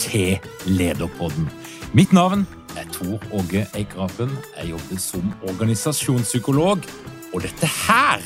til 0.00 0.38
Lederpodden. 0.66 1.48
Mitt 1.94 2.12
navn 2.12 2.46
er 2.78 2.86
Tor 2.92 3.20
Åge 3.36 3.66
Eikrapen. 3.76 4.30
Jeg 4.56 4.70
jobber 4.72 5.00
som 5.02 5.32
organisasjonspsykolog, 5.48 6.86
og 7.34 7.42
dette 7.44 7.68
her 7.68 8.24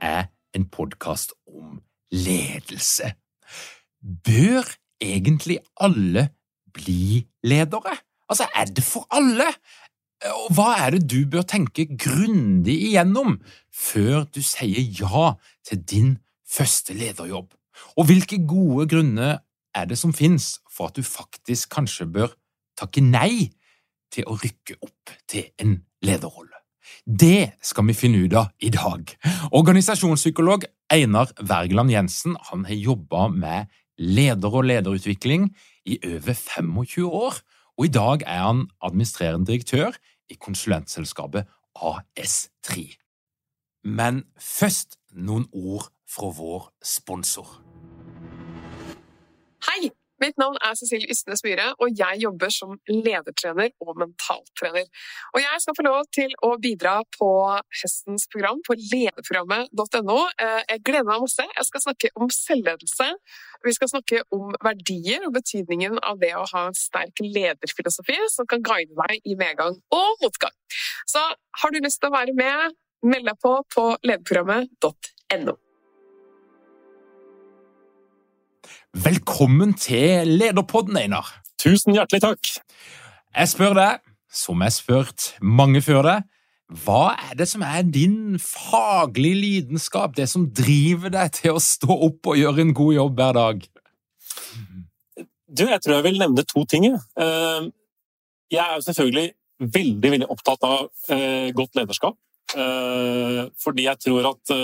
er 0.00 0.28
en 0.54 0.66
podkast 0.70 1.34
om 1.50 1.80
ledelse. 2.12 3.10
Bør 3.98 4.68
egentlig 5.00 5.58
alle 5.80 6.28
bli 6.74 7.26
ledere? 7.42 7.96
Altså, 8.30 8.46
er 8.54 8.70
det 8.70 8.84
for 8.86 9.08
alle? 9.10 9.50
Og 10.44 10.54
hva 10.54 10.70
er 10.84 10.96
det 10.96 11.02
du 11.10 11.26
bør 11.30 11.42
tenke 11.42 11.88
grundig 11.98 12.78
igjennom 12.92 13.40
før 13.74 14.24
du 14.34 14.42
sier 14.42 14.86
ja 15.02 15.34
til 15.66 15.82
din 15.82 16.16
første 16.46 16.94
lederjobb? 16.94 17.50
Og 17.98 18.06
hvilke 18.06 18.38
gode 18.46 18.86
grunner 18.90 19.38
er 19.74 19.86
det 19.88 19.98
som 19.98 20.14
finnes 20.14 20.56
for 20.78 20.92
at 20.92 20.98
du 20.98 21.02
faktisk 21.02 21.74
kanskje 21.74 22.06
bør 22.14 22.34
takke 22.78 23.02
nei 23.02 23.50
til 24.14 24.28
å 24.30 24.38
rykke 24.38 24.78
opp 24.86 25.12
til 25.28 25.50
en 25.58 25.80
lederrolle? 26.06 26.54
Det 27.04 27.58
skal 27.64 27.88
vi 27.88 27.96
finne 27.96 28.22
ut 28.24 28.36
av 28.38 28.52
i 28.64 28.70
dag. 28.72 29.10
Organisasjonspsykolog 29.52 30.64
Einar 30.92 31.32
Wergeland 31.40 31.92
Jensen 31.92 32.36
han 32.50 32.64
har 32.68 32.78
jobba 32.78 33.26
med 33.32 33.68
leder 33.98 34.54
og 34.54 34.68
lederutvikling 34.68 35.50
i 35.88 35.98
over 36.06 36.36
25 36.38 37.04
år, 37.04 37.40
og 37.78 37.84
i 37.84 37.92
dag 37.92 38.24
er 38.26 38.42
han 38.46 38.64
administrerende 38.84 39.50
direktør 39.50 39.98
i 40.30 40.38
konsulentselskapet 40.40 41.48
AS3. 41.76 42.86
Men 43.84 44.24
først 44.40 44.98
noen 45.14 45.48
ord 45.52 45.88
fra 46.08 46.32
vår 46.34 46.70
sponsor. 46.84 47.48
Mitt 50.22 50.38
navn 50.40 50.56
er 50.66 50.74
Cecilie 50.78 51.10
Ystnes 51.12 51.44
Myhre, 51.46 51.68
og 51.78 51.92
jeg 51.98 52.22
jobber 52.24 52.50
som 52.50 52.74
ledertrener 52.90 53.70
og 53.84 53.98
mentaltrener. 54.00 54.88
Og 55.34 55.38
jeg 55.42 55.62
skal 55.62 55.76
få 55.78 55.84
lov 55.86 56.08
til 56.14 56.34
å 56.46 56.50
bidra 56.62 56.96
på 57.14 57.28
høstens 57.82 58.26
program 58.32 58.58
på 58.66 58.76
lederprogrammet.no. 58.80 60.18
Eh, 60.44 60.62
jeg 60.72 60.82
gleder 60.88 61.06
meg 61.10 61.22
masse. 61.26 61.46
Jeg 61.58 61.68
skal 61.70 61.84
snakke 61.86 62.10
om 62.18 62.32
selvledelse. 62.34 63.08
Vi 63.66 63.76
skal 63.76 63.92
snakke 63.94 64.24
om 64.34 64.50
verdier 64.64 65.28
og 65.28 65.36
betydningen 65.38 66.00
av 66.02 66.18
det 66.22 66.34
å 66.38 66.46
ha 66.52 66.66
en 66.68 66.78
sterk 66.78 67.22
lederfilosofi 67.22 68.18
som 68.34 68.48
kan 68.50 68.64
guide 68.66 68.94
deg 69.04 69.22
i 69.22 69.38
medgang 69.38 69.78
og 69.94 70.10
motgang. 70.24 70.54
Så 71.06 71.22
har 71.62 71.74
du 71.74 71.80
lyst 71.82 72.02
til 72.02 72.10
å 72.10 72.16
være 72.18 72.34
med, 72.38 72.76
meld 73.06 73.30
deg 73.30 73.40
på 73.42 73.54
på 73.74 73.88
lederprogrammet.no. 74.02 75.58
Velkommen 79.04 79.74
til 79.78 80.26
Lederpodden, 80.26 80.96
Einar. 80.96 81.28
Tusen 81.60 81.94
hjertelig 81.94 82.18
takk. 82.24 82.48
Jeg 83.36 83.50
spør 83.50 83.76
deg, 83.78 84.00
som 84.26 84.64
jeg 84.64 84.74
spurt 84.74 85.26
mange 85.38 85.82
før 85.84 86.02
deg, 86.06 86.24
hva 86.82 87.12
er 87.14 87.36
det 87.38 87.46
som 87.46 87.62
er 87.62 87.86
din 87.86 88.40
faglige 88.42 89.38
lidenskap, 89.38 90.16
det 90.18 90.26
som 90.32 90.48
driver 90.50 91.14
deg 91.14 91.30
til 91.36 91.54
å 91.54 91.62
stå 91.62 91.94
opp 92.08 92.32
og 92.32 92.40
gjøre 92.40 92.64
en 92.64 92.74
god 92.80 92.96
jobb 92.96 93.22
hver 93.22 93.38
dag? 93.38 93.62
Du, 95.46 95.64
jeg 95.68 95.80
tror 95.84 95.98
jeg 96.00 96.06
vil 96.08 96.20
nevne 96.24 96.46
to 96.50 96.66
ting. 96.66 96.90
Eh, 96.90 97.70
jeg 98.50 98.64
er 98.64 98.86
selvfølgelig 98.88 99.28
veldig, 99.78 100.14
veldig 100.16 100.30
opptatt 100.34 100.66
av 100.66 101.14
eh, 101.14 101.54
godt 101.54 101.78
lederskap. 101.78 102.18
Eh, 102.56 103.42
fordi 103.62 103.86
jeg 103.86 104.02
tror 104.08 104.32
at 104.34 104.58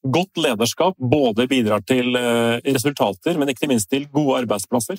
Godt 0.00 0.40
lederskap 0.40 0.96
både 0.96 1.44
bidrar 1.50 1.82
til 1.84 2.16
resultater, 2.64 3.36
men 3.36 3.52
ikke 3.52 3.68
minst 3.68 3.90
til 3.90 4.06
gode 4.08 4.38
arbeidsplasser. 4.42 4.96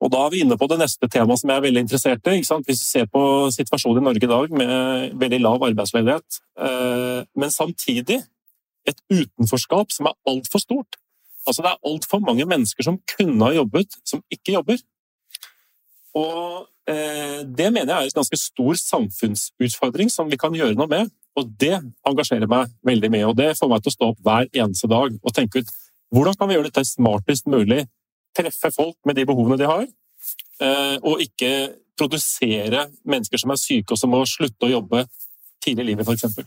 Og 0.00 0.12
Da 0.12 0.22
er 0.24 0.30
vi 0.30 0.40
inne 0.40 0.56
på 0.56 0.68
det 0.70 0.78
neste 0.78 1.08
temaet 1.10 1.40
som 1.40 1.50
jeg 1.50 1.58
er 1.58 1.64
veldig 1.66 1.82
interessert 1.82 2.30
i. 2.30 2.38
Hvis 2.40 2.80
vi 2.80 2.86
ser 2.86 3.06
på 3.10 3.22
situasjonen 3.50 4.00
i 4.00 4.06
Norge 4.06 4.24
i 4.24 4.30
dag 4.30 4.54
med 4.60 5.18
veldig 5.18 5.40
lav 5.42 5.64
arbeidsledighet, 5.68 6.38
men 7.34 7.50
samtidig 7.50 8.22
et 8.88 9.00
utenforskap 9.10 9.92
som 9.92 10.08
er 10.08 10.16
altfor 10.30 10.62
stort. 10.62 10.98
Altså 11.46 11.62
Det 11.62 11.70
er 11.70 11.90
altfor 11.90 12.20
mange 12.24 12.46
mennesker 12.46 12.84
som 12.84 13.00
kunne 13.16 13.44
ha 13.44 13.54
jobbet, 13.56 13.98
som 14.04 14.22
ikke 14.30 14.54
jobber. 14.56 14.78
Og 16.14 16.68
eh, 16.88 17.40
Det 17.44 17.72
mener 17.72 17.92
jeg 17.92 17.96
er 17.96 18.10
en 18.10 18.20
ganske 18.20 18.40
stor 18.40 18.74
samfunnsutfordring 18.74 20.12
som 20.12 20.30
vi 20.30 20.40
kan 20.40 20.54
gjøre 20.54 20.76
noe 20.78 20.90
med. 20.90 21.10
Og 21.36 21.50
det 21.60 21.76
engasjerer 22.08 22.48
meg 22.50 22.72
veldig 22.86 23.10
mye, 23.12 23.26
og 23.28 23.36
det 23.38 23.52
får 23.58 23.70
meg 23.70 23.84
til 23.84 23.92
å 23.92 23.96
stå 23.96 24.08
opp 24.12 24.24
hver 24.24 24.48
eneste 24.48 24.90
dag 24.90 25.14
og 25.18 25.34
tenke 25.34 25.62
ut 25.62 25.74
hvordan 26.14 26.38
kan 26.38 26.48
vi 26.48 26.56
gjøre 26.56 26.70
dette 26.70 26.86
smartest 26.88 27.48
mulig, 27.52 27.82
treffe 28.36 28.70
folk 28.72 28.96
med 29.06 29.18
de 29.18 29.26
behovene 29.28 29.58
de 29.60 29.68
har, 29.68 29.84
eh, 29.84 30.96
og 31.02 31.20
ikke 31.24 31.52
produsere 31.98 32.86
mennesker 33.04 33.40
som 33.40 33.52
er 33.52 33.60
syke 33.60 33.92
og 33.92 34.00
som 34.00 34.12
må 34.14 34.22
slutte 34.28 34.68
å 34.68 34.72
jobbe 34.72 35.04
tidlig 35.64 35.84
i 35.84 35.88
livet, 35.90 36.08
f.eks. 36.08 36.38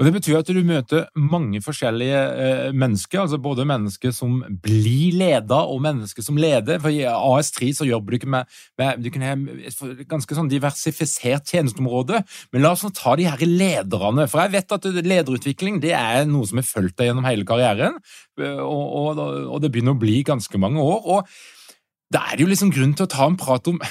Og 0.00 0.06
Det 0.06 0.14
betyr 0.14 0.38
at 0.38 0.48
du 0.48 0.62
møter 0.64 1.02
mange 1.12 1.60
forskjellige 1.60 2.20
eh, 2.40 2.68
mennesker, 2.72 3.20
altså 3.20 3.36
både 3.36 3.66
mennesker 3.68 4.14
som 4.16 4.38
blir 4.64 5.12
leda, 5.20 5.58
og 5.68 5.82
mennesker 5.84 6.24
som 6.24 6.40
leder. 6.40 6.80
For 6.80 6.88
I 6.88 7.02
AS3 7.04 7.68
så 7.76 7.84
jobber 7.84 8.14
du 8.14 8.16
ikke 8.16 8.30
med, 8.32 8.48
med 8.80 9.04
du 9.04 9.10
kan 9.12 9.26
ha 9.26 9.34
et 9.36 10.00
ganske 10.08 10.38
sånn 10.38 10.48
diversifisert 10.48 11.52
tjenesteområde. 11.52 12.22
Men 12.48 12.64
la 12.64 12.72
oss 12.72 12.86
nå 12.86 12.94
ta 12.96 13.12
de 13.20 13.28
her 13.28 13.44
lederne. 13.44 14.24
For 14.24 14.40
jeg 14.40 14.54
vet 14.56 14.76
at 14.78 14.88
lederutvikling 14.88 15.82
det 15.84 15.92
er 15.98 16.24
noe 16.32 16.48
som 16.48 16.62
har 16.62 16.70
fulgt 16.70 16.96
deg 16.96 17.10
gjennom 17.10 17.28
hele 17.28 17.44
karrieren, 17.44 18.00
og, 18.40 18.84
og, 19.04 19.20
og 19.20 19.60
det 19.60 19.68
begynner 19.68 19.92
å 19.92 20.00
bli 20.00 20.22
ganske 20.24 20.64
mange 20.64 20.80
år. 20.80 21.04
og 21.04 22.08
Da 22.08 22.24
er 22.30 22.40
det 22.40 22.48
jo 22.48 22.54
liksom 22.54 22.72
grunn 22.72 22.96
til 22.96 23.04
å 23.04 23.16
ta 23.18 23.28
en 23.28 23.36
prat 23.40 23.68
om 23.68 23.84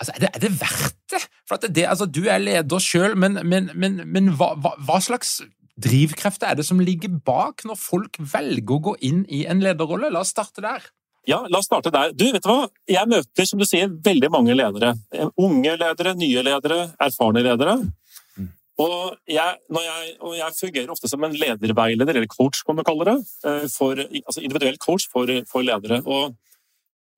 Altså, 0.00 0.14
er, 0.16 0.22
det, 0.22 0.28
er 0.32 0.40
det 0.40 0.54
verdt 0.56 0.96
det? 1.12 1.18
For 1.50 1.58
det, 1.66 1.86
altså, 1.90 2.06
Du 2.06 2.22
er 2.30 2.38
leder 2.38 2.82
sjøl, 2.82 3.16
men, 3.18 3.40
men, 3.42 3.72
men, 3.74 4.04
men 4.06 4.30
hva, 4.38 4.52
hva, 4.62 4.76
hva, 4.86 5.00
slags 5.02 5.40
drivkrefter 5.80 6.52
er 6.52 6.60
det 6.60 6.66
som 6.68 6.80
ligger 6.82 7.12
bak 7.26 7.64
når 7.66 7.78
folk 7.80 8.18
velger 8.20 8.76
å 8.76 8.82
gå 8.90 8.96
inn 9.08 9.24
i 9.26 9.42
en 9.50 9.62
lederrolle? 9.64 10.12
La 10.12 10.22
oss 10.22 10.30
starte 10.34 10.62
der. 10.62 10.84
Ja, 11.28 11.40
la 11.50 11.58
oss 11.58 11.66
starte 11.68 11.92
der. 11.92 12.12
Du, 12.16 12.28
vet 12.30 12.44
du 12.44 12.50
hva? 12.50 12.68
Jeg 12.88 13.08
møter 13.10 13.48
som 13.48 13.60
du 13.60 13.66
sier, 13.68 13.90
veldig 13.90 14.30
mange 14.32 14.54
ledere. 14.56 14.94
Unge 15.40 15.74
ledere, 15.80 16.14
nye 16.20 16.44
ledere, 16.46 16.84
erfarne 17.02 17.42
ledere. 17.44 17.80
Mm. 18.38 18.52
Og 18.80 18.94
jeg, 19.28 19.58
jeg, 19.74 20.14
og 20.20 20.36
jeg, 20.38 20.56
fungerer 20.60 20.94
ofte 20.94 21.10
som 21.10 21.26
en 21.26 21.34
lederveileder, 21.36 22.20
eller 22.20 22.30
coach, 22.30 22.62
kan 22.66 22.78
du 22.78 22.84
kalle 22.86 23.08
det. 23.10 23.16
Eh, 23.48 23.66
for, 23.74 24.00
altså 24.22 24.44
individuell 24.44 24.78
coach 24.80 25.10
for, 25.12 25.34
for 25.50 25.66
ledere. 25.66 26.00
Og 26.06 26.36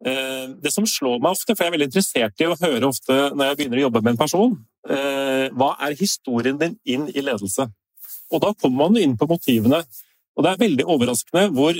det 0.02 0.72
som 0.74 0.86
slår 0.88 1.20
meg 1.22 1.36
ofte, 1.36 1.54
for 1.54 1.62
jeg 1.62 1.70
er 1.70 1.74
veldig 1.76 1.86
interessert 1.86 2.42
i 2.42 2.48
å 2.50 2.56
høre 2.58 2.88
ofte 2.88 3.18
når 3.36 3.52
jeg 3.52 3.58
begynner 3.60 3.78
å 3.78 3.84
jobbe 3.84 4.00
med 4.02 4.10
en 4.14 4.18
person, 4.18 4.56
Eh, 4.90 5.46
hva 5.54 5.76
er 5.86 5.94
historien 5.98 6.58
din 6.58 6.74
inn 6.82 7.06
i 7.12 7.22
ledelse? 7.22 7.68
Og 8.32 8.42
da 8.42 8.50
kommer 8.54 8.88
man 8.88 8.98
inn 8.98 9.14
på 9.18 9.28
motivene. 9.30 9.82
Og 10.34 10.44
det 10.44 10.50
er 10.50 10.64
veldig 10.64 10.88
overraskende 10.90 11.50
hvor 11.54 11.76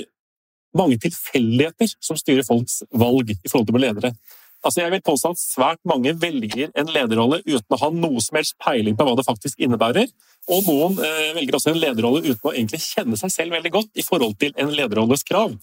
mange 0.77 0.99
tilfeldigheter 1.01 1.91
som 2.01 2.17
styrer 2.17 2.45
folks 2.47 2.81
valg 2.89 3.33
i 3.33 3.49
forhold 3.49 3.69
til 3.69 3.81
ledere. 3.81 4.13
Altså 4.63 4.79
jeg 4.79 4.93
vil 4.93 5.03
påstå 5.03 5.33
at 5.33 5.41
Svært 5.41 5.81
mange 5.89 6.13
velger 6.15 6.71
en 6.79 6.91
lederrolle 6.93 7.41
uten 7.43 7.75
å 7.75 7.81
ha 7.81 7.89
noe 7.91 8.21
som 8.23 8.39
helst 8.39 8.55
peiling 8.63 8.95
på 8.95 9.05
hva 9.05 9.17
det 9.19 9.27
faktisk 9.27 9.59
innebærer. 9.59 10.07
Og 10.53 10.63
noen 10.69 10.95
eh, 11.03 11.33
velger 11.35 11.59
også 11.59 11.73
en 11.73 11.81
lederrolle 11.81 12.23
uten 12.23 12.47
å 12.47 12.55
egentlig 12.55 12.79
kjenne 12.85 13.19
seg 13.19 13.33
selv 13.33 13.57
veldig 13.57 13.73
godt 13.73 13.99
i 13.99 14.05
forhold 14.07 14.37
til 14.39 14.55
en 14.55 14.71
lederrolles 14.71 15.27
krav. 15.27 15.57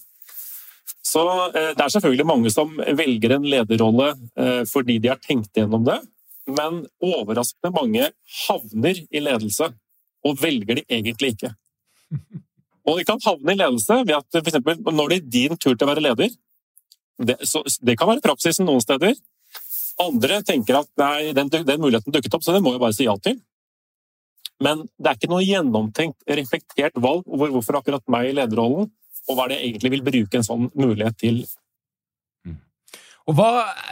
Så 1.01 1.21
eh, 1.49 1.71
Det 1.77 1.83
er 1.83 1.93
selvfølgelig 1.95 2.27
mange 2.29 2.51
som 2.53 2.73
velger 2.77 3.35
en 3.35 3.47
lederrolle 3.47 4.11
eh, 4.37 4.61
fordi 4.69 4.99
de 5.01 5.11
har 5.11 5.21
tenkt 5.21 5.57
gjennom 5.57 5.85
det, 5.87 5.97
men 6.51 6.83
overraskende 7.03 7.73
mange 7.73 8.11
havner 8.45 9.01
i 9.09 9.23
ledelse 9.23 9.71
og 10.27 10.37
velger 10.41 10.79
de 10.79 10.85
egentlig 10.89 11.35
ikke. 11.35 11.53
Og 12.89 12.97
de 12.97 13.05
kan 13.05 13.21
havne 13.21 13.53
i 13.53 13.59
ledelse 13.59 13.99
ved 14.07 14.15
at 14.17 14.37
eksempel, 14.39 14.79
når 14.81 15.11
det 15.11 15.17
er 15.19 15.27
din 15.35 15.57
tur 15.57 15.75
til 15.75 15.85
å 15.85 15.91
være 15.91 16.01
leder 16.01 16.31
Det, 17.21 17.35
så, 17.45 17.61
det 17.85 17.93
kan 17.97 18.09
være 18.09 18.23
praksisen 18.25 18.65
noen 18.65 18.81
steder. 18.81 19.13
Andre 20.01 20.39
tenker 20.41 20.79
at 20.79 20.89
nei, 20.97 21.29
den, 21.37 21.51
den 21.51 21.81
muligheten 21.81 22.13
dukket 22.13 22.33
opp, 22.33 22.45
så 22.45 22.55
det 22.55 22.63
må 22.65 22.73
jeg 22.73 22.81
bare 22.81 22.97
si 22.97 23.05
ja 23.05 23.13
til. 23.21 23.37
Men 24.61 24.87
det 24.97 25.11
er 25.11 25.19
ikke 25.19 25.29
noe 25.29 25.45
gjennomtenkt, 25.45 26.17
reflektert 26.25 26.97
valg 27.01 27.29
over 27.29 27.53
hvorfor 27.53 27.79
akkurat 27.79 28.03
meg 28.13 28.31
i 28.31 28.33
lederrollen, 28.39 28.89
og 29.29 29.37
hva 29.37 29.47
det 29.51 29.59
egentlig 29.61 29.91
vil 29.95 30.05
bruke 30.05 30.39
en 30.39 30.47
sånn 30.47 30.69
mulighet 30.77 31.19
til. 31.21 31.43
Mm. 32.47 32.57
Og 33.29 33.37
hva, 33.37 33.51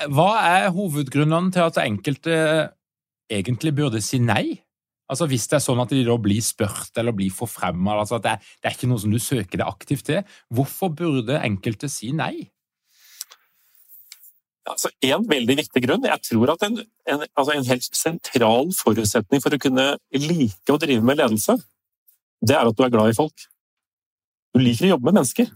hva 0.10 0.32
er 0.48 0.72
hovedgrunnene 0.76 1.54
til 1.56 1.68
at 1.68 1.82
enkelte 1.84 2.40
egentlig 3.30 3.76
burde 3.78 4.02
si 4.04 4.22
nei? 4.24 4.60
Altså 5.10 5.26
Hvis 5.26 5.48
det 5.50 5.58
er 5.58 5.66
sånn 5.66 5.82
at 5.82 5.90
de 5.94 6.04
da 6.06 6.16
blir 6.22 6.42
spurt 6.46 6.98
eller 7.02 7.16
blir 7.18 7.34
forfremma, 7.34 7.98
altså 7.98 8.20
at 8.20 8.26
det, 8.28 8.36
det, 8.60 8.70
er 8.70 8.78
ikke 8.78 8.90
noe 8.92 9.02
som 9.02 9.14
du 9.14 9.18
søker 9.22 9.58
deg 9.58 9.66
aktivt 9.66 10.06
til, 10.10 10.36
hvorfor 10.54 10.94
burde 10.94 11.42
enkelte 11.42 11.90
si 11.90 12.12
nei? 12.14 12.50
Altså, 14.70 14.92
en 15.02 15.24
veldig 15.26 15.56
viktig 15.58 15.82
grunn 15.82 16.04
Jeg 16.06 16.22
tror 16.28 16.52
at 16.54 16.64
en, 16.68 16.76
en, 17.10 17.24
altså 17.26 17.56
en 17.56 17.66
helt 17.66 17.88
sentral 17.98 18.68
forutsetning 18.78 19.42
for 19.42 19.56
å 19.56 19.62
kunne 19.62 19.86
like 20.14 20.76
å 20.76 20.82
drive 20.82 21.06
med 21.06 21.18
ledelse, 21.18 21.56
det 22.46 22.54
er 22.54 22.70
at 22.70 22.78
du 22.78 22.84
er 22.86 22.94
glad 22.94 23.10
i 23.10 23.18
folk. 23.18 23.50
Du 24.54 24.62
liker 24.62 24.88
å 24.88 24.94
jobbe 24.96 25.10
med 25.10 25.20
mennesker. 25.20 25.50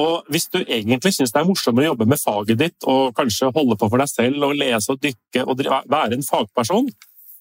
Og 0.00 0.30
hvis 0.32 0.48
du 0.50 0.58
egentlig 0.62 1.12
syns 1.14 1.30
det 1.30 1.38
er 1.38 1.46
morsommere 1.46 1.86
å 1.86 1.92
jobbe 1.92 2.08
med 2.10 2.18
faget 2.18 2.58
ditt 2.58 2.86
og 2.90 3.12
kanskje 3.14 3.52
holde 3.54 3.76
på 3.78 3.88
for 3.90 4.02
deg 4.02 4.10
selv 4.10 4.46
og 4.48 4.56
lese 4.58 4.90
og 4.90 5.02
dykke 5.02 5.44
og 5.46 5.62
være 5.62 6.16
en 6.16 6.26
fagperson, 6.26 6.88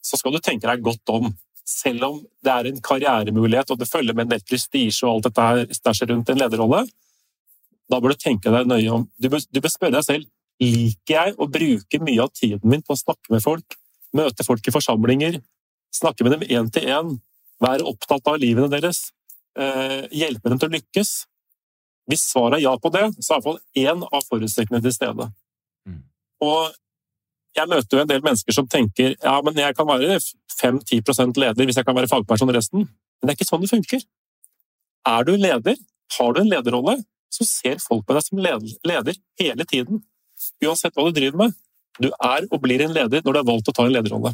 så 0.04 0.20
skal 0.20 0.36
du 0.36 0.42
tenke 0.44 0.70
deg 0.70 0.84
godt 0.86 1.14
om. 1.16 1.32
Selv 1.66 2.06
om 2.06 2.20
det 2.44 2.54
er 2.54 2.70
en 2.70 2.84
karrieremulighet 2.84 3.74
og 3.74 3.80
det 3.82 3.90
følger 3.90 4.14
med 4.14 4.28
en 4.28 4.36
del 4.36 4.46
prestisje 4.46 5.08
og 5.08 5.16
alt 5.16 5.30
dette 5.30 5.48
her 5.48 5.74
stæsjer 5.80 6.12
rundt 6.14 6.30
en 6.30 6.44
lederrolle, 6.44 6.84
da 7.90 8.00
bør 8.00 8.14
du 8.14 8.22
tenke 8.22 8.54
deg 8.54 8.70
nøye 8.70 8.92
om. 8.94 9.08
Du 9.18 9.30
bør, 9.32 9.42
du 9.50 9.62
bør 9.64 9.74
spørre 9.74 9.98
deg 9.98 10.06
selv 10.06 10.30
liker 10.62 11.16
jeg 11.16 11.36
å 11.42 11.50
bruke 11.50 12.00
mye 12.04 12.24
av 12.24 12.32
tiden 12.38 12.70
min 12.70 12.84
på 12.86 12.96
å 12.96 13.00
snakke 13.00 13.34
med 13.34 13.44
folk, 13.44 13.78
møte 14.16 14.46
folk 14.46 14.68
i 14.68 14.74
forsamlinger, 14.74 15.40
snakke 15.94 16.26
med 16.26 16.38
dem 16.38 16.46
én 16.48 16.70
til 16.74 16.90
én, 16.90 17.16
være 17.64 17.88
opptatt 17.90 18.28
av 18.30 18.40
livene 18.42 18.70
deres, 18.72 19.08
hjelpe 20.14 20.50
dem 20.50 20.60
til 20.62 20.72
å 20.72 20.74
lykkes. 20.74 21.12
Hvis 22.10 22.26
svaret 22.32 22.58
er 22.58 22.66
ja 22.66 22.74
på 22.82 22.92
det, 22.92 23.06
så 23.20 23.36
er 23.36 23.38
iallfall 23.38 23.60
én 23.80 24.02
av 24.04 24.26
forutsetningene 24.28 24.84
til 24.84 24.96
stede. 24.96 25.28
Mm. 25.88 26.02
Og 26.44 26.74
jeg 27.56 27.70
møter 27.70 27.98
jo 27.98 28.04
en 28.04 28.10
del 28.10 28.24
mennesker 28.26 28.56
som 28.56 28.68
tenker 28.68 29.14
ja, 29.14 29.36
men 29.46 29.58
jeg 29.62 29.78
kan 29.78 29.88
være 29.88 30.18
5-10% 30.58 31.40
leder 31.40 31.70
hvis 31.70 31.80
jeg 31.80 31.88
kan 31.88 31.98
være 31.98 32.10
fagperson 32.12 32.52
resten. 32.56 32.88
Men 32.88 33.30
det 33.30 33.34
er 33.34 33.40
ikke 33.40 33.50
sånn 33.50 33.64
det 33.64 33.72
funker. 33.72 34.06
Er 35.08 35.28
du 35.28 35.36
leder, 35.38 35.78
har 36.18 36.34
du 36.34 36.42
en 36.42 36.50
lederrolle, 36.50 36.98
så 37.34 37.46
ser 37.48 37.80
folk 37.82 38.06
på 38.08 38.16
deg 38.16 38.26
som 38.26 38.42
leder 38.42 39.20
hele 39.40 39.68
tiden. 39.70 40.02
Uansett 40.64 40.96
hva 40.96 41.08
du 41.08 41.16
driver 41.16 41.46
med. 41.46 41.56
Du 42.02 42.10
er 42.10 42.48
og 42.50 42.62
blir 42.64 42.82
en 42.84 42.94
leder 42.94 43.24
når 43.24 43.36
du 43.36 43.40
har 43.40 43.48
valgt 43.48 43.70
å 43.70 43.76
ta 43.76 43.86
en 43.88 43.94
lederrolle. 43.94 44.34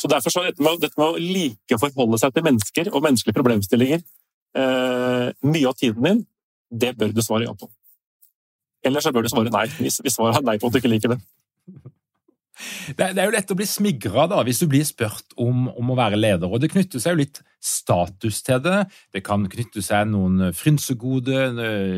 Så 0.00 0.08
Derfor 0.08 0.32
så 0.32 0.46
dette 0.46 0.64
med, 0.64 0.80
dette 0.80 0.96
med 0.96 1.12
å 1.12 1.20
like 1.20 1.76
å 1.76 1.82
forholde 1.82 2.20
seg 2.22 2.32
til 2.32 2.46
mennesker 2.46 2.88
og 2.88 3.04
menneskelige 3.04 3.36
problemstillinger 3.36 4.00
eh, 4.00 5.26
mye 5.44 5.68
av 5.68 5.76
tiden 5.76 6.06
din, 6.06 6.22
det 6.70 6.94
bør 6.96 7.12
du 7.12 7.20
svare 7.24 7.44
ja 7.44 7.54
på. 7.56 7.68
Eller 8.86 9.04
så 9.04 9.12
bør 9.12 9.26
du 9.26 9.32
svare 9.32 9.52
nei, 9.52 9.66
hvis, 9.76 10.00
hvis 10.00 10.16
svaret 10.16 10.40
er 10.40 10.46
nei 10.46 10.56
på 10.60 10.70
at 10.70 10.76
du 10.76 10.80
ikke 10.80 10.92
liker 10.92 11.14
det. 11.14 11.20
Det, 12.96 13.06
er 13.16 13.28
jo 13.28 13.32
lett 13.32 13.52
å 13.52 13.56
bli 13.56 13.66
smigra 13.68 14.26
hvis 14.44 14.60
du 14.60 14.66
blir 14.70 14.84
spurt 14.84 15.36
om, 15.40 15.68
om, 15.70 15.92
å 15.92 15.96
være 15.98 16.18
leder. 16.18 16.48
og 16.48 16.60
Det 16.60 16.70
knytter 16.72 17.02
seg 17.02 17.14
jo 17.14 17.20
litt 17.22 17.40
status 17.60 18.42
til 18.44 18.60
det. 18.64 18.82
Det 19.14 19.22
kan 19.24 19.46
knytte 19.50 19.84
seg 19.84 20.10
noen 20.12 20.50
frynsegode, 20.56 21.46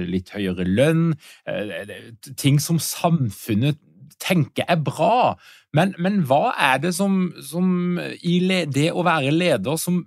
litt 0.09 0.31
høyere 0.35 0.67
lønn, 0.69 1.15
eh, 1.51 1.97
ting 2.39 2.61
som 2.63 2.79
samfunnet 2.83 3.81
tenker 4.21 4.69
er 4.69 4.81
bra. 4.83 5.37
Men, 5.77 5.95
men 6.03 6.23
hva 6.29 6.53
er 6.59 6.83
det 6.83 6.95
som, 6.97 7.31
som 7.45 7.99
i 8.01 8.41
det 8.69 8.91
å 8.93 9.07
være 9.07 9.33
leder 9.35 9.79
som 9.81 10.03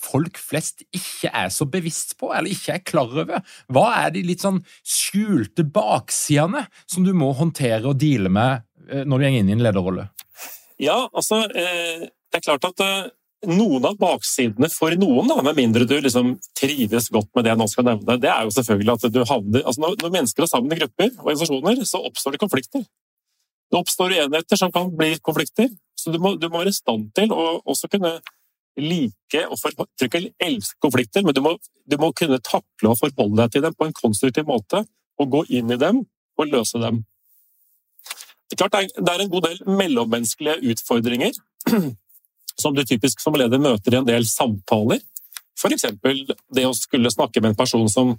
folk 0.00 0.38
flest 0.40 0.86
ikke 0.96 1.28
er 1.36 1.50
så 1.52 1.66
bevisst 1.68 2.14
på, 2.20 2.30
eller 2.32 2.52
ikke 2.52 2.78
er 2.78 2.86
klar 2.86 3.12
over? 3.12 3.42
Hva 3.72 3.88
er 4.02 4.14
de 4.14 4.24
litt 4.24 4.44
sånn 4.44 4.62
skjulte 4.80 5.66
baksidene 5.68 6.64
som 6.88 7.04
du 7.04 7.12
må 7.16 7.34
håndtere 7.36 7.84
og 7.90 8.00
deale 8.00 8.32
med 8.32 8.64
Eh, 8.90 9.04
når 9.04 9.18
du 9.18 9.26
går 9.26 9.38
inn 9.40 9.50
i 9.50 9.56
en 9.56 9.64
lederrolle? 9.66 10.08
Ja, 10.82 11.06
altså 11.12 11.46
eh, 11.48 12.08
Det 12.30 12.40
er 12.40 12.44
klart 12.44 12.66
at 12.68 12.82
eh, 12.84 13.08
noen 13.50 13.86
av 13.88 13.96
baksidene 14.00 14.68
for 14.72 14.94
noen, 14.98 15.30
da, 15.30 15.40
med 15.44 15.58
mindre 15.58 15.86
du 15.88 15.96
liksom 16.02 16.36
trives 16.58 17.10
godt 17.14 17.30
med 17.34 17.46
det 17.46 17.52
jeg 17.52 17.60
nå 17.60 17.66
skal 17.70 17.88
nevne, 17.90 18.18
det 18.20 18.30
er 18.32 18.46
jo 18.46 18.54
selvfølgelig 18.54 18.94
at 18.96 19.08
du 19.14 19.20
havner 19.28 19.64
altså 19.64 19.84
når, 19.84 19.98
når 20.02 20.14
mennesker 20.18 20.46
er 20.46 20.50
sammen 20.50 20.74
i 20.74 20.80
grupper 20.80 21.10
og 21.12 21.26
organisasjoner, 21.28 21.82
så 21.88 22.02
oppstår 22.08 22.36
det 22.36 22.42
konflikter. 22.42 22.86
Det 23.70 23.78
oppstår 23.78 24.14
uenigheter 24.14 24.58
som 24.60 24.72
kan 24.72 24.90
bli 24.96 25.16
konflikter. 25.18 25.70
Så 25.98 26.12
du 26.12 26.20
må, 26.22 26.36
du 26.38 26.48
må 26.48 26.60
være 26.60 26.72
i 26.74 26.76
stand 26.76 27.08
til 27.16 27.32
å 27.34 27.60
også 27.64 27.90
kunne 27.90 28.18
like 28.76 29.42
og 29.48 29.56
for, 29.58 29.72
ikke 30.04 30.20
elske 30.42 30.76
konflikter, 30.84 31.24
men 31.24 31.34
du 31.34 31.40
må, 31.44 31.54
du 31.88 31.96
må 32.00 32.12
kunne 32.16 32.38
takle 32.44 32.92
og 32.92 32.98
forholde 33.00 33.40
deg 33.40 33.54
til 33.54 33.64
dem 33.64 33.76
på 33.76 33.88
en 33.88 33.96
konstruktiv 33.96 34.46
måte, 34.48 34.84
og 35.16 35.30
gå 35.32 35.44
inn 35.58 35.72
i 35.72 35.78
dem 35.80 36.02
og 36.36 36.50
løse 36.52 36.80
dem. 36.82 37.00
Det 38.46 38.54
er, 38.54 38.60
Klart, 38.60 38.92
det 38.94 39.12
er 39.12 39.24
en 39.24 39.32
god 39.32 39.48
del 39.48 39.62
mellommenneskelige 39.80 40.74
utfordringer 40.74 41.32
som 42.62 42.76
du 42.76 42.84
typisk 42.86 43.20
som 43.24 43.34
leder 43.34 43.58
møter 43.58 43.96
i 43.96 43.98
en 43.98 44.06
del 44.06 44.28
samtaler. 44.28 45.00
F.eks. 45.56 45.88
det 46.54 46.66
å 46.68 46.76
skulle 46.76 47.10
snakke 47.10 47.40
med 47.40 47.54
en 47.54 47.58
person 47.58 47.88
som 47.90 48.14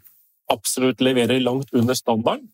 absolutt 0.52 1.04
leverer 1.06 1.40
langt 1.44 1.72
under 1.76 1.96
standarden. 1.96 2.50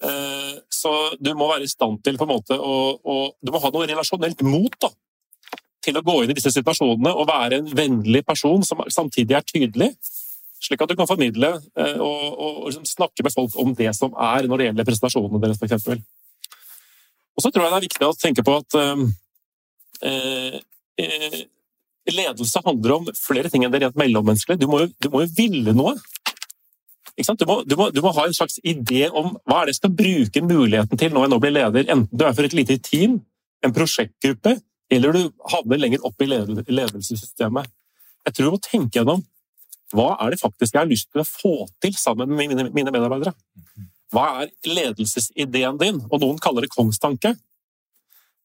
Eh, 0.00 0.52
så 0.72 0.90
du 1.20 1.34
må 1.36 1.50
være 1.50 1.66
i 1.66 1.70
stand 1.70 2.00
til 2.04 2.16
på 2.16 2.24
en 2.24 2.32
måte 2.32 2.56
å, 2.56 2.76
å 2.96 3.16
Du 3.44 3.50
må 3.52 3.60
ha 3.60 3.70
noe 3.74 3.88
relasjonelt 3.88 4.40
mot 4.46 4.78
da, 4.80 4.88
til 5.84 5.98
å 5.98 6.04
gå 6.04 6.14
inn 6.22 6.32
i 6.32 6.36
disse 6.38 6.52
situasjonene 6.54 7.12
og 7.12 7.28
være 7.28 7.58
en 7.60 7.68
vennlig 7.68 8.22
person 8.24 8.64
som 8.64 8.80
samtidig 8.88 9.36
er 9.36 9.44
tydelig. 9.44 9.90
Slik 10.60 10.80
at 10.84 10.92
du 10.92 10.96
kan 10.96 11.08
formidle 11.08 11.52
eh, 11.52 12.00
og, 12.00 12.24
og, 12.30 12.48
og 12.48 12.66
liksom 12.70 12.88
snakke 12.88 13.24
med 13.26 13.34
folk 13.34 13.56
om 13.60 13.76
det 13.76 13.92
som 13.96 14.16
er 14.16 14.48
når 14.48 14.60
det 14.60 14.70
gjelder 14.70 14.88
presentasjonene 14.88 15.42
deres, 15.44 15.60
f.eks. 15.60 15.88
Og 17.36 17.44
så 17.44 17.52
tror 17.52 17.66
jeg 17.66 17.72
det 17.72 17.78
er 17.78 17.88
viktig 17.88 18.08
å 18.08 18.16
tenke 18.20 18.44
på 18.44 18.56
at 18.60 18.76
eh, 18.80 20.58
eh, 21.04 21.40
ledelse 22.10 22.64
handler 22.64 22.96
om 22.96 23.12
flere 23.16 23.52
ting 23.52 23.64
enn 23.64 23.72
det 23.72 23.82
rent 23.84 24.00
mellommenneskelige. 24.00 24.64
Du 24.64 24.68
du 24.96 25.12
må 25.12 25.24
jo 25.26 25.32
ville 25.36 25.76
noe. 25.76 25.96
Du 27.16 27.44
må, 27.46 27.56
du, 27.66 27.74
må, 27.76 27.90
du, 27.92 28.00
må, 28.00 28.12
ha 28.16 28.26
en 28.26 28.36
slags 28.36 28.60
idé 28.64 29.08
om 29.10 29.34
hva 29.48 29.60
er 29.60 29.68
det 29.68 29.74
jeg 29.74 29.80
skal 29.80 29.96
bruke 29.98 30.42
muligheten 30.46 31.00
til 31.00 31.12
når 31.12 31.26
jeg 31.26 31.32
nå 31.32 31.38
blir 31.42 31.54
leder. 31.56 31.88
Enten 31.92 32.08
du 32.12 32.24
er 32.24 32.36
for 32.36 32.46
et 32.46 32.56
lite 32.56 32.78
team, 32.86 33.18
en 33.64 33.74
prosjektgruppe, 33.76 34.54
eller 34.90 35.14
du 35.14 35.20
havner 35.52 35.82
lenger 35.82 36.06
opp 36.06 36.22
i 36.22 36.30
ledelsessystemet. 36.30 37.68
Jeg 38.26 38.36
tror 38.36 38.48
du 38.48 38.56
må 38.56 38.62
tenke 38.64 38.98
gjennom 38.98 39.22
hva 39.96 40.14
er 40.22 40.32
det 40.32 40.40
faktisk 40.40 40.74
jeg 40.74 40.84
har 40.84 40.90
lyst 40.90 41.10
til 41.10 41.22
å 41.22 41.26
få 41.26 41.54
til 41.82 41.94
sammen 41.98 42.30
med 42.30 42.52
mine, 42.52 42.68
mine 42.74 42.92
medarbeidere. 42.94 43.34
Hva 44.14 44.26
er 44.42 44.52
ledelsesideen 44.66 45.78
din? 45.80 46.00
Og 46.10 46.22
noen 46.22 46.38
kaller 46.42 46.66
det 46.66 46.72
kongstanke. 46.72 47.34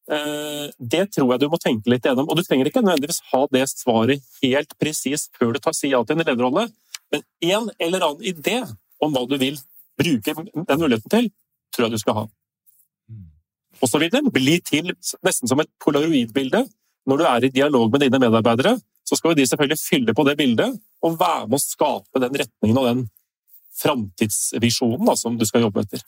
Eh, 0.05 0.65
det 0.77 1.07
tror 1.15 1.31
jeg 1.33 1.41
du 1.41 1.47
må 1.49 1.59
tenke 1.61 1.89
litt 1.89 2.05
gjennom. 2.05 2.27
Og 2.29 2.37
du 2.37 2.43
trenger 2.45 2.69
ikke 2.69 2.83
nødvendigvis 2.85 3.23
ha 3.31 3.45
det 3.53 3.65
svaret 3.71 4.25
helt 4.43 4.75
presist 4.81 5.33
før 5.37 5.55
du 5.55 5.61
tar 5.61 5.77
si 5.77 5.93
ja 5.93 6.01
til 6.05 6.17
en 6.17 6.25
lederrolle, 6.25 6.67
men 7.15 7.23
en 7.47 7.69
eller 7.79 8.03
annen 8.09 8.27
idé 8.27 8.59
om 9.03 9.13
hva 9.15 9.23
du 9.29 9.37
vil 9.39 9.57
bruke 9.99 10.35
den 10.35 10.81
muligheten 10.81 11.11
til, 11.11 11.29
tror 11.73 11.87
jeg 11.87 11.95
du 11.95 12.01
skal 12.01 12.19
ha. 12.19 12.25
Og 13.83 13.91
så 13.91 13.99
vil 14.01 14.11
den 14.11 14.31
bli 14.33 14.59
til 14.65 14.91
nesten 15.25 15.51
som 15.51 15.61
et 15.61 15.71
polaroidbilde. 15.83 16.65
Når 17.05 17.19
du 17.19 17.25
er 17.29 17.45
i 17.45 17.53
dialog 17.53 17.91
med 17.91 18.01
dine 18.01 18.19
medarbeidere, 18.19 18.77
så 19.05 19.17
skal 19.19 19.35
de 19.37 19.45
selvfølgelig 19.47 19.81
fylle 19.81 20.15
på 20.17 20.23
det 20.25 20.37
bildet 20.39 20.79
og 21.05 21.19
være 21.19 21.47
med 21.47 21.59
å 21.59 21.61
skape 21.61 22.21
den 22.23 22.37
retningen 22.41 22.79
og 22.81 22.87
den 22.89 23.03
framtidsvisjonen 23.77 25.11
som 25.19 25.37
du 25.37 25.45
skal 25.45 25.67
jobbe 25.67 25.83
etter. 25.83 26.01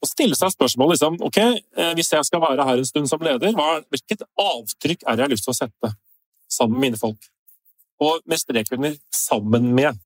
Og 0.00 0.08
stille 0.08 0.36
seg 0.36 0.52
spørsmål 0.52 0.94
liksom, 0.94 1.18
ok, 1.24 1.38
eh, 1.40 1.92
hvis 1.96 2.12
jeg 2.12 2.26
skal 2.28 2.42
være 2.42 2.66
her 2.66 2.80
en 2.80 2.88
stund 2.88 3.08
som 3.08 3.22
leder, 3.24 3.56
hvilket 3.92 4.24
avtrykk 4.40 5.04
er 5.04 5.16
det 5.16 5.22
jeg 5.22 5.28
har 5.28 5.34
lyst 5.34 5.46
til 5.48 5.54
å 5.54 5.58
sette 5.60 5.92
sammen 6.50 6.78
med 6.78 6.86
mine 6.88 7.00
folk? 7.00 7.30
Og 8.00 8.22
med 8.24 8.40
strek 8.40 8.72
under 8.72 8.96
'sammen 9.12 9.74
med'. 9.76 9.98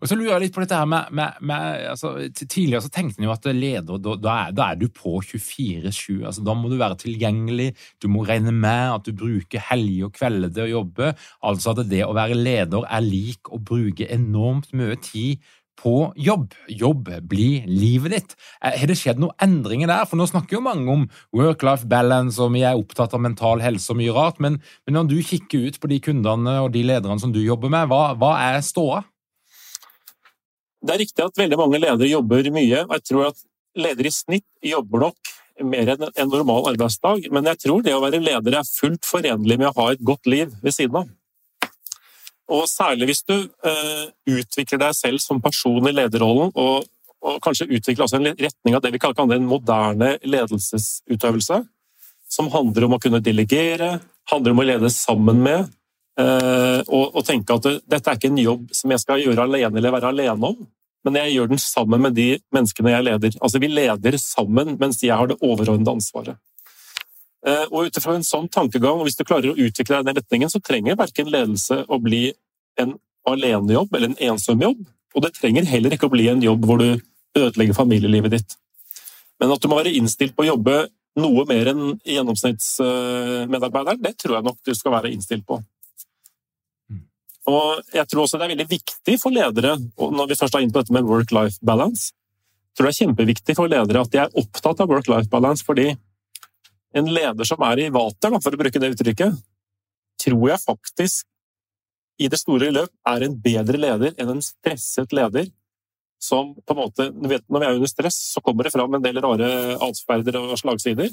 Og 0.00 0.08
så 0.08 0.16
lurer 0.18 0.34
jeg 0.34 0.44
litt 0.46 0.56
på 0.56 0.62
dette 0.64 0.78
her 0.78 0.88
med, 0.88 1.12
med, 1.14 1.38
med 1.48 1.86
altså, 1.92 2.14
Tidligere 2.42 2.82
så 2.84 2.92
tenkte 2.92 3.20
en 3.20 3.28
jo 3.28 3.34
at 3.34 3.48
leder, 3.52 4.00
da, 4.02 4.16
da, 4.16 4.36
er, 4.46 4.56
da 4.56 4.68
er, 4.70 4.80
du 4.80 4.88
på 4.92 5.18
24-7. 5.20 6.22
Altså, 6.24 6.44
da 6.46 6.56
må 6.58 6.70
du 6.72 6.78
være 6.80 7.00
tilgjengelig, 7.02 7.72
du 8.02 8.08
må 8.12 8.26
regne 8.28 8.54
med 8.54 8.98
at 8.98 9.08
du 9.08 9.14
bruker 9.16 9.62
helger 9.70 10.08
og 10.08 10.14
kvelder 10.16 10.52
til 10.52 10.66
å 10.66 10.72
jobbe. 10.78 11.14
Altså 11.48 11.74
at 11.74 11.84
det 11.90 12.04
å 12.06 12.14
være 12.16 12.38
leder 12.38 12.86
er 12.88 13.04
lik 13.04 13.52
å 13.52 13.60
bruke 13.62 14.08
enormt 14.12 14.72
mye 14.76 14.98
tid 15.02 15.42
på 15.82 16.12
jobb. 16.16 16.52
Jobb 16.70 17.10
blir 17.28 17.66
livet 17.66 18.14
ditt. 18.14 18.34
Eh, 18.62 18.76
har 18.78 18.90
det 18.90 18.96
skjedd 18.98 19.20
noen 19.22 19.34
endringer 19.42 19.90
der? 19.90 20.06
For 20.08 20.20
nå 20.20 20.28
snakker 20.30 20.58
jo 20.58 20.64
mange 20.64 20.86
om 20.92 21.06
work-life 21.34 21.88
balance, 21.90 22.40
og 22.42 22.52
vi 22.54 22.64
er 22.66 22.78
opptatt 22.78 23.16
av 23.16 23.22
mental 23.24 23.62
helse 23.64 23.90
og 23.92 23.98
mye 24.00 24.14
rart, 24.14 24.40
men, 24.42 24.60
men, 24.86 24.98
når 24.98 25.10
du 25.10 25.16
kikker 25.26 25.68
ut 25.68 25.80
på 25.82 25.90
de 25.90 25.98
kundene 26.04 26.58
og 26.62 26.72
de 26.76 26.84
lederne 26.86 27.18
som 27.22 27.34
du 27.34 27.40
jobber 27.42 27.72
med, 27.72 27.88
hva, 27.90 28.12
hva 28.18 28.36
er 28.52 28.62
ståa? 28.64 29.02
Det 30.82 30.94
er 30.94 31.02
riktig 31.04 31.24
at 31.24 31.38
veldig 31.38 31.58
mange 31.60 31.78
ledere 31.78 32.10
jobber 32.10 32.48
mye, 32.54 32.84
og 32.88 32.94
jeg 32.96 33.06
tror 33.06 33.28
at 33.30 33.42
ledere 33.78 34.10
i 34.10 34.14
snitt 34.14 34.46
jobber 34.66 35.06
nok 35.06 35.32
mer 35.62 35.92
enn 35.92 36.06
en 36.08 36.30
normal 36.32 36.72
arbeidsdag, 36.72 37.28
men 37.30 37.46
jeg 37.52 37.60
tror 37.66 37.82
det 37.84 37.94
å 37.94 38.00
være 38.02 38.22
leder 38.22 38.56
er 38.58 38.66
fullt 38.68 39.06
forenlig 39.06 39.58
med 39.60 39.70
å 39.70 39.76
ha 39.76 39.92
et 39.92 40.02
godt 40.02 40.26
liv 40.30 40.50
ved 40.64 40.74
siden 40.74 41.02
av. 41.02 41.10
Og 42.52 42.64
særlig 42.68 43.12
hvis 43.12 43.22
du 43.28 43.36
uh, 43.36 44.06
utvikler 44.28 44.80
deg 44.82 44.96
selv 44.98 45.22
som 45.22 45.40
person 45.44 45.86
i 45.88 45.94
lederrollen, 45.94 46.50
og, 46.58 46.88
og 47.22 47.38
kanskje 47.44 47.70
utvikler 47.70 48.06
også 48.06 48.18
en 48.18 48.32
retning 48.32 48.76
av 48.76 48.82
det 48.82 48.92
vi 48.94 49.00
kaller 49.02 49.20
kalle 49.20 49.38
en 49.38 49.48
moderne 49.48 50.16
ledelsesutøvelse, 50.26 51.62
som 52.32 52.50
handler 52.52 52.88
om 52.88 52.96
å 52.96 53.00
kunne 53.00 53.22
delegere, 53.22 54.00
handler 54.32 54.54
om 54.54 54.64
å 54.64 54.66
lede 54.66 54.90
sammen 54.92 55.40
med, 55.44 55.70
og, 56.12 57.04
og 57.16 57.22
tenke 57.24 57.54
at 57.56 57.66
dette 57.88 58.10
er 58.10 58.18
ikke 58.18 58.28
en 58.28 58.40
jobb 58.42 58.72
som 58.76 58.92
jeg 58.92 59.00
skal 59.00 59.22
gjøre 59.22 59.46
alene 59.46 59.78
eller 59.80 59.94
være 59.94 60.10
alene 60.12 60.50
om, 60.50 60.58
men 61.06 61.18
jeg 61.18 61.34
gjør 61.34 61.50
den 61.50 61.60
sammen 61.62 62.02
med 62.04 62.14
de 62.14 62.28
menneskene 62.54 62.92
jeg 62.92 63.06
leder. 63.06 63.36
Altså 63.40 63.58
Vi 63.62 63.70
leder 63.70 64.18
sammen, 64.20 64.76
mens 64.80 65.02
jeg 65.02 65.16
har 65.16 65.30
det 65.30 65.40
overordnede 65.40 65.94
ansvaret. 65.96 66.36
Eh, 67.46 67.66
og 67.72 67.88
ut 67.88 67.96
ifra 67.98 68.14
en 68.14 68.26
sånn 68.26 68.48
tankegang, 68.52 69.00
og 69.00 69.08
hvis 69.08 69.18
du 69.18 69.24
klarer 69.26 69.50
å 69.50 69.58
utvikle 69.58 69.96
deg 69.96 70.04
i 70.04 70.08
den 70.10 70.18
retningen, 70.20 70.50
så 70.52 70.62
trenger 70.62 70.98
verken 70.98 71.30
ledelse 71.32 71.80
å 71.90 71.98
bli 72.02 72.30
en 72.78 72.94
alenejobb 73.28 73.90
eller 73.96 74.12
en 74.12 74.20
ensom 74.30 74.62
jobb, 74.62 74.80
og 75.12 75.20
det 75.24 75.32
trenger 75.36 75.66
heller 75.68 75.92
ikke 75.94 76.06
å 76.08 76.14
bli 76.14 76.28
en 76.30 76.42
jobb 76.44 76.62
hvor 76.68 76.78
du 76.78 76.90
ødelegger 77.38 77.74
familielivet 77.74 78.30
ditt. 78.36 78.50
Men 79.42 79.50
at 79.54 79.62
du 79.62 79.68
må 79.70 79.80
være 79.80 79.96
innstilt 79.98 80.36
på 80.36 80.44
å 80.44 80.52
jobbe 80.52 80.74
noe 81.18 81.42
mer 81.48 81.66
enn 81.72 81.98
gjennomsnittsmedarbeideren, 82.06 84.00
det 84.06 84.14
tror 84.22 84.34
jeg 84.38 84.46
nok 84.46 84.58
du 84.62 84.72
skal 84.78 84.94
være 84.94 85.10
innstilt 85.12 85.44
på. 85.48 85.58
Og 87.50 87.94
jeg 87.94 88.06
tror 88.06 88.24
også 88.24 88.38
det 88.38 88.46
er 88.46 88.52
veldig 88.54 88.68
viktig 88.70 89.16
for 89.18 89.34
ledere, 89.34 89.74
når 89.98 90.30
vi 90.30 90.38
først 90.38 90.54
er 90.54 90.64
inne 90.64 90.74
på 90.74 90.82
dette 90.82 90.94
med 90.94 91.08
work-life 91.08 91.58
balance, 91.66 92.12
jeg 92.72 92.78
tror 92.78 92.88
det 92.88 92.92
er 92.92 93.00
kjempeviktig 93.02 93.54
for 93.58 93.68
ledere 93.68 94.00
at 94.00 94.12
de 94.12 94.20
er 94.22 94.36
opptatt 94.40 94.78
av 94.80 94.88
work-life 94.88 95.28
balance, 95.32 95.64
fordi 95.66 95.90
en 96.96 97.10
leder 97.12 97.48
som 97.48 97.60
er 97.66 97.82
i 97.82 97.90
vater, 97.92 98.32
for 98.40 98.54
å 98.54 98.60
bruke 98.60 98.80
det 98.80 98.94
uttrykket, 98.94 99.36
tror 100.22 100.46
jeg 100.48 100.62
faktisk 100.62 101.26
i 102.22 102.28
det 102.32 102.38
store 102.40 102.70
løp 102.72 102.92
er 103.08 103.26
en 103.26 103.34
bedre 103.44 103.80
leder 103.80 104.14
enn 104.20 104.36
en 104.36 104.44
stresset 104.44 105.12
leder 105.16 105.50
som 106.22 106.52
på 106.54 106.74
en 106.74 106.78
måte 106.78 107.08
Når 107.10 107.28
vi 107.32 107.66
er 107.66 107.74
under 107.74 107.90
stress, 107.90 108.18
så 108.30 108.40
kommer 108.40 108.64
det 108.64 108.72
fram 108.72 108.94
en 108.94 109.02
del 109.02 109.18
rare 109.24 109.48
atferder 109.82 110.38
og 110.38 110.54
slagsider. 110.60 111.10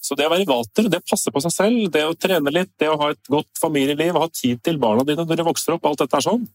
Så 0.00 0.16
det 0.16 0.26
å 0.26 0.32
være 0.32 0.48
vater, 0.48 0.88
det 0.88 1.02
å 1.02 1.08
passe 1.10 1.32
på 1.32 1.42
seg 1.44 1.52
selv, 1.52 1.90
det 1.92 2.06
å 2.08 2.16
trene 2.16 2.52
litt, 2.54 2.72
det 2.80 2.88
å 2.88 2.96
ha 3.02 3.10
et 3.12 3.30
godt 3.30 3.60
familieliv, 3.60 4.16
ha 4.16 4.28
tid 4.32 4.62
til 4.64 4.80
barna 4.80 5.04
dine 5.04 5.26
når 5.28 5.42
de 5.42 5.46
vokser 5.50 5.76
opp, 5.76 5.84
alt 5.86 6.00
dette 6.00 6.16
er 6.16 6.24
sånn, 6.24 6.46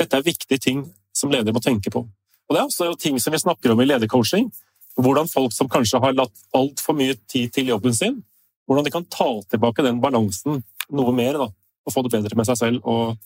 dette 0.00 0.18
er 0.18 0.24
viktige 0.24 0.60
ting 0.62 0.86
som 1.12 1.32
ledere 1.32 1.52
må 1.52 1.60
tenke 1.60 1.92
på. 1.92 2.06
Og 2.48 2.56
Det 2.56 2.60
er 2.60 2.68
også 2.68 2.94
ting 3.00 3.20
som 3.20 3.32
vi 3.32 3.40
snakker 3.40 3.72
om 3.72 3.80
i 3.80 3.88
ledercoaching. 3.88 4.50
Hvordan 5.00 5.28
folk 5.28 5.52
som 5.56 5.68
kanskje 5.72 6.00
har 6.02 6.16
latt 6.16 6.42
altfor 6.56 6.96
mye 6.96 7.16
tid 7.28 7.52
til 7.52 7.70
jobben 7.72 7.94
sin, 7.96 8.18
hvordan 8.66 8.84
de 8.84 8.92
kan 8.92 9.04
ta 9.08 9.28
tilbake 9.48 9.84
den 9.84 10.00
balansen 10.00 10.62
noe 10.92 11.14
mer 11.16 11.38
da, 11.40 11.48
og 11.86 11.94
få 11.94 12.04
det 12.04 12.12
bedre 12.12 12.36
med 12.36 12.48
seg 12.48 12.58
selv. 12.60 12.82
Og 12.84 13.16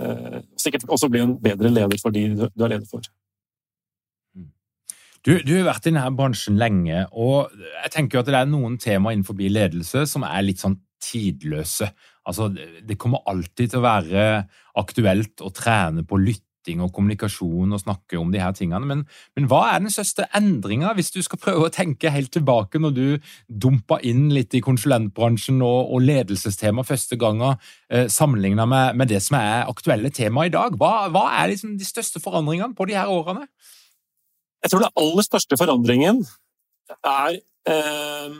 eh, 0.00 0.38
sikkert 0.60 0.88
også 0.88 1.10
bli 1.12 1.20
en 1.24 1.36
bedre 1.40 1.72
leder 1.72 2.00
for 2.00 2.14
de 2.14 2.24
du 2.32 2.64
er 2.64 2.72
leder 2.72 2.88
for. 2.88 3.04
Du, 5.22 5.36
du, 5.46 5.52
har 5.54 5.68
vært 5.68 5.86
i 5.86 5.92
denne 5.92 6.08
bransjen 6.18 6.56
lenge, 6.58 7.04
og 7.14 7.52
jeg 7.54 7.92
tenker 7.94 8.18
jo 8.18 8.22
at 8.24 8.30
det 8.30 8.38
er 8.40 8.48
noen 8.50 8.78
temaer 8.82 9.14
innenfor 9.14 9.38
ledelse 9.38 10.02
som 10.10 10.24
er 10.26 10.42
litt 10.42 10.62
sånn 10.62 10.80
tidløse. 11.02 11.92
Altså, 12.26 12.48
det 12.50 12.98
kommer 12.98 13.22
alltid 13.30 13.70
til 13.70 13.78
å 13.78 13.84
være 13.86 14.24
aktuelt 14.78 15.42
å 15.42 15.50
trene 15.54 16.02
på 16.06 16.18
lytting 16.18 16.82
og 16.82 16.90
kommunikasjon 16.94 17.74
og 17.74 17.82
snakke 17.82 18.18
om 18.18 18.32
de 18.34 18.40
her 18.42 18.54
tingene, 18.54 18.86
men, 18.86 19.04
men 19.38 19.46
hva 19.50 19.60
er 19.72 19.82
den 19.82 19.94
største 19.94 20.26
endringa, 20.38 20.90
hvis 20.98 21.10
du 21.14 21.20
skal 21.22 21.40
prøve 21.42 21.68
å 21.68 21.74
tenke 21.74 22.10
helt 22.14 22.30
tilbake 22.34 22.78
når 22.82 22.94
du 22.96 23.06
dumpa 23.46 24.00
inn 24.06 24.28
litt 24.34 24.54
i 24.58 24.62
konsulentbransjen 24.62 25.62
og, 25.62 25.90
og 25.94 26.02
ledelsestema 26.06 26.86
første 26.86 27.18
gangen, 27.18 27.62
eh, 27.90 28.08
sammenligna 28.10 28.66
med, 28.70 28.98
med, 28.98 29.10
det 29.10 29.22
som 29.22 29.38
er 29.38 29.70
aktuelle 29.70 30.10
tema 30.14 30.46
i 30.46 30.54
dag? 30.54 30.74
Hva, 30.78 31.12
hva 31.14 31.28
er 31.40 31.54
liksom 31.54 31.78
de 31.78 31.86
største 31.86 32.22
forandringene 32.22 32.74
på 32.78 32.90
de 32.90 32.98
her 32.98 33.10
årene? 33.10 33.46
Jeg 34.62 34.70
tror 34.70 34.84
den 34.84 35.00
aller 35.02 35.26
største 35.26 35.58
forandringen 35.58 36.20
er 37.02 37.38
eh, 37.68 38.36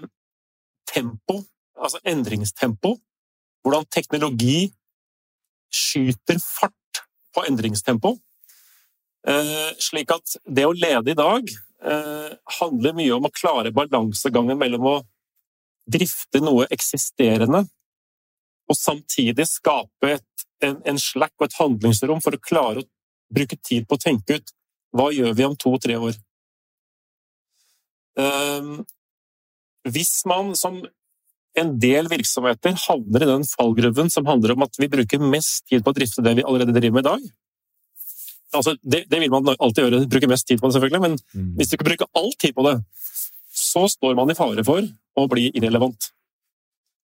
tempo, 0.92 1.40
altså 1.76 1.98
endringstempo. 2.06 2.94
Hvordan 3.62 3.88
teknologi 3.90 4.70
skyter 5.72 6.38
fart 6.42 7.02
på 7.34 7.44
endringstempo. 7.48 8.16
Eh, 9.26 9.70
slik 9.82 10.10
at 10.14 10.36
det 10.46 10.66
å 10.66 10.74
lede 10.74 11.12
i 11.12 11.18
dag 11.18 11.46
eh, 11.48 12.32
handler 12.58 12.96
mye 12.98 13.14
om 13.16 13.28
å 13.28 13.34
klare 13.34 13.74
balansegangen 13.74 14.58
mellom 14.58 14.88
å 14.90 14.96
drifte 15.90 16.42
noe 16.42 16.68
eksisterende 16.74 17.64
og 18.70 18.78
samtidig 18.78 19.46
skape 19.50 20.16
et, 20.16 20.44
en, 20.62 20.78
en 20.86 20.98
slack 20.98 21.34
og 21.38 21.48
et 21.48 21.58
handlingsrom 21.58 22.22
for 22.22 22.36
å 22.36 22.42
klare 22.42 22.82
å 22.82 22.88
bruke 23.32 23.58
tid 23.64 23.88
på 23.88 23.98
å 23.98 24.02
tenke 24.02 24.38
ut 24.38 24.52
hva 24.92 25.10
gjør 25.14 25.36
vi 25.36 25.46
om 25.48 25.56
to-tre 25.56 25.96
år? 25.96 26.16
Ehm, 28.20 28.82
hvis 29.88 30.14
man 30.28 30.52
som 30.58 30.82
en 31.58 31.70
del 31.80 32.08
virksomheter 32.08 32.76
havner 32.86 33.24
i 33.24 33.28
den 33.28 33.46
fallgruven 33.48 34.12
som 34.12 34.28
handler 34.28 34.54
om 34.54 34.64
at 34.64 34.76
vi 34.80 34.88
bruker 34.92 35.20
mest 35.20 35.66
tid 35.68 35.84
på 35.84 35.92
å 35.92 35.96
drifte 35.96 36.24
det 36.24 36.36
vi 36.38 36.44
allerede 36.44 36.74
driver 36.76 37.00
med 37.00 37.04
i 37.04 37.10
dag 37.10 37.32
altså 38.56 38.74
det, 38.82 39.04
det, 39.10 39.20
vil 39.20 39.32
man 39.32 39.48
alltid 39.52 39.84
gjøre, 39.86 40.00
bruke 40.10 40.30
mest 40.30 40.48
tid 40.48 40.60
på 40.60 40.68
det, 40.68 40.76
selvfølgelig, 40.76 41.02
men 41.02 41.16
mm. 41.18 41.52
hvis 41.58 41.70
du 41.70 41.76
ikke 41.76 41.88
bruker 41.90 42.10
all 42.18 42.32
tid 42.40 42.54
på 42.56 42.64
det, 42.68 42.76
så 43.52 43.84
står 43.90 44.16
man 44.18 44.32
i 44.32 44.36
fare 44.36 44.64
for 44.66 44.84
å 45.18 45.28
bli 45.30 45.48
irrelevant. 45.52 46.10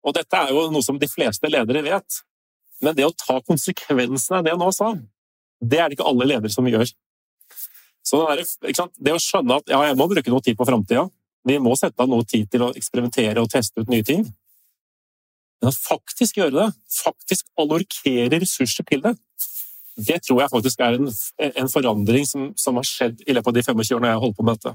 Og 0.05 0.15
dette 0.17 0.38
er 0.38 0.53
jo 0.53 0.67
noe 0.73 0.85
som 0.85 0.97
de 1.01 1.09
fleste 1.09 1.50
ledere 1.51 1.83
vet, 1.85 2.21
men 2.81 2.97
det 2.97 3.05
å 3.05 3.13
ta 3.13 3.38
konsekvensene 3.45 4.39
av 4.39 4.45
det 4.45 4.53
jeg 4.53 4.61
nå 4.61 4.69
sa, 4.73 4.93
det 5.61 5.79
er 5.79 5.89
det 5.89 6.00
ikke 6.00 6.09
alle 6.09 6.29
ledere 6.29 6.53
som 6.53 6.67
gjør. 6.69 6.89
Så 8.05 8.22
det, 8.36 8.46
det, 8.98 9.13
å 9.13 9.22
skjønne 9.22 9.60
at 9.62 9.72
ja, 9.72 9.81
jeg 9.89 9.98
må 10.00 10.08
bruke 10.10 10.34
noe 10.34 10.43
tid 10.46 10.58
på 10.58 10.67
framtida, 10.67 11.05
vi 11.48 11.58
må 11.62 11.74
sette 11.77 12.01
av 12.01 12.10
noe 12.10 12.25
tid 12.27 12.50
til 12.51 12.65
å 12.65 12.72
eksperimentere 12.77 13.41
og 13.41 13.50
teste 13.50 13.81
ut 13.81 13.89
nye 13.89 14.05
ting, 14.05 14.25
men 15.62 15.70
å 15.70 15.75
faktisk 15.77 16.39
gjøre 16.39 16.55
det, 16.55 16.67
faktisk 17.03 17.46
allorkere 17.62 18.41
ressurser 18.41 18.86
til 18.89 19.03
det, 19.05 19.13
det 20.01 20.22
tror 20.25 20.41
jeg 20.41 20.53
faktisk 20.53 20.81
er 20.81 20.98
en, 20.98 21.10
en 21.51 21.70
forandring 21.70 22.25
som, 22.25 22.48
som, 22.58 22.79
har 22.79 22.88
skjedd 22.88 23.22
i 23.27 23.36
løpet 23.36 23.51
av 23.51 23.58
de 23.58 23.63
25 23.67 23.98
årene 23.98 24.10
jeg 24.10 24.17
har 24.17 24.24
holdt 24.24 24.38
på 24.38 24.46
med 24.48 24.58
dette. 24.58 24.74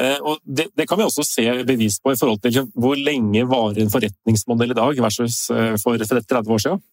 Eh, 0.00 0.20
og 0.26 0.40
det, 0.42 0.68
det, 0.74 0.86
kan 0.90 0.98
vi 0.98 1.06
også 1.06 1.26
se 1.26 1.44
bevis 1.66 2.00
på 2.02 2.14
i 2.14 2.18
forhold 2.18 2.40
til 2.42 2.70
hvor 2.72 2.98
lenge 2.98 3.44
varer 3.50 3.84
en 3.84 3.92
forretningsmodell 3.92 4.72
i 4.74 4.78
dag 4.78 5.02
versus 5.04 5.44
eh, 5.54 5.74
for 5.82 6.00
30 6.00 6.54
år 6.56 6.64
siden. 6.64 6.84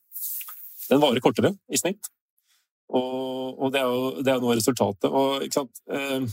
Den 0.89 1.01
varer 1.01 1.23
kortere 1.23 1.55
i 1.71 1.79
snitt. 1.79 2.11
Og, 2.91 3.59
og 3.61 3.71
det, 3.71 3.81
er 3.81 3.87
jo, 3.87 4.07
det 4.19 4.31
er 4.33 4.39
noe 4.43 4.53
av 4.53 4.59
resultatet. 4.59 5.09
Og, 5.09 5.43
eh, 5.95 6.23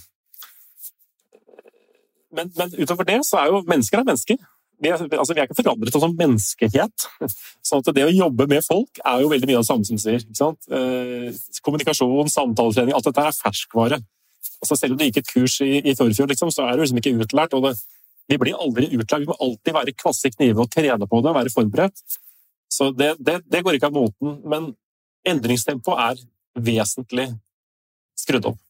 men, 2.35 2.53
men, 2.59 2.79
utover 2.79 3.09
det 3.09 3.19
så 3.27 3.43
er 3.43 3.53
jo 3.53 3.65
mennesker 3.69 4.01
er 4.01 4.09
mennesker. 4.09 4.41
Vi 4.79 4.91
er, 4.91 5.01
altså, 5.19 5.35
vi 5.35 5.43
er 5.43 5.49
ikke 5.49 5.59
forandret 5.59 5.95
som 5.95 6.15
menneskehet. 6.19 7.07
sånn 7.69 7.83
at 7.83 7.93
det 7.95 8.07
å 8.07 8.15
jobbe 8.15 8.47
med 8.51 8.67
folk 8.67 9.01
er 9.03 9.25
jo 9.25 9.31
veldig 9.33 9.51
mye 9.51 9.59
av 9.59 9.67
det 9.67 9.71
samme 9.71 9.89
som 9.89 10.01
sier. 10.03 10.23
Eh, 10.23 11.29
kommunikasjon, 11.67 12.31
samtaletrening, 12.33 12.95
alt 12.97 13.11
dette 13.11 13.27
er 13.27 13.39
ferskvare. 13.39 14.01
Altså, 14.59 14.79
selv 14.79 14.95
om 14.95 15.01
du 15.01 15.07
gikk 15.07 15.23
et 15.23 15.31
kurs 15.31 15.61
i, 15.63 15.79
i 15.83 15.95
Førfjord, 15.99 16.31
liksom, 16.35 16.51
så 16.55 16.67
er 16.67 16.79
du 16.79 16.85
liksom 16.85 16.99
ikke 17.03 17.15
utlært. 17.23 17.55
og 17.59 17.69
det, 17.69 17.77
Vi 18.31 18.39
blir 18.39 18.59
aldri 18.59 18.91
utlært. 18.95 19.23
Vi 19.23 19.31
må 19.31 19.39
alltid 19.39 19.79
være 19.79 19.95
kvasse 19.99 20.31
i 20.31 20.35
knivene 20.35 20.67
og 20.67 20.75
trene 20.75 21.11
på 21.11 21.23
det 21.23 21.33
og 21.33 21.39
være 21.39 21.55
forberedt. 21.55 22.19
Så 22.71 22.91
det, 22.95 23.15
det, 23.25 23.41
det 23.49 23.63
går 23.65 23.79
ikke 23.79 23.91
av 23.91 23.97
moten. 23.97 24.41
Men 24.47 24.73
endringstempoet 25.27 26.05
er 26.05 26.27
vesentlig 26.65 27.29
skrudd 28.19 28.47
opp. 28.53 28.61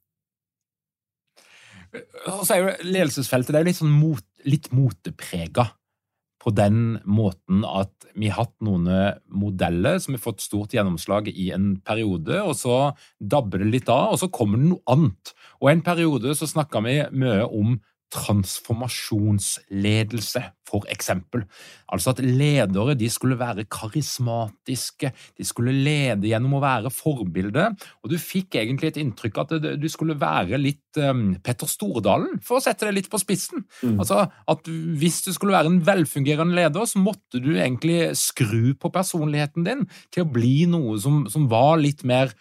Og 2.28 2.44
så 2.44 2.54
er 2.54 2.60
jo 2.60 2.72
ledelsesfeltet 2.84 3.52
det 3.54 3.58
er 3.58 3.64
jo 3.64 3.70
litt, 3.70 3.80
sånn 3.80 4.00
mot, 4.00 4.24
litt 4.44 4.68
moteprega 4.76 5.64
på 6.38 6.52
den 6.54 7.00
måten 7.08 7.64
at 7.66 7.90
vi 8.18 8.28
har 8.30 8.44
hatt 8.44 8.54
noen 8.64 8.86
modeller 9.26 9.98
som 10.02 10.14
har 10.14 10.22
fått 10.22 10.40
stort 10.44 10.74
gjennomslag 10.74 11.28
i 11.32 11.50
en 11.54 11.80
periode, 11.84 12.42
og 12.42 12.54
så 12.58 12.92
dabber 13.18 13.58
det 13.62 13.70
litt 13.72 13.88
av, 13.92 14.12
og 14.14 14.18
så 14.22 14.28
kommer 14.32 14.56
det 14.60 14.68
noe 14.70 14.82
annet. 14.90 15.24
Og 15.58 15.66
i 15.68 15.72
en 15.74 15.86
periode 15.86 16.34
så 16.38 16.46
snakka 16.50 16.78
vi 16.86 16.94
mye 17.10 17.44
om 17.46 17.68
transformasjonsledelse, 18.14 20.42
for 20.68 20.86
eksempel. 20.92 21.44
Altså 21.88 22.12
at 22.12 22.20
ledere 22.22 22.96
de 22.98 23.08
skulle 23.10 23.38
være 23.40 23.66
karismatiske, 23.72 25.12
de 25.38 25.46
skulle 25.46 25.72
lede 25.72 26.28
gjennom 26.28 26.58
å 26.58 26.62
være 26.62 26.92
forbilde, 26.92 27.70
og 28.02 28.12
du 28.12 28.18
fikk 28.20 28.58
egentlig 28.60 28.92
et 28.92 29.00
inntrykk 29.00 29.40
at 29.42 29.54
du 29.80 29.88
skulle 29.90 30.18
være 30.20 30.60
litt 30.60 31.00
um, 31.00 31.30
Petter 31.44 31.70
Stordalen, 31.70 32.38
for 32.44 32.58
å 32.58 32.64
sette 32.64 32.88
det 32.88 32.94
litt 32.96 33.10
på 33.12 33.20
spissen. 33.20 33.64
Mm. 33.80 33.96
Altså 33.96 34.26
at 34.28 34.68
hvis 34.68 35.22
du 35.26 35.32
skulle 35.34 35.56
være 35.56 35.72
en 35.72 35.80
velfungerende 35.86 36.58
leder, 36.58 36.88
så 36.88 37.00
måtte 37.00 37.40
du 37.42 37.54
egentlig 37.56 38.12
skru 38.18 38.74
på 38.78 38.92
personligheten 38.92 39.66
din 39.66 39.86
til 40.14 40.26
å 40.26 40.30
bli 40.32 40.68
noe 40.70 40.98
som, 41.00 41.24
som 41.32 41.48
var 41.50 41.80
litt 41.80 42.04
mer 42.08 42.34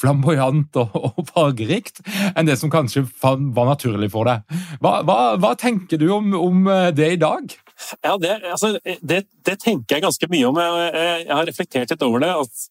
flamboyant 0.00 0.80
og, 0.80 0.96
og 1.12 1.22
fargerikt 1.34 2.02
enn 2.32 2.48
det 2.48 2.56
som 2.60 2.72
kanskje 2.72 3.04
var 3.20 3.68
naturlig 3.68 4.10
for 4.14 4.28
deg. 4.28 4.58
Hva, 4.80 5.00
hva, 5.06 5.20
hva 5.40 5.54
tenker 5.60 6.00
du 6.00 6.08
om, 6.14 6.32
om 6.38 6.68
det 6.96 7.12
i 7.16 7.20
dag? 7.20 7.56
Ja, 8.02 8.16
det, 8.16 8.32
altså, 8.48 8.78
det, 8.84 9.26
det, 9.46 9.58
tenker 9.60 9.96
jeg 9.96 10.04
ganske 10.06 10.28
mye 10.32 10.48
om. 10.48 10.58
Jeg, 10.60 10.90
jeg, 11.26 11.34
har 11.34 11.48
reflektert 11.48 11.92
litt 11.92 12.04
over 12.06 12.24
det. 12.24 12.32
At 12.32 12.66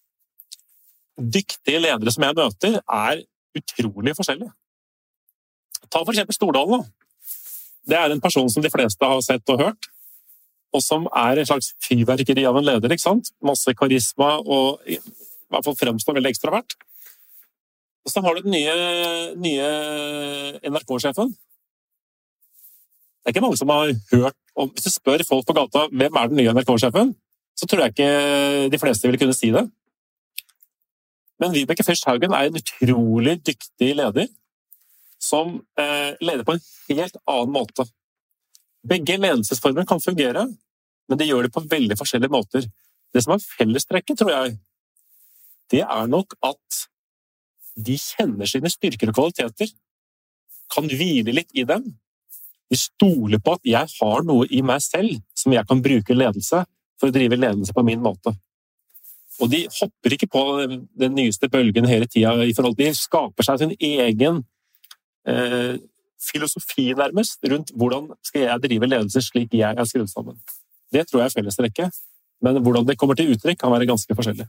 dyktige 1.38 1.82
ledere 1.84 2.12
som 2.12 2.26
jeg 2.26 2.38
møter, 2.38 2.80
er 2.82 3.22
utrolig 3.56 4.16
forskjellige. 4.18 4.52
Ta 5.86 6.02
for 6.02 6.12
eksempel 6.14 6.36
Stordalen. 6.36 6.88
Det 7.86 7.98
er 8.00 8.12
en 8.12 8.24
person 8.24 8.50
som 8.50 8.66
de 8.66 8.72
fleste 8.74 9.06
har 9.06 9.22
sett 9.24 9.54
og 9.54 9.62
hørt. 9.62 9.92
Og 10.76 10.82
som 10.84 11.06
er 11.14 11.40
en 11.40 11.48
slags 11.48 11.72
fyrverkeri 11.86 12.44
av 12.50 12.58
en 12.58 12.66
leder. 12.66 12.92
ikke 12.92 13.06
sant? 13.06 13.32
Masse 13.46 13.72
karisma 13.78 14.40
og 14.42 14.82
i 14.90 14.98
hvert 14.98 15.68
fall 15.68 15.78
fremstår 15.80 16.18
veldig 16.18 16.34
ekstravert. 16.34 16.76
Og 18.06 18.12
så 18.12 18.22
har 18.22 18.36
du 18.36 18.46
den 18.46 18.54
nye, 18.54 18.74
nye 19.42 19.70
NRK-sjefen. 20.70 21.32
Det 23.26 23.32
er 23.32 23.34
ikke 23.34 23.42
mange 23.42 23.58
som 23.58 23.72
har 23.74 23.90
hørt 24.12 24.36
om 24.56 24.70
Hvis 24.70 24.86
du 24.86 24.92
spør 24.94 25.24
folk 25.28 25.48
på 25.48 25.56
gata 25.58 25.88
hvem 25.90 26.16
er 26.16 26.28
den 26.30 26.38
nye 26.38 26.52
NRK-sjefen, 26.54 27.10
så 27.58 27.68
tror 27.68 27.82
jeg 27.82 27.96
ikke 27.96 28.70
de 28.72 28.80
fleste 28.80 29.10
vil 29.10 29.18
kunne 29.20 29.34
si 29.36 29.50
det. 29.52 29.64
Men 31.42 31.52
Vibeke 31.56 31.84
Fürst 31.84 32.06
Haugen 32.08 32.36
er 32.38 32.48
en 32.48 32.60
utrolig 32.60 33.34
dyktig 33.48 33.90
leder 33.98 34.30
som 35.20 35.58
eh, 35.80 36.14
leder 36.22 36.46
på 36.46 36.56
en 36.56 36.64
helt 36.92 37.18
annen 37.26 37.56
måte. 37.56 37.88
Begge 38.86 39.18
ledelsesformer 39.18 39.88
kan 39.90 40.04
fungere, 40.04 40.46
men 41.10 41.20
de 41.20 41.28
gjør 41.28 41.48
det 41.48 41.54
på 41.56 41.66
veldig 41.66 41.98
forskjellige 41.98 42.32
måter. 42.32 42.70
Det 43.12 43.26
som 43.26 43.34
er 43.36 43.44
fellestrekket, 43.58 44.22
tror 44.22 44.32
jeg, 44.32 44.56
det 45.74 45.82
er 45.82 46.08
nok 46.12 46.38
at 46.46 46.86
de 47.76 47.98
kjenner 48.00 48.48
sine 48.48 48.70
styrker 48.72 49.12
og 49.12 49.18
kvaliteter, 49.18 49.74
kan 50.72 50.88
hvile 50.90 51.34
litt 51.34 51.52
i 51.58 51.66
dem, 51.68 51.90
de 52.72 52.80
stoler 52.80 53.42
på 53.44 53.56
at 53.58 53.68
jeg 53.68 53.92
har 54.00 54.26
noe 54.26 54.48
i 54.50 54.62
meg 54.66 54.82
selv 54.84 55.20
som 55.38 55.54
jeg 55.54 55.68
kan 55.70 55.84
bruke 55.86 56.18
ledelse 56.18 56.64
for 57.00 57.12
å 57.12 57.16
drive 57.16 57.38
ledelse 57.38 57.76
på 57.76 57.84
min 57.86 58.02
måte. 58.04 58.34
Og 59.44 59.52
de 59.52 59.66
hopper 59.68 60.16
ikke 60.16 60.30
på 60.32 60.44
den 60.96 61.16
nyeste 61.18 61.50
bølgen 61.52 61.88
hele 61.90 62.08
tida. 62.08 62.34
De 62.40 62.92
skaper 62.96 63.46
seg 63.46 63.62
sin 63.62 63.74
egen 63.76 64.42
eh, 65.28 65.76
filosofi, 66.24 66.94
nærmest, 66.98 67.42
rundt 67.52 67.74
hvordan 67.76 68.14
skal 68.26 68.46
jeg 68.48 68.64
drive 68.68 68.90
ledelse 68.90 69.24
slik 69.26 69.54
jeg 69.54 69.76
er 69.76 69.90
skrudd 69.90 70.10
sammen. 70.12 70.40
Det 70.94 71.04
tror 71.10 71.22
jeg 71.22 71.32
er 71.32 71.36
fellestrekket, 71.36 72.00
men 72.46 72.62
hvordan 72.64 72.88
det 72.88 72.98
kommer 72.98 73.18
til 73.20 73.34
uttrykk, 73.36 73.60
kan 73.60 73.74
være 73.74 73.90
ganske 73.90 74.18
forskjellig. 74.18 74.48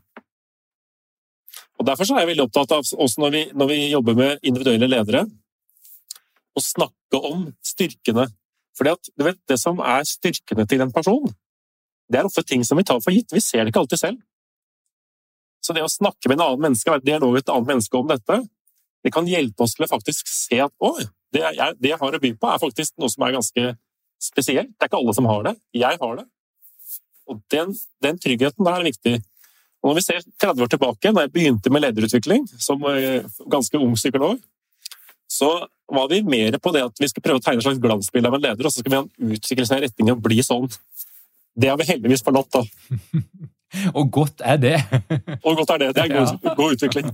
Og 1.76 1.86
Derfor 1.86 2.08
er 2.14 2.22
jeg 2.22 2.30
veldig 2.30 2.46
opptatt 2.46 2.72
av, 2.72 2.86
også 2.86 3.20
når 3.20 3.34
vi, 3.34 3.42
når 3.52 3.68
vi 3.72 3.80
jobber 3.90 4.16
med 4.16 4.46
individuelle 4.46 4.88
ledere, 4.88 5.26
å 6.56 6.62
snakke 6.62 7.20
om 7.20 7.48
styrkene. 7.64 8.28
Vet, 8.76 9.10
Det 9.48 9.58
som 9.60 9.80
er 9.80 10.04
styrkene 10.04 10.66
til 10.68 10.82
en 10.84 10.92
person, 10.92 11.28
det 12.12 12.20
er 12.20 12.28
ofte 12.28 12.44
ting 12.46 12.64
som 12.64 12.78
vi 12.78 12.84
tar 12.84 13.00
for 13.00 13.14
gitt. 13.14 13.32
Vi 13.32 13.40
ser 13.40 13.64
det 13.64 13.72
ikke 13.72 13.82
alltid 13.84 14.02
selv. 14.02 14.20
Så 15.64 15.74
det 15.74 15.82
å 15.82 15.90
snakke 15.90 16.28
med 16.28 16.38
en 16.38 16.46
annen 16.46 16.68
menneske, 16.68 16.90
være 16.90 17.06
dialog 17.06 17.34
med 17.34 17.42
et 17.42 17.50
annet 17.50 17.72
menneske 17.72 17.98
om 17.98 18.06
dette, 18.10 18.38
det 19.02 19.12
kan 19.14 19.26
hjelpe 19.26 19.64
oss 19.64 19.74
til 19.74 19.86
å 19.86 19.90
faktisk 19.90 20.28
se 20.30 20.60
at 20.62 20.72
å, 20.82 20.92
det 21.34 21.42
jeg, 21.42 21.76
det 21.80 21.92
jeg 21.92 22.00
har 22.00 22.16
å 22.16 22.22
by 22.22 22.32
på, 22.36 22.50
er 22.50 22.62
faktisk 22.62 22.94
noe 23.02 23.10
som 23.12 23.26
er 23.26 23.36
ganske 23.36 23.64
spesielt. 24.22 24.72
Det 24.74 24.86
er 24.86 24.90
ikke 24.90 25.00
alle 25.00 25.14
som 25.16 25.28
har 25.30 25.46
det. 25.48 25.54
Jeg 25.74 26.00
har 26.02 26.20
det. 26.20 26.26
Og 27.26 27.40
den, 27.50 27.74
den 28.04 28.20
tryggheten 28.22 28.66
der 28.66 28.78
er 28.78 28.86
viktig. 28.86 29.16
Og 29.82 29.90
når 29.90 29.98
vi 29.98 30.04
ser 30.06 30.22
30 30.42 30.64
år 30.64 30.70
tilbake, 30.72 31.12
da 31.14 31.24
jeg 31.24 31.32
begynte 31.34 31.70
med 31.70 31.84
lederutvikling 31.84 32.46
som 32.58 32.82
eh, 32.90 33.26
ganske 33.50 33.78
ung 33.82 33.94
psykolog, 33.98 34.38
så 35.36 35.50
var 35.92 36.08
vi 36.10 36.22
mer 36.26 36.56
på 36.62 36.72
det 36.74 36.84
at 36.88 37.02
vi 37.02 37.08
skulle 37.10 37.26
prøve 37.26 37.40
å 37.40 37.44
tegne 37.44 37.62
et 37.62 37.66
slags 37.68 37.82
glansbilde 37.82 38.30
av 38.30 38.38
en 38.38 38.46
leder, 38.48 38.66
og 38.66 38.72
så 38.72 38.82
skulle 38.82 39.04
vi 39.04 39.36
utvikle 39.36 39.66
seg 39.68 39.82
i 39.82 39.86
retning 39.86 40.14
å 40.14 40.20
bli 40.20 40.40
sånn. 40.44 40.66
Det 41.56 41.70
har 41.70 41.78
vi 41.80 41.88
heldigvis 41.88 42.24
forlatt, 42.26 42.58
da. 42.58 42.64
Og 43.98 44.06
godt 44.14 44.42
er 44.46 44.56
det. 44.62 44.76
Og 45.42 45.56
godt 45.58 45.72
er 45.74 45.80
det. 45.82 45.88
Det 45.96 46.04
er 46.04 46.12
god, 46.12 46.36
ja. 46.44 46.52
god 46.56 46.76
utvikling. 46.76 47.08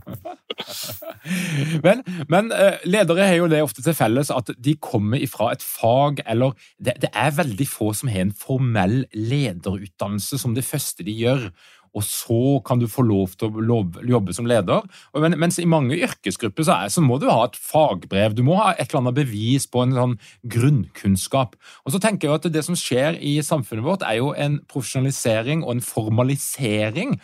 men, 1.87 2.03
men, 2.29 2.53
eh, 2.53 2.83
ledere 2.85 3.27
har 3.27 3.39
jo 3.41 3.49
det 3.51 3.63
ofte 3.65 3.83
til 3.83 3.97
felles 3.97 4.31
at 4.31 4.53
de 4.59 4.77
kommer 4.77 5.23
ifra 5.23 5.51
et 5.57 5.65
fag, 5.65 6.23
eller 6.29 6.55
det, 6.79 6.99
det 7.03 7.11
er 7.15 7.35
veldig 7.39 7.69
få 7.69 7.93
som 7.97 8.13
har 8.13 8.27
en 8.27 8.37
formell 8.37 9.01
lederutdannelse 9.17 10.39
som 10.39 10.55
det 10.55 10.67
første 10.69 11.07
de 11.09 11.17
gjør 11.25 11.49
og 11.93 12.05
så 12.07 12.61
kan 12.65 12.81
du 12.81 12.87
få 12.89 13.05
lov 13.05 13.35
til 13.37 13.53
å 13.53 13.81
jobbe 14.09 14.33
som 14.37 14.49
leder. 14.49 14.85
Men, 15.13 15.37
mens 15.41 15.59
i 15.61 15.69
mange 15.69 15.99
yrkesgrupper 16.01 16.65
så, 16.65 16.79
er, 16.85 16.93
så, 16.93 17.05
må 17.05 17.19
du 17.21 17.29
ha 17.29 17.43
et 17.45 17.59
fagbrev, 17.59 18.37
du 18.37 18.45
må 18.47 18.57
ha 18.61 18.73
et 18.73 18.87
eller 18.89 19.03
annet 19.03 19.19
bevis 19.21 19.69
på 19.69 19.85
en 19.85 19.93
sånn 19.97 20.17
grunnkunnskap. 20.55 21.59
Og 21.85 21.95
så 21.95 22.01
tenker 22.03 22.29
jeg 22.29 22.41
at 22.41 22.51
Det 22.53 22.65
som 22.65 22.79
skjer 22.79 23.21
i 23.21 23.37
samfunnet 23.45 23.85
vårt, 23.85 24.07
er 24.09 24.23
jo 24.23 24.33
en 24.33 24.61
profesjonalisering 24.73 25.67
og 25.67 25.77
en 25.77 25.85
formalisering 25.85 27.17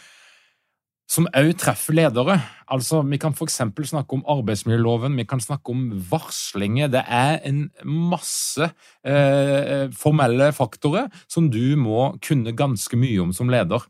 som 1.08 1.24
òg 1.32 1.54
treffer 1.56 1.96
ledere. 1.96 2.36
Altså, 2.68 3.00
Vi 3.00 3.16
kan 3.16 3.32
f.eks. 3.32 3.62
snakke 3.88 4.12
om 4.12 4.26
arbeidsmiljøloven, 4.28 5.16
vi 5.16 5.24
kan 5.24 5.40
snakke 5.40 5.72
om 5.72 5.88
varslinger. 6.10 6.90
Det 6.92 7.00
er 7.08 7.40
en 7.48 7.70
masse 7.84 8.68
eh, 9.04 9.88
formelle 9.96 10.52
faktorer 10.52 11.08
som 11.26 11.48
du 11.48 11.76
må 11.80 12.18
kunne 12.20 12.52
ganske 12.52 12.96
mye 12.96 13.24
om 13.24 13.32
som 13.32 13.48
leder. 13.48 13.80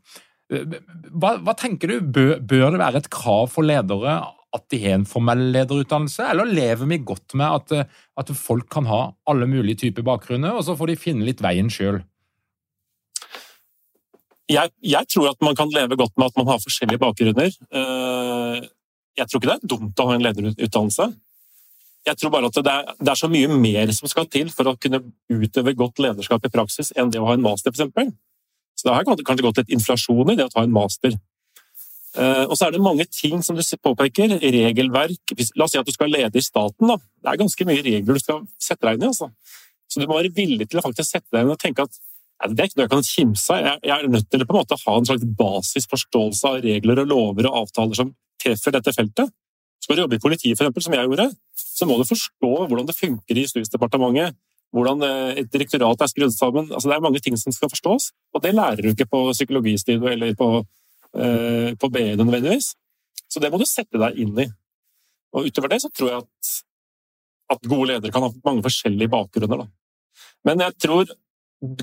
Hva, 0.49 1.35
hva 1.45 1.53
tenker 1.57 1.91
du, 1.91 1.99
bør, 2.01 2.37
bør, 2.41 2.71
det 2.73 2.81
være 2.81 3.01
et 3.03 3.09
krav 3.13 3.51
for 3.53 3.67
ledere 3.67 4.17
at 4.55 4.63
de 4.73 4.79
har 4.81 4.95
en 4.97 5.05
formell 5.05 5.43
lederutdannelse, 5.53 6.25
eller 6.31 6.49
lever 6.49 6.87
vi 6.89 6.97
godt 7.05 7.35
med 7.37 7.59
at, 7.59 7.91
at 8.17 8.31
folk 8.33 8.65
kan 8.73 8.87
ha 8.89 9.01
alle 9.29 9.45
mulige 9.49 9.83
typer 9.85 10.05
bakgrunner, 10.05 10.55
og 10.57 10.65
så 10.65 10.73
får 10.77 10.89
de 10.89 10.97
finne 10.97 11.27
litt 11.27 11.43
veien 11.45 11.69
sjøl? 11.69 12.01
Jeg, 14.49 14.73
jeg, 14.81 15.05
tror 15.13 15.29
at 15.29 15.45
man 15.45 15.53
kan 15.57 15.69
leve 15.69 15.97
godt 15.99 16.15
med 16.17 16.31
at 16.31 16.39
man 16.39 16.49
har 16.49 16.61
forskjellige 16.63 17.01
bakgrunner. 17.03 17.53
Eh, 17.53 18.63
jeg 19.19 19.29
tror 19.29 19.41
ikke 19.41 19.51
det 19.51 19.57
er 19.59 19.73
dumt 19.75 20.01
å 20.01 20.07
ha 20.09 20.15
en 20.15 20.25
lederutdannelse. 20.25 21.05
Jeg 22.09 22.17
tror 22.17 22.33
bare 22.33 22.49
at 22.49 22.57
det 22.57 22.73
er, 22.73 22.89
det 22.97 23.11
er 23.13 23.19
så 23.19 23.29
mye 23.29 23.51
mer 23.53 23.93
som 23.93 24.09
skal 24.09 24.25
til 24.33 24.49
for 24.49 24.71
å 24.71 24.77
kunne 24.81 25.03
utøve 25.29 25.75
godt 25.77 26.01
lederskap 26.01 26.47
i 26.47 26.51
praksis 26.53 26.89
enn 26.97 27.13
det 27.13 27.21
å 27.21 27.27
ha 27.27 27.37
en 27.37 27.45
master, 27.45 27.75
f.eks. 27.75 28.09
Så 28.79 28.87
det 28.87 28.95
har 28.95 29.07
kanskje 29.07 29.43
gått 29.43 29.59
litt 29.59 29.73
inflasjon 29.75 30.31
i 30.31 30.37
det 30.39 30.47
å 30.47 30.53
ta 30.53 30.63
en 30.63 30.71
master. 30.71 31.17
Eh, 32.17 32.45
og 32.47 32.55
så 32.57 32.67
er 32.67 32.73
det 32.73 32.81
mange 32.81 33.05
ting 33.11 33.43
som 33.45 33.57
du 33.57 33.63
påpeker. 33.83 34.37
Regelverk. 34.39 35.33
La 35.59 35.67
oss 35.67 35.75
si 35.75 35.81
at 35.81 35.87
du 35.87 35.91
skal 35.93 36.13
lede 36.13 36.39
i 36.39 36.45
staten. 36.45 36.87
Da. 36.87 36.95
Det 36.97 37.33
er 37.33 37.41
ganske 37.43 37.67
mye 37.67 37.83
regler 37.83 38.15
du 38.15 38.23
skal 38.23 38.45
sette 38.61 38.87
deg 38.87 38.97
inn 38.97 39.09
i. 39.09 39.11
Altså. 39.11 39.29
Så 39.89 39.99
du 39.99 40.07
må 40.07 40.15
være 40.19 40.31
villig 40.33 40.69
til 40.69 40.79
å 40.79 40.85
faktisk 40.85 41.11
sette 41.11 41.27
deg 41.35 41.43
inn 41.43 41.53
og 41.53 41.59
tenke 41.61 41.85
at 41.85 41.99
det 42.47 42.63
er 42.63 42.69
ikke 42.69 42.79
noe 42.79 42.85
jeg 42.85 42.93
kan 42.93 43.03
kimse 43.03 43.55
av. 43.55 43.81
Jeg 43.83 43.91
er 43.97 44.07
nødt 44.07 44.29
til 44.31 44.43
å 44.43 44.47
på 44.47 44.55
en 44.55 44.61
måte 44.61 44.79
ha 44.79 44.95
en 44.95 45.07
slags 45.09 45.25
basisforståelse 45.41 46.47
av 46.53 46.61
regler 46.63 47.01
og 47.03 47.09
lover 47.11 47.49
og 47.49 47.65
avtaler 47.65 47.99
som 47.99 48.13
treffer 48.39 48.77
dette 48.77 48.93
feltet. 48.95 49.33
Skal 49.83 49.97
du 49.97 50.03
jobbe 50.05 50.15
i 50.15 50.23
politiet, 50.23 50.55
for 50.55 50.63
eksempel, 50.63 50.85
som 50.85 50.95
jeg 50.95 51.07
gjorde, 51.07 51.25
så 51.59 51.87
må 51.87 51.97
du 51.99 52.07
forstå 52.07 52.51
hvordan 52.69 52.87
det 52.87 52.95
funker 52.95 53.35
i 53.35 53.43
Justisdepartementet 53.43 54.37
hvordan 54.75 55.05
eh, 55.05 55.41
et 55.41 55.51
direktorat 55.51 56.01
er 56.03 56.11
skrudd 56.11 56.33
sammen. 56.35 56.69
Altså, 56.69 56.89
det 56.89 56.97
er 56.97 57.05
mange 57.05 57.21
ting 57.23 57.37
som 57.39 57.53
skal 57.55 57.71
forstås, 57.71 58.11
og 58.33 58.43
det 58.43 58.55
lærer 58.55 58.83
du 58.83 58.91
ikke 58.91 59.09
på 59.09 59.23
psykologistudio 59.33 60.11
eller 60.11 60.35
på, 60.37 60.49
eh, 61.17 61.71
på 61.79 61.91
BI 61.93 62.11
nødvendigvis. 62.13 62.73
Så 63.29 63.41
det 63.41 63.51
må 63.51 63.61
du 63.61 63.67
sette 63.69 64.01
deg 64.01 64.19
inn 64.21 64.37
i. 64.41 64.47
Og 65.37 65.49
utover 65.49 65.73
det 65.73 65.81
så 65.83 65.91
tror 65.93 66.11
jeg 66.11 66.23
at, 66.25 66.53
at 67.55 67.69
gode 67.69 67.91
ledere 67.91 68.13
kan 68.13 68.25
ha 68.25 68.31
mange 68.45 68.65
forskjellige 68.65 69.11
bakgrunner. 69.13 69.65
Da. 69.65 69.67
Men 70.47 70.63
jeg 70.65 70.77
tror 70.81 71.11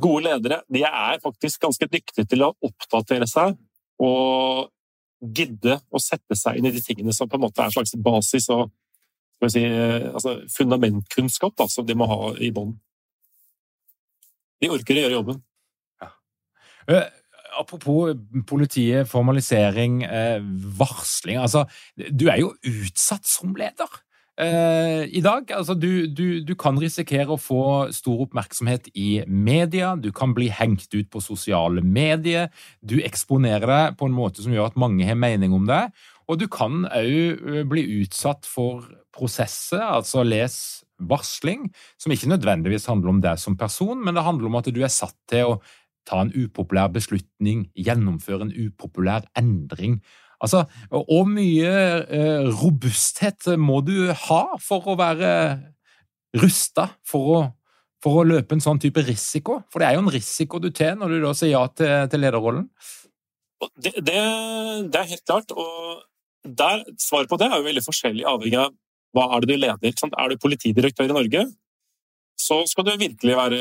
gode 0.01 0.25
ledere 0.25 0.63
de 0.73 0.83
er 0.89 1.21
faktisk 1.23 1.63
ganske 1.67 1.89
dyktige 1.91 2.27
til 2.27 2.47
å 2.47 2.55
oppdatere 2.65 3.29
seg 3.31 3.55
og 4.03 4.73
gidde 5.37 5.79
å 5.91 6.01
sette 6.03 6.37
seg 6.37 6.59
inn 6.59 6.69
i 6.69 6.75
de 6.75 6.83
tingene 6.85 7.15
som 7.17 7.29
på 7.29 7.39
en 7.39 7.47
måte 7.47 7.63
er 7.63 7.71
en 7.71 7.77
slags 7.77 7.95
basis 7.97 8.49
og 8.53 8.71
si, 9.53 9.63
altså 9.67 10.39
fundamentkunnskap 10.53 11.57
da, 11.59 11.69
som 11.71 11.87
de 11.87 11.97
må 11.99 12.09
ha 12.11 12.33
i 12.41 12.51
bånn. 12.55 12.75
De 14.63 14.73
orker 14.73 14.97
å 14.97 15.05
gjøre 15.05 15.19
jobben. 15.19 15.43
Ja. 16.01 16.11
Uh, 16.89 17.05
apropos 17.61 18.17
politiet, 18.49 19.09
formalisering, 19.11 20.01
uh, 20.09 20.41
varsling. 20.79 21.43
Altså, 21.43 21.67
du 21.97 22.31
er 22.33 22.41
jo 22.45 22.55
utsatt 22.65 23.29
som 23.29 23.57
leder. 23.59 24.03
I 24.37 25.23
dag. 25.25 25.49
Altså, 25.57 25.73
du, 25.73 26.11
du, 26.13 26.43
du, 26.45 26.51
kan 26.61 26.77
risikere 26.77 27.33
å 27.33 27.39
få 27.41 27.61
stor 27.97 28.27
oppmerksomhet 28.27 28.91
i 28.93 29.23
media, 29.25 29.95
du 29.97 30.11
kan 30.13 30.35
bli 30.37 30.51
hengt 30.53 30.93
ut 30.93 31.09
på 31.09 31.23
sosiale 31.25 31.81
medier, 31.81 32.51
du 32.85 32.99
eksponerer 33.01 33.65
deg 33.65 33.97
på 33.97 34.11
en 34.11 34.19
måte 34.19 34.45
som 34.45 34.53
gjør 34.53 34.69
at 34.69 34.77
mange 34.77 35.09
har 35.09 35.17
mening 35.17 35.57
om 35.57 35.65
deg, 35.65 35.89
og 36.27 36.41
du 36.41 36.47
kan 36.51 36.85
òg 36.91 37.67
bli 37.71 37.85
utsatt 38.03 38.49
for 38.49 38.87
prosesser, 39.15 39.83
altså 39.83 40.25
les 40.27 40.57
varsling, 40.99 41.69
som 42.01 42.13
ikke 42.13 42.31
nødvendigvis 42.33 42.89
handler 42.91 43.13
om 43.13 43.23
deg 43.25 43.41
som 43.41 43.57
person, 43.59 44.01
men 44.03 44.17
det 44.17 44.25
handler 44.25 44.51
om 44.51 44.59
at 44.59 44.71
du 44.73 44.81
er 44.83 44.93
satt 44.93 45.17
til 45.31 45.53
å 45.53 45.59
ta 46.07 46.23
en 46.23 46.33
upopulær 46.35 46.93
beslutning, 46.95 47.67
gjennomføre 47.75 48.47
en 48.47 48.55
upopulær 48.55 49.27
endring. 49.39 49.99
Altså, 50.43 50.65
hvor 50.91 51.25
mye 51.29 51.73
robusthet 52.61 53.49
må 53.59 53.81
du 53.85 54.11
ha 54.13 54.43
for 54.63 54.93
å 54.93 54.99
være 54.99 55.31
rusta 56.37 56.91
for, 57.07 57.51
for 58.05 58.21
å, 58.21 58.27
løpe 58.29 58.57
en 58.57 58.65
sånn 58.65 58.81
type 58.83 59.03
risiko? 59.07 59.63
For 59.73 59.83
det 59.83 59.89
er 59.89 59.97
jo 59.97 60.05
en 60.05 60.13
risiko 60.13 60.61
du 60.63 60.71
tar 60.75 60.99
når 61.01 61.17
du 61.17 61.19
da 61.25 61.33
sier 61.37 61.57
ja 61.57 61.65
til, 61.73 61.95
til 62.13 62.23
lederrollen. 62.23 62.69
Det, 63.81 63.95
det, 64.05 64.21
det, 64.93 65.01
er 65.01 65.11
helt 65.15 65.25
klart, 65.25 65.57
og 65.57 66.05
der, 66.47 66.83
svaret 67.01 67.31
på 67.31 67.39
det 67.41 67.49
er 67.51 67.61
jo 67.61 67.67
veldig 67.67 67.85
forskjellig 67.85 68.27
avhengig 68.29 68.59
av 68.63 68.75
hva 69.17 69.31
er 69.33 69.45
det 69.45 69.55
du 69.55 69.61
leder? 69.63 69.95
Er 70.07 70.29
du 70.29 70.43
politidirektør 70.43 71.09
i 71.09 71.15
Norge, 71.15 71.47
så 72.37 72.59
skal 72.69 72.85
du 72.85 72.93
virkelig 73.01 73.37
være 73.37 73.61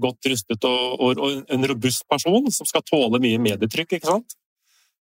godt 0.00 0.28
rustet 0.30 0.64
og, 0.68 1.00
og, 1.02 1.18
og 1.18 1.50
en 1.50 1.66
robust 1.66 2.04
person 2.10 2.46
som 2.54 2.68
skal 2.68 2.84
tåle 2.86 3.18
mye 3.22 3.40
medietrykk. 3.42 3.96
ikke 3.98 4.10
sant? 4.12 4.36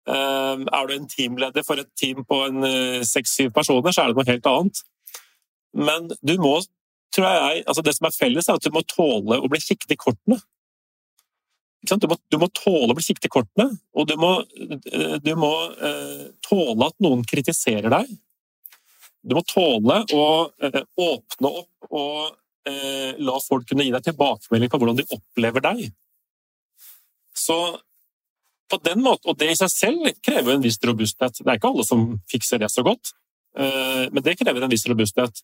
Ehm, 0.09 0.67
er 0.69 0.87
du 0.87 0.93
en 0.93 1.09
teamleder 1.09 1.65
for 1.65 1.81
et 1.81 1.89
team 1.97 2.23
på 2.25 2.37
eh, 2.69 3.01
seks-syv 3.05 3.51
personer, 3.55 3.93
så 3.93 4.03
er 4.03 4.11
det 4.11 4.19
noe 4.19 4.29
helt 4.29 4.51
annet. 4.51 4.83
Men 5.73 6.07
du 6.21 6.35
må, 6.41 6.55
tror 7.15 7.27
jeg, 7.29 7.63
altså 7.67 7.83
det 7.85 7.95
som 7.97 8.07
er 8.09 8.15
felles, 8.15 8.49
er 8.49 8.57
at 8.57 8.65
du 8.65 8.73
må 8.73 8.85
tåle 8.89 9.37
å 9.37 9.51
bli 9.51 9.61
kikket 9.61 9.93
i 9.93 9.99
kortene. 9.99 10.39
Du 11.79 12.07
må, 12.11 12.15
du 12.27 12.37
må, 12.41 12.49
tåle 12.51 12.91
å 12.91 12.95
bli 12.97 13.05
kikket 13.05 13.29
i 13.29 13.31
kortene, 13.31 13.69
og 13.95 14.07
du 14.09 14.17
må, 14.19 14.33
du 15.23 15.31
må 15.39 15.51
uh, 15.79 16.25
tåle 16.43 16.89
at 16.89 16.97
noen 16.99 17.23
kritiserer 17.27 17.87
deg. 17.93 18.09
Du 19.23 19.35
må 19.37 19.43
tåle 19.47 20.01
å 20.11 20.25
uh, 20.51 20.81
åpne 20.99 21.51
opp 21.61 21.87
og 21.89 22.17
uh, 22.67 23.11
la 23.15 23.37
folk 23.45 23.69
kunne 23.69 23.87
gi 23.87 23.93
deg 23.95 24.09
tilbakemelding 24.09 24.73
på 24.73 24.81
hvordan 24.81 24.99
de 24.99 25.07
opplever 25.15 25.63
deg. 25.69 25.85
Så 27.37 27.57
på 28.69 28.77
den 28.83 28.99
måten, 29.01 29.31
Og 29.31 29.39
det 29.39 29.53
i 29.53 29.57
seg 29.57 29.71
selv 29.71 30.09
krever 30.21 30.53
en 30.53 30.65
viss 30.65 30.77
robusthet. 30.85 31.39
Det 31.39 31.47
er 31.47 31.57
ikke 31.57 31.71
alle 31.71 31.87
som 31.87 32.03
fikser 32.29 32.59
det 32.61 32.67
så 32.69 32.83
godt, 32.85 33.15
men 33.57 34.21
det 34.21 34.35
krever 34.37 34.61
en 34.61 34.69
viss 34.69 34.85
robusthet. 34.85 35.41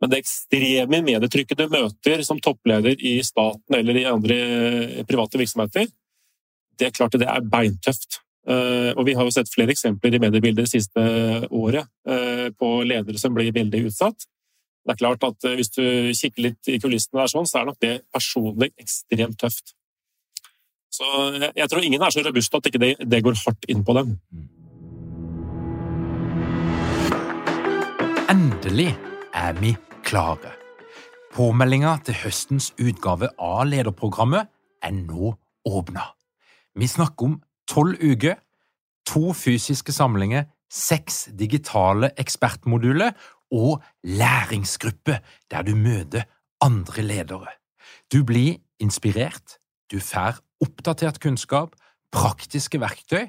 Men 0.00 0.12
det 0.12 0.22
ekstreme 0.22 1.02
medietrykket 1.04 1.60
du 1.60 1.66
møter 1.72 2.22
som 2.24 2.40
toppleder 2.40 2.96
i 2.96 3.18
staten 3.24 3.76
eller 3.76 3.98
i 4.00 4.08
andre 4.08 4.38
private 5.08 5.40
virksomheter, 5.40 5.90
det 6.80 6.88
er 6.88 6.96
klart 6.96 7.18
det 7.20 7.28
er 7.28 7.44
beintøft. 7.44 8.22
Eh, 8.48 8.90
og 8.96 9.04
vi 9.04 9.14
har 9.16 9.26
jo 9.26 9.32
sett 9.34 9.50
flere 9.52 9.74
eksempler 9.74 10.16
i 10.16 10.20
mediebildet 10.22 10.64
det 10.64 10.72
siste 10.72 11.02
året 11.52 11.84
eh, 12.08 12.48
på 12.56 12.70
ledere 12.88 13.20
som 13.20 13.34
blir 13.36 13.52
veldig 13.52 13.82
utsatt. 13.90 14.24
Det 14.80 14.94
er 14.94 15.00
klart 15.02 15.26
at 15.28 15.44
eh, 15.44 15.58
Hvis 15.58 15.74
du 15.76 15.84
kikker 16.16 16.46
litt 16.48 16.70
i 16.72 16.78
kulissene, 16.80 17.20
der, 17.20 17.28
sånn, 17.28 17.48
så 17.48 17.60
er 17.60 17.68
nok 17.68 17.82
det 17.84 17.98
personlig 18.08 18.70
ekstremt 18.80 19.36
tøft. 19.40 19.74
Så 20.90 21.04
Jeg 21.54 21.68
tror 21.70 21.84
ingen 21.84 22.02
er 22.02 22.10
så 22.10 22.24
robuste 22.24 22.56
at 22.56 22.72
ikke 22.72 22.80
det, 22.80 22.94
det 23.04 23.22
går 23.22 23.36
hardt 23.44 23.68
inn 23.68 23.84
på 23.84 23.94
dem. 24.00 24.16
Endelig 28.30 28.90
er 29.36 29.54
vi 29.60 29.76
klare. 30.10 30.56
Påmeldinga 31.30 31.94
til 32.02 32.16
høstens 32.24 32.72
utgave 32.82 33.28
av 33.38 33.62
lederprogrammet 33.70 34.48
er 34.82 34.94
nå 34.96 35.36
åpna. 35.68 36.08
Vi 36.74 36.88
snakker 36.90 37.28
om 37.28 37.36
tolv 37.70 38.00
uker, 38.02 38.40
to 39.06 39.30
fysiske 39.36 39.94
samlinger, 39.94 40.48
seks 40.70 41.28
digitale 41.38 42.10
ekspertmoduler 42.18 43.14
og 43.54 43.84
læringsgruppe 44.06 45.20
der 45.50 45.66
du 45.66 45.76
møter 45.78 46.26
andre 46.62 47.06
ledere. 47.06 47.54
Du 48.10 48.24
blir 48.26 48.58
inspirert, 48.82 49.58
du 49.90 50.00
får 50.02 50.42
oppdatert 50.62 51.22
kunnskap, 51.22 51.76
praktiske 52.10 52.82
verktøy 52.82 53.28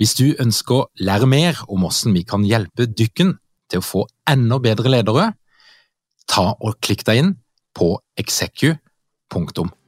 Hvis 0.00 0.16
du 0.18 0.34
ønsker 0.40 0.74
å 0.76 0.88
lære 1.00 1.28
mer 1.30 1.62
om 1.68 1.86
hvordan 1.86 2.16
vi 2.16 2.24
kan 2.28 2.46
hjelpe 2.46 2.88
dykken 2.88 3.36
til 3.70 3.82
å 3.82 3.86
få 3.86 4.06
enda 4.30 4.60
bedre 4.62 4.92
ledere, 4.92 5.32
ta 6.30 6.52
og 6.58 6.80
klikk 6.82 7.06
deg 7.08 7.24
inn 7.24 7.34
på 7.76 7.94
execu.no. 8.18 9.78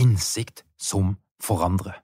innsikt 0.00 0.64
som 0.80 1.16
forandrer. 1.42 2.00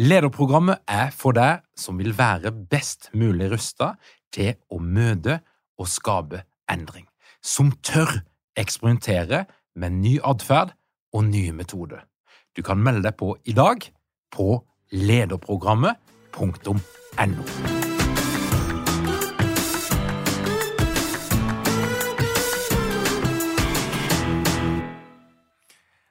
Lederprogrammet 0.00 0.82
er 0.88 1.10
for 1.14 1.36
deg 1.36 1.62
som 1.78 1.98
vil 2.00 2.14
være 2.16 2.52
best 2.52 3.10
mulig 3.14 3.50
rusta 3.52 3.94
til 4.34 4.54
å 4.70 4.78
møte 4.80 5.40
og 5.80 5.88
skape 5.90 6.44
endring, 6.70 7.06
som 7.42 7.72
tør 7.82 8.20
eksperimentere 8.60 9.44
med 9.76 9.90
ny 9.90 10.18
atferd 10.24 10.68
og 11.12 11.24
nye 11.24 11.52
metoder. 11.52 11.98
Du 12.56 12.62
kan 12.66 12.82
melde 12.82 13.02
deg 13.08 13.16
på 13.18 13.36
i 13.44 13.52
dag 13.56 13.76
på 14.34 14.64
lederprogrammet.no. 14.92 17.79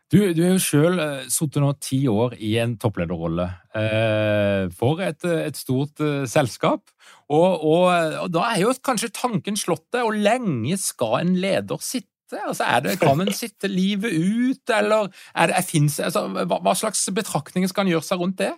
Du, 0.10 0.18
du 0.34 0.40
har 0.42 0.56
jo 0.56 0.62
sjøl 0.62 0.98
uh, 0.98 1.26
sittet 1.30 1.62
nå 1.62 1.70
ti 1.86 2.00
år 2.10 2.34
i 2.42 2.56
en 2.58 2.74
topplederrolle 2.82 3.46
eh, 3.78 4.64
for 4.74 5.04
et, 5.06 5.22
et 5.30 5.58
stort 5.58 6.02
eh, 6.02 6.24
selskap. 6.30 6.90
Og, 7.30 7.62
og, 7.62 7.84
og, 8.24 8.32
da 8.34 8.48
er 8.50 8.64
jo 8.64 8.74
kanskje 8.86 9.12
tanken 9.14 9.60
slått 9.60 9.86
deg, 9.94 10.08
hvor 10.08 10.18
lenge 10.18 10.80
skal 10.82 11.20
en 11.20 11.36
leder 11.38 11.78
sitte? 11.86 12.40
Altså, 12.42 12.66
det, 12.86 12.96
kan 13.02 13.22
en 13.22 13.30
sitte 13.34 13.70
livet 13.70 14.14
ut, 14.18 14.74
eller 14.74 15.14
er 15.38 15.54
det, 15.54 15.64
finnes, 15.70 16.00
altså, 16.02 16.26
hva, 16.40 16.58
hva, 16.58 16.74
slags 16.78 17.06
betraktninger 17.14 17.70
skal 17.70 17.86
en 17.86 17.94
gjøre 17.94 18.10
seg 18.10 18.26
rundt 18.26 18.42
det? 18.42 18.52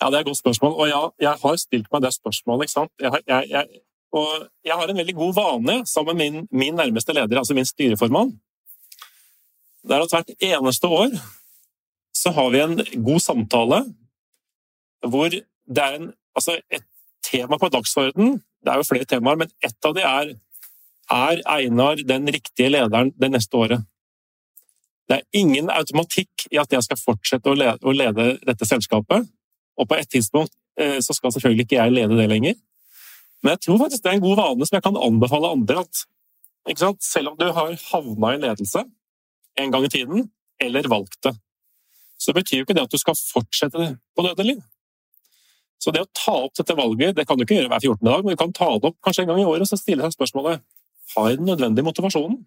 Ja, 0.00 0.10
Det 0.10 0.16
er 0.16 0.20
et 0.24 0.30
godt 0.32 0.42
spørsmål, 0.42 0.76
og 0.82 0.90
ja, 0.90 1.00
jeg 1.28 1.44
har 1.46 1.62
stilt 1.62 1.90
meg 1.94 2.06
det 2.08 2.14
spørsmålet. 2.18 2.66
ikke 2.66 2.78
sant? 2.78 2.94
Jeg, 2.98 3.22
jeg, 3.22 3.50
jeg, 3.54 3.82
og 4.18 4.46
jeg 4.66 4.82
har 4.82 4.90
en 4.90 5.02
veldig 5.02 5.18
god 5.22 5.34
vane 5.38 5.82
sammen 5.86 6.18
med 6.18 6.22
min, 6.26 6.46
min 6.50 6.78
nærmeste 6.78 7.14
leder, 7.14 7.38
altså 7.38 7.54
min 7.54 7.68
styreformann 7.68 8.34
det 9.86 9.96
er 9.96 10.04
at 10.04 10.14
hvert 10.14 10.34
eneste 10.44 10.88
år 10.88 11.14
så 12.16 12.32
har 12.36 12.50
vi 12.52 12.60
en 12.60 13.04
god 13.04 13.22
samtale 13.24 13.82
hvor 15.08 15.32
det 15.32 15.82
er 15.82 15.96
en, 15.96 16.10
altså 16.36 16.58
et 16.68 16.84
tema 17.24 17.56
på 17.56 17.70
dagsorden. 17.72 18.40
Det 18.60 18.72
er 18.72 18.80
jo 18.80 18.88
flere 18.88 19.08
temaer, 19.08 19.38
men 19.40 19.52
ett 19.64 19.86
av 19.86 19.94
de 19.96 20.04
er 20.04 20.34
er 21.10 21.40
Einar 21.50 22.02
den 22.06 22.28
riktige 22.30 22.70
lederen 22.70 23.12
det 23.18 23.30
neste 23.32 23.56
året. 23.56 23.82
Det 25.08 25.18
er 25.18 25.40
ingen 25.40 25.70
automatikk 25.74 26.46
i 26.52 26.58
at 26.62 26.70
jeg 26.70 26.86
skal 26.86 27.00
fortsette 27.00 27.50
å 27.50 27.56
lede, 27.58 27.82
å 27.82 27.94
lede 27.94 28.36
dette 28.46 28.68
selskapet. 28.68 29.26
Og 29.74 29.88
på 29.90 29.98
et 29.98 30.10
tidspunkt 30.10 30.54
eh, 30.78 31.00
så 31.02 31.16
skal 31.16 31.34
selvfølgelig 31.34 31.66
ikke 31.66 31.80
jeg 31.80 31.96
lede 31.96 32.18
det 32.18 32.28
lenger. 32.30 32.54
Men 33.42 33.56
jeg 33.56 33.64
tror 33.64 33.80
faktisk 33.82 34.04
det 34.04 34.12
er 34.12 34.18
en 34.20 34.26
god 34.28 34.38
vane 34.38 34.68
som 34.68 34.76
jeg 34.76 34.86
kan 34.86 35.00
anbefale 35.00 35.50
andre. 35.56 35.82
at 35.82 37.02
Selv 37.02 37.32
om 37.32 37.38
du 37.40 37.48
har 37.50 37.74
havna 37.90 38.34
i 38.36 38.42
ledelse, 38.44 38.84
en 39.60 39.72
gang 39.74 39.86
i 39.86 39.92
tiden, 39.92 40.28
eller 40.60 40.88
valgt 40.90 41.22
det. 41.26 41.34
Så 42.20 42.30
det 42.30 42.42
betyr 42.42 42.60
jo 42.60 42.66
ikke 42.66 42.76
det 42.76 42.84
at 42.84 42.92
du 42.92 43.00
skal 43.00 43.16
fortsette 43.16 43.94
på 44.16 44.24
dødelig. 44.26 44.58
Så 45.80 45.92
det 45.94 46.02
å 46.04 46.10
ta 46.12 46.34
opp 46.44 46.56
dette 46.58 46.76
valget, 46.76 47.14
det 47.16 47.24
kan 47.28 47.38
du 47.38 47.46
ikke 47.46 47.56
gjøre 47.56 47.70
hver 47.72 47.80
14. 47.80 48.04
dag, 48.04 48.24
men 48.24 48.36
du 48.36 48.40
kan 48.40 48.52
ta 48.52 48.68
det 48.76 48.90
opp 48.90 48.98
kanskje 49.04 49.24
en 49.24 49.32
gang 49.32 49.40
i 49.40 49.48
året 49.48 49.64
og 49.64 49.70
så 49.70 49.78
stille 49.80 50.04
deg 50.04 50.12
spørsmålet 50.12 50.60
har 51.14 51.28
jeg 51.28 51.38
den 51.40 51.48
nødvendige 51.50 51.86
motivasjonen. 51.86 52.42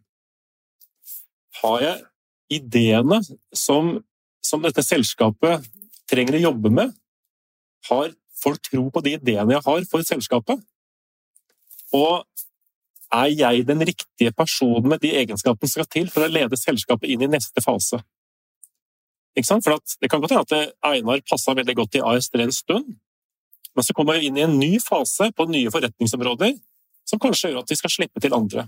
Har 1.62 1.82
jeg 1.84 2.04
ideene 2.54 3.19
som, 3.56 3.97
som 4.43 4.63
dette 4.63 4.86
selskapet 4.86 5.65
trenger 6.10 6.38
å 6.38 6.45
jobbe 6.45 6.71
med? 6.71 6.93
Har 7.89 8.13
folk 8.39 8.62
tro 8.69 8.86
på 8.93 9.04
de 9.04 9.17
ideene 9.17 9.58
jeg 9.58 9.65
har 9.65 9.89
for 9.89 10.06
selskapet? 10.08 10.62
Og 11.93 12.23
er 13.13 13.30
jeg 13.32 13.67
den 13.67 13.84
riktige 13.86 14.34
personen 14.36 14.89
med 14.89 15.02
de 15.04 15.13
egenskapene 15.19 15.69
som 15.69 15.82
skal 15.82 15.91
til 15.91 16.10
for 16.12 16.26
å 16.26 16.32
lede 16.32 16.60
selskapet 16.60 17.13
inn 17.13 17.26
i 17.26 17.32
neste 17.32 17.63
fase? 17.63 18.02
For 19.34 19.80
Det 20.02 20.10
kan 20.10 20.21
godt 20.21 20.32
hende 20.32 20.45
at 20.45 20.76
Einar 20.86 21.21
passa 21.30 21.56
veldig 21.58 21.76
godt 21.76 21.95
i 21.95 22.04
ASD 22.06 22.36
en 22.41 22.52
stund, 22.52 22.95
men 23.76 23.84
så 23.84 23.93
kommer 23.93 24.19
vi 24.19 24.28
inn 24.28 24.38
i 24.38 24.45
en 24.45 24.60
ny 24.60 24.78
fase 24.80 25.32
på 25.34 25.47
nye 25.49 25.71
forretningsområder 25.73 26.60
som 27.10 27.19
kanskje 27.19 27.52
gjør 27.52 27.63
at 27.63 27.71
vi 27.73 27.80
skal 27.80 27.93
slippe 27.93 28.21
til 28.21 28.36
andre. 28.38 28.67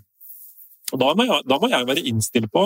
Og 0.93 0.99
Da 0.99 1.13
må 1.13 1.25
jeg, 1.25 1.45
da 1.49 1.59
må 1.59 1.69
jeg 1.69 1.87
være 1.87 2.05
innstilt 2.09 2.51
på, 2.51 2.65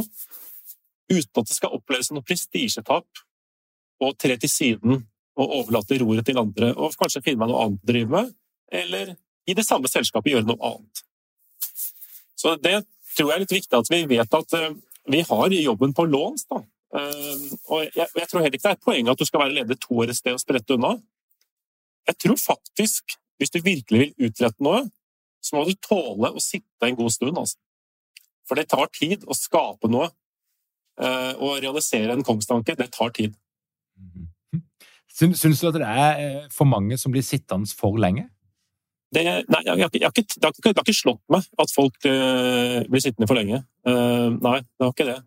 uten 1.10 1.42
at 1.42 1.48
det 1.48 1.56
skal 1.56 1.76
oppleves 1.76 2.12
noe 2.12 2.24
prestisjetap, 2.24 3.08
å 4.00 4.13
tre 4.15 4.38
til 4.39 4.52
siden 4.52 5.02
og 5.39 5.56
overlate 5.60 5.98
roret 6.00 6.26
til 6.28 6.39
andre, 6.39 6.72
og 6.76 6.96
kanskje 7.00 7.24
finne 7.26 7.44
meg 7.44 7.52
noe 7.52 7.65
annet 7.65 7.84
å 7.84 7.92
drive 7.92 8.12
med, 8.13 8.34
eller 8.72 9.15
i 9.50 9.56
det 9.58 9.65
samme 9.68 9.92
selskapet 9.92 10.32
gjøre 10.32 10.48
noe 10.48 10.72
annet. 10.72 11.04
Så 12.39 12.56
det 12.63 12.78
tror 13.17 13.32
jeg 13.32 13.36
er 13.36 13.43
litt 13.43 13.56
viktig 13.58 13.80
at 13.80 13.91
vi 13.91 14.04
vet 14.08 14.38
at 14.39 14.58
eh, 14.58 14.75
vi 15.12 15.23
har 15.28 15.56
jobben 15.56 15.95
på 15.95 16.06
låns. 16.08 16.45
Da. 16.47 16.62
Eh, 16.95 17.47
og 17.67 17.88
jeg, 17.88 18.08
jeg, 18.08 18.28
tror 18.30 18.43
heller 18.43 18.56
ikke 18.56 18.65
det 18.67 18.71
er 18.71 18.78
et 18.78 18.86
poeng 18.86 19.12
at 19.12 19.19
du 19.19 19.25
skal 19.28 19.43
være 19.43 19.58
leder 19.58 19.80
to 19.82 19.97
år 19.99 20.13
et 20.13 20.19
sted 20.19 20.38
og 20.38 20.43
sprette 20.43 20.78
unna. 20.78 20.95
Jeg 22.08 22.17
tror 22.23 22.39
faktisk, 22.41 23.17
hvis 23.38 23.52
du 23.54 23.60
virkelig 23.65 24.06
vil 24.06 24.30
utrette 24.30 24.63
noe, 24.65 24.86
så 25.43 25.56
må 25.56 25.65
du 25.67 25.75
tåle 25.84 26.32
å 26.32 26.43
sitte 26.43 26.88
en 26.88 26.97
god 26.99 27.13
stund. 27.15 27.43
Altså. 27.43 27.60
For 28.47 28.60
det 28.60 28.69
tar 28.71 28.89
tid 28.95 29.28
å 29.28 29.38
skape 29.38 29.91
noe. 29.91 30.10
Eh, 30.99 31.34
å 31.39 31.54
realisere 31.63 32.12
en 32.12 32.25
kongstanke, 32.28 32.75
det 32.75 32.89
tar 32.91 33.13
tid. 33.15 33.36
Syns 35.19 35.62
du 35.62 35.69
at 35.69 35.78
det 35.80 35.88
er 35.88 36.49
for 36.52 36.67
mange 36.67 36.95
som 36.99 37.12
blir 37.12 37.23
sittende 37.23 37.67
for 37.75 37.99
lenge? 37.99 38.25
Det, 39.10 39.24
nei, 39.26 39.62
jeg, 39.65 39.78
jeg, 39.80 39.80
jeg, 39.80 39.91
det, 39.95 40.04
har 40.06 40.13
ikke, 40.13 40.69
det, 40.69 40.76
har 40.78 40.84
ikke, 40.84 40.93
slått 40.93 41.22
meg 41.34 41.45
at 41.63 41.72
folk 41.74 41.95
uh, 42.06 42.82
blir 42.86 43.02
sittende 43.02 43.30
for 43.30 43.39
lenge. 43.39 43.63
Uh, 43.88 44.36
nei, 44.38 44.60
det 44.62 44.86
har 44.86 44.93
ikke 44.93 45.08
det. 45.08 45.17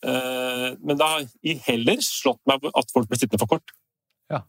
Uh, 0.00 0.66
men 0.82 0.98
det 0.98 1.10
har 1.12 1.28
heller 1.68 2.02
slått 2.02 2.40
meg 2.50 2.66
at 2.72 2.90
folk 2.90 3.06
blir 3.10 3.20
sittende 3.20 3.42
for 3.42 3.54
kort. 3.54 3.76
Ja. 4.30 4.44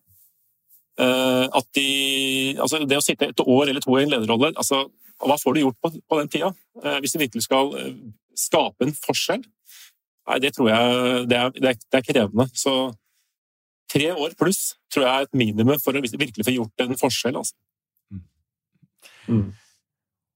at 1.02 1.66
de, 1.74 1.86
altså 2.62 2.84
det 2.86 2.98
å 3.00 3.02
sitte 3.02 3.32
et 3.32 3.40
år 3.42 3.72
eller 3.72 3.82
to 3.82 3.96
i 3.98 4.04
en 4.04 4.12
lederrolle, 4.12 4.52
altså, 4.54 4.84
hva 5.22 5.38
får 5.42 5.56
du 5.56 5.62
gjort 5.64 5.78
på, 5.82 5.90
på 5.98 6.20
den 6.20 6.30
tida? 6.30 6.52
hvis 7.02 7.16
du 7.16 7.18
virkelig 7.22 7.48
skal 7.48 7.72
skape 8.38 8.86
en 8.86 8.94
forskjell? 8.94 9.42
Nei, 10.30 10.38
det 10.44 10.52
tror 10.54 10.70
jeg 10.70 11.24
det 11.32 11.40
er, 11.40 11.56
det 11.58 11.98
er 11.98 12.06
krevende. 12.06 12.46
Så 12.54 12.76
tre 13.92 14.12
år 14.14 14.36
pluss 14.38 14.76
tror 14.94 15.08
jeg 15.08 15.12
er 15.12 15.28
et 15.28 15.42
minimum 15.42 15.82
for 15.82 15.98
å 15.98 16.04
virkelig 16.04 16.46
få 16.46 16.54
gjort 16.54 16.86
en 16.86 17.00
forskjell. 17.00 17.42
Altså. 17.42 17.58
Mm. 19.28 19.50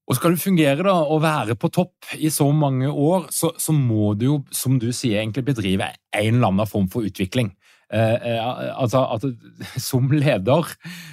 Og 0.06 0.14
skal 0.14 0.36
du 0.36 0.38
fungere 0.38 0.84
da, 0.86 0.94
og 1.02 1.22
være 1.24 1.56
på 1.58 1.70
topp 1.74 2.12
i 2.14 2.30
så 2.30 2.46
mange 2.54 2.88
år, 2.90 3.26
så, 3.34 3.50
så, 3.58 3.74
må 3.74 4.12
du 4.14 4.26
jo, 4.28 4.36
som 4.54 4.78
du 4.78 4.92
sier, 4.94 5.18
egentlig 5.18 5.48
bedrive 5.48 5.90
en 6.14 6.36
eller 6.36 6.52
annen 6.52 6.70
form 6.70 6.86
for 6.92 7.06
utvikling. 7.06 7.50
Eh, 7.86 8.14
eh, 8.18 8.70
altså 8.74 9.04
at 9.14 9.22
Som 9.78 10.08
leder 10.10 10.72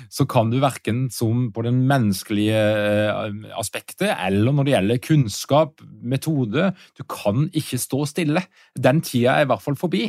så 0.10 0.26
kan 0.26 0.50
du 0.50 0.56
verken 0.58 1.04
som 1.14 1.52
på 1.54 1.62
den 1.62 1.84
menneskelige 1.86 2.58
eh, 2.58 3.52
aspektet 3.62 4.10
eller 4.10 4.56
når 4.58 4.66
det 4.66 4.74
gjelder 4.74 5.04
kunnskap, 5.06 5.84
metode 6.02 6.72
Du 6.98 7.04
kan 7.06 7.46
ikke 7.54 7.78
stå 7.78 8.08
stille. 8.10 8.42
Den 8.74 9.04
tida 9.06 9.38
er 9.38 9.46
i 9.46 9.52
hvert 9.52 9.62
fall 9.62 9.78
forbi. 9.78 10.08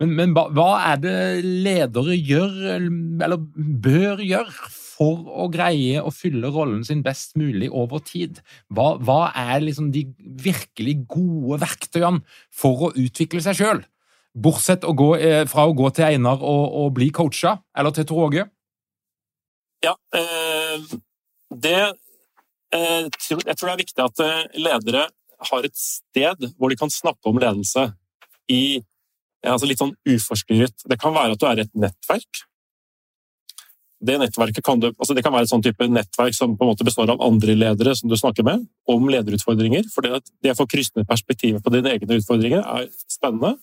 Men, 0.00 0.16
men 0.16 0.32
hva 0.36 0.70
er 0.90 1.00
det 1.00 1.18
ledere 1.44 2.16
gjør, 2.16 2.56
eller 2.76 3.40
bør 3.84 4.20
gjøre, 4.20 4.72
for 4.96 5.26
å 5.28 5.48
greie 5.52 6.00
å 6.00 6.12
fylle 6.14 6.50
rollen 6.52 6.84
sin 6.86 7.02
best 7.04 7.36
mulig 7.36 7.68
over 7.68 8.00
tid? 8.04 8.40
Hva, 8.72 8.94
hva 8.96 9.20
er 9.36 9.64
liksom 9.64 9.90
de 9.94 10.06
virkelig 10.42 10.98
gode 11.12 11.60
verktøyene 11.62 12.24
for 12.54 12.88
å 12.88 12.92
utvikle 12.96 13.42
seg 13.44 13.60
sjøl? 13.60 13.84
Bortsett 14.36 14.84
å 14.84 14.92
gå, 14.96 15.10
eh, 15.16 15.44
fra 15.48 15.66
å 15.68 15.76
gå 15.76 15.90
til 15.96 16.08
Einar 16.10 16.40
og, 16.40 16.64
og 16.80 16.90
bli 16.96 17.10
coacha, 17.14 17.56
eller 17.76 17.94
til 17.96 18.08
Tor 18.08 18.26
Åge? 18.26 18.48
Ja, 19.84 19.94
eh, 20.16 20.96
det 21.52 21.78
eh, 22.74 23.06
Jeg 23.06 23.56
tror 23.56 23.68
det 23.68 23.74
er 23.76 23.84
viktig 23.84 24.04
at 24.04 24.26
ledere 24.56 25.06
har 25.50 25.64
et 25.68 25.76
sted 25.76 26.50
hvor 26.56 26.72
de 26.72 26.78
kan 26.80 26.92
snakke 26.92 27.28
om 27.28 27.40
ledelse 27.40 27.90
i 28.52 28.80
altså 29.46 29.68
litt 29.68 29.80
sånn 29.80 29.94
uforstyrret. 30.08 30.84
Det 30.88 30.98
kan 31.00 31.14
være 31.14 31.36
at 31.36 31.42
du 31.42 31.46
er 31.48 31.62
et 31.64 31.74
nettverk. 31.76 32.44
Det 33.96 34.18
nettverket 34.20 34.64
kan, 34.64 34.80
du, 34.80 34.90
altså 34.92 35.14
det 35.16 35.22
kan 35.24 35.32
være 35.32 35.46
et 35.46 35.50
sånn 35.50 35.62
type 35.64 35.86
nettverk 35.88 36.34
som 36.36 36.52
på 36.58 36.66
en 36.66 36.72
måte 36.74 36.84
består 36.84 37.08
av 37.14 37.22
andre 37.24 37.54
ledere 37.56 37.94
som 37.96 38.10
du 38.10 38.16
snakker 38.18 38.44
med, 38.44 38.66
om 38.92 39.08
lederutfordringer. 39.08 39.88
For 39.94 40.04
det, 40.04 40.20
det 40.44 40.52
å 40.52 40.58
få 40.58 40.66
kryssende 40.68 41.06
perspektiver 41.08 41.64
på 41.64 41.72
dine 41.72 41.94
egne 41.96 42.18
utfordringer 42.20 42.60
er 42.60 42.90
spennende. 43.08 43.54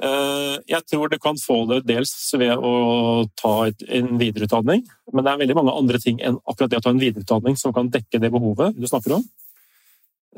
Eh, 0.00 0.54
jeg 0.70 0.86
tror 0.88 1.10
du 1.12 1.18
kan 1.20 1.36
få 1.36 1.58
det 1.68 1.82
dels 1.90 2.14
ved 2.40 2.54
å 2.56 3.26
ta 3.36 3.54
en 3.68 4.14
videreutdanning, 4.20 4.86
men 5.12 5.26
det 5.26 5.32
er 5.32 5.42
veldig 5.42 5.56
mange 5.58 5.74
andre 5.76 6.00
ting 6.00 6.22
enn 6.24 6.38
akkurat 6.48 6.72
det 6.72 6.80
å 6.80 6.86
ta 6.86 6.94
en 6.94 7.02
videreutdanning 7.02 7.58
som 7.60 7.74
kan 7.76 7.90
dekke 7.92 8.22
det 8.22 8.30
behovet 8.32 8.78
du 8.78 8.86
snakker 8.88 9.18
om. 9.18 9.26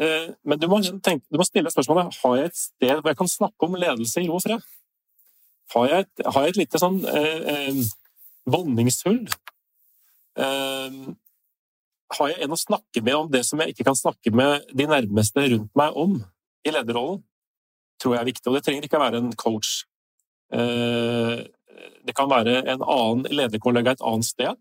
Eh, 0.01 0.33
men 0.49 0.59
du 0.59 0.67
må, 0.73 0.81
tenke, 1.05 1.23
du 1.31 1.39
må, 1.39 1.47
stille 1.47 1.71
spørsmålet 1.71 2.17
har 2.25 2.39
jeg 2.41 2.51
et 2.51 2.59
sted 2.59 2.95
hvor 2.97 3.13
jeg 3.13 3.21
kan 3.21 3.31
snakke 3.31 3.69
om 3.69 3.79
ledelse 3.79 4.25
i 4.25 4.31
ro 4.31 4.41
og 4.41 4.47
fred. 4.49 4.65
Har 5.77 5.91
jeg 5.93 6.07
et, 6.09 6.27
har 6.27 6.43
jeg 6.43 6.57
et 6.57 6.63
lite 6.65 6.81
sånn 6.81 6.99
eh, 8.47 9.13
eh. 9.13 10.43
Eh, 10.43 11.15
har 12.13 12.29
jeg 12.29 12.45
en 12.45 12.53
å 12.53 12.61
snakke 12.61 13.03
med 13.05 13.17
om 13.17 13.31
det 13.33 13.45
som 13.49 13.61
jeg 13.61 13.73
ikke 13.73 13.87
kan 13.89 13.97
snakke 13.97 14.33
med 14.35 14.67
de 14.73 14.87
nærmeste 14.89 15.47
rundt 15.55 15.73
meg 15.79 15.97
om 15.97 16.19
i 16.65 16.73
lederrollen? 16.75 17.23
Tror 18.03 18.17
jeg 18.17 18.23
er 18.23 18.31
viktig. 18.33 18.49
Og 18.51 18.57
det 18.57 18.65
trenger 18.67 18.89
ikke 18.89 19.01
være 19.01 19.23
en 19.23 19.33
coach. 19.39 19.85
Eh, 20.53 21.47
det 22.03 22.15
kan 22.17 22.29
være 22.31 22.63
en 22.69 22.83
annen 22.83 23.25
lederkollega 23.33 23.95
et 23.95 24.05
annet 24.05 24.29
sted. 24.29 24.59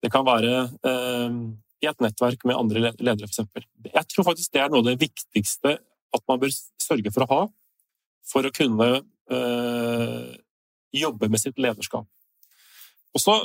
Det 0.00 0.10
kan 0.12 0.24
være 0.24 0.68
eh, 0.86 1.40
i 1.80 1.88
et 1.88 2.04
nettverk 2.04 2.44
med 2.48 2.58
andre 2.58 2.92
ledere, 3.00 3.28
f.eks. 3.28 3.40
Jeg 3.88 4.06
tror 4.12 4.28
faktisk 4.30 4.52
det 4.52 4.62
er 4.62 4.70
noe 4.70 4.84
av 4.84 4.90
det 4.90 5.00
viktigste 5.00 5.78
at 6.10 6.24
man 6.28 6.40
bør 6.42 6.52
sørge 6.82 7.12
for 7.14 7.24
å 7.24 7.30
ha 7.30 7.40
for 8.30 8.46
å 8.46 8.52
kunne 8.54 8.88
øh, 9.32 10.30
jobbe 10.94 11.30
med 11.32 11.42
sitt 11.42 11.58
lederskap. 11.60 12.06
Og 13.14 13.22
så 13.22 13.36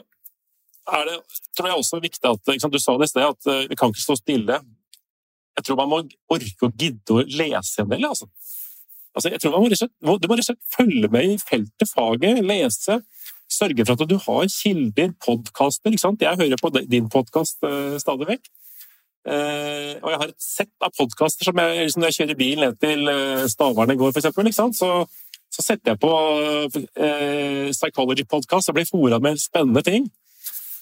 er 0.96 1.08
det 1.10 1.16
tror 1.58 1.70
jeg 1.72 1.82
også 1.82 2.02
viktig 2.04 2.30
at 2.30 2.52
sant, 2.62 2.74
Du 2.74 2.82
sa 2.82 2.94
det 2.98 3.08
i 3.08 3.14
sted, 3.14 3.26
at 3.26 3.70
vi 3.72 3.78
kan 3.80 3.90
ikke 3.90 4.04
stå 4.04 4.18
stille. 4.20 4.60
Jeg 5.56 5.66
tror 5.66 5.80
man 5.80 5.90
må 5.90 6.02
orke 6.36 6.68
og 6.68 6.76
gidde 6.78 7.16
å 7.16 7.24
lese 7.26 7.82
en 7.82 7.90
del. 7.90 8.06
Altså. 8.06 8.28
Altså, 9.16 9.32
jeg 9.32 9.42
tror 9.42 9.56
man 9.56 9.64
må, 9.64 10.18
Du 10.20 10.28
må 10.28 10.36
rett 10.36 10.44
og 10.44 10.50
slett 10.50 10.76
følge 10.76 11.10
med 11.12 11.32
i 11.32 11.38
feltet, 11.40 11.88
faget, 11.90 12.44
lese. 12.44 13.00
Sørge 13.52 13.86
for 13.86 13.96
at 13.96 14.10
du 14.10 14.18
har 14.20 14.46
kilder, 14.52 15.14
podkaster. 15.24 15.96
Jeg 15.96 16.40
hører 16.42 16.62
på 16.62 16.72
din 16.76 17.10
podkast 17.10 17.64
uh, 17.64 17.96
stadig 18.02 18.28
vekk. 18.34 18.50
Uh, 19.26 19.96
og 20.04 20.10
jeg 20.12 20.20
har 20.22 20.30
et 20.30 20.44
sett 20.44 20.86
av 20.86 20.92
podkaster 20.94 21.48
som 21.48 21.58
jeg, 21.58 21.86
liksom 21.88 22.04
når 22.04 22.12
jeg 22.12 22.18
kjører 22.20 22.38
bil 22.42 22.60
ned 22.62 22.76
til 22.82 23.08
uh, 23.10 23.46
Stavern 23.50 23.94
i 23.94 23.98
går, 23.98 24.12
f.eks. 24.14 24.60
Så, 24.78 24.90
så 25.56 25.64
setter 25.64 25.94
jeg 25.94 26.02
på 26.04 26.12
uh, 26.12 27.70
Psychology 27.72 28.26
Podcast 28.28 28.72
og 28.72 28.78
blir 28.78 28.90
fora 28.90 29.22
med 29.24 29.40
spennende 29.40 29.84
ting. 29.86 30.10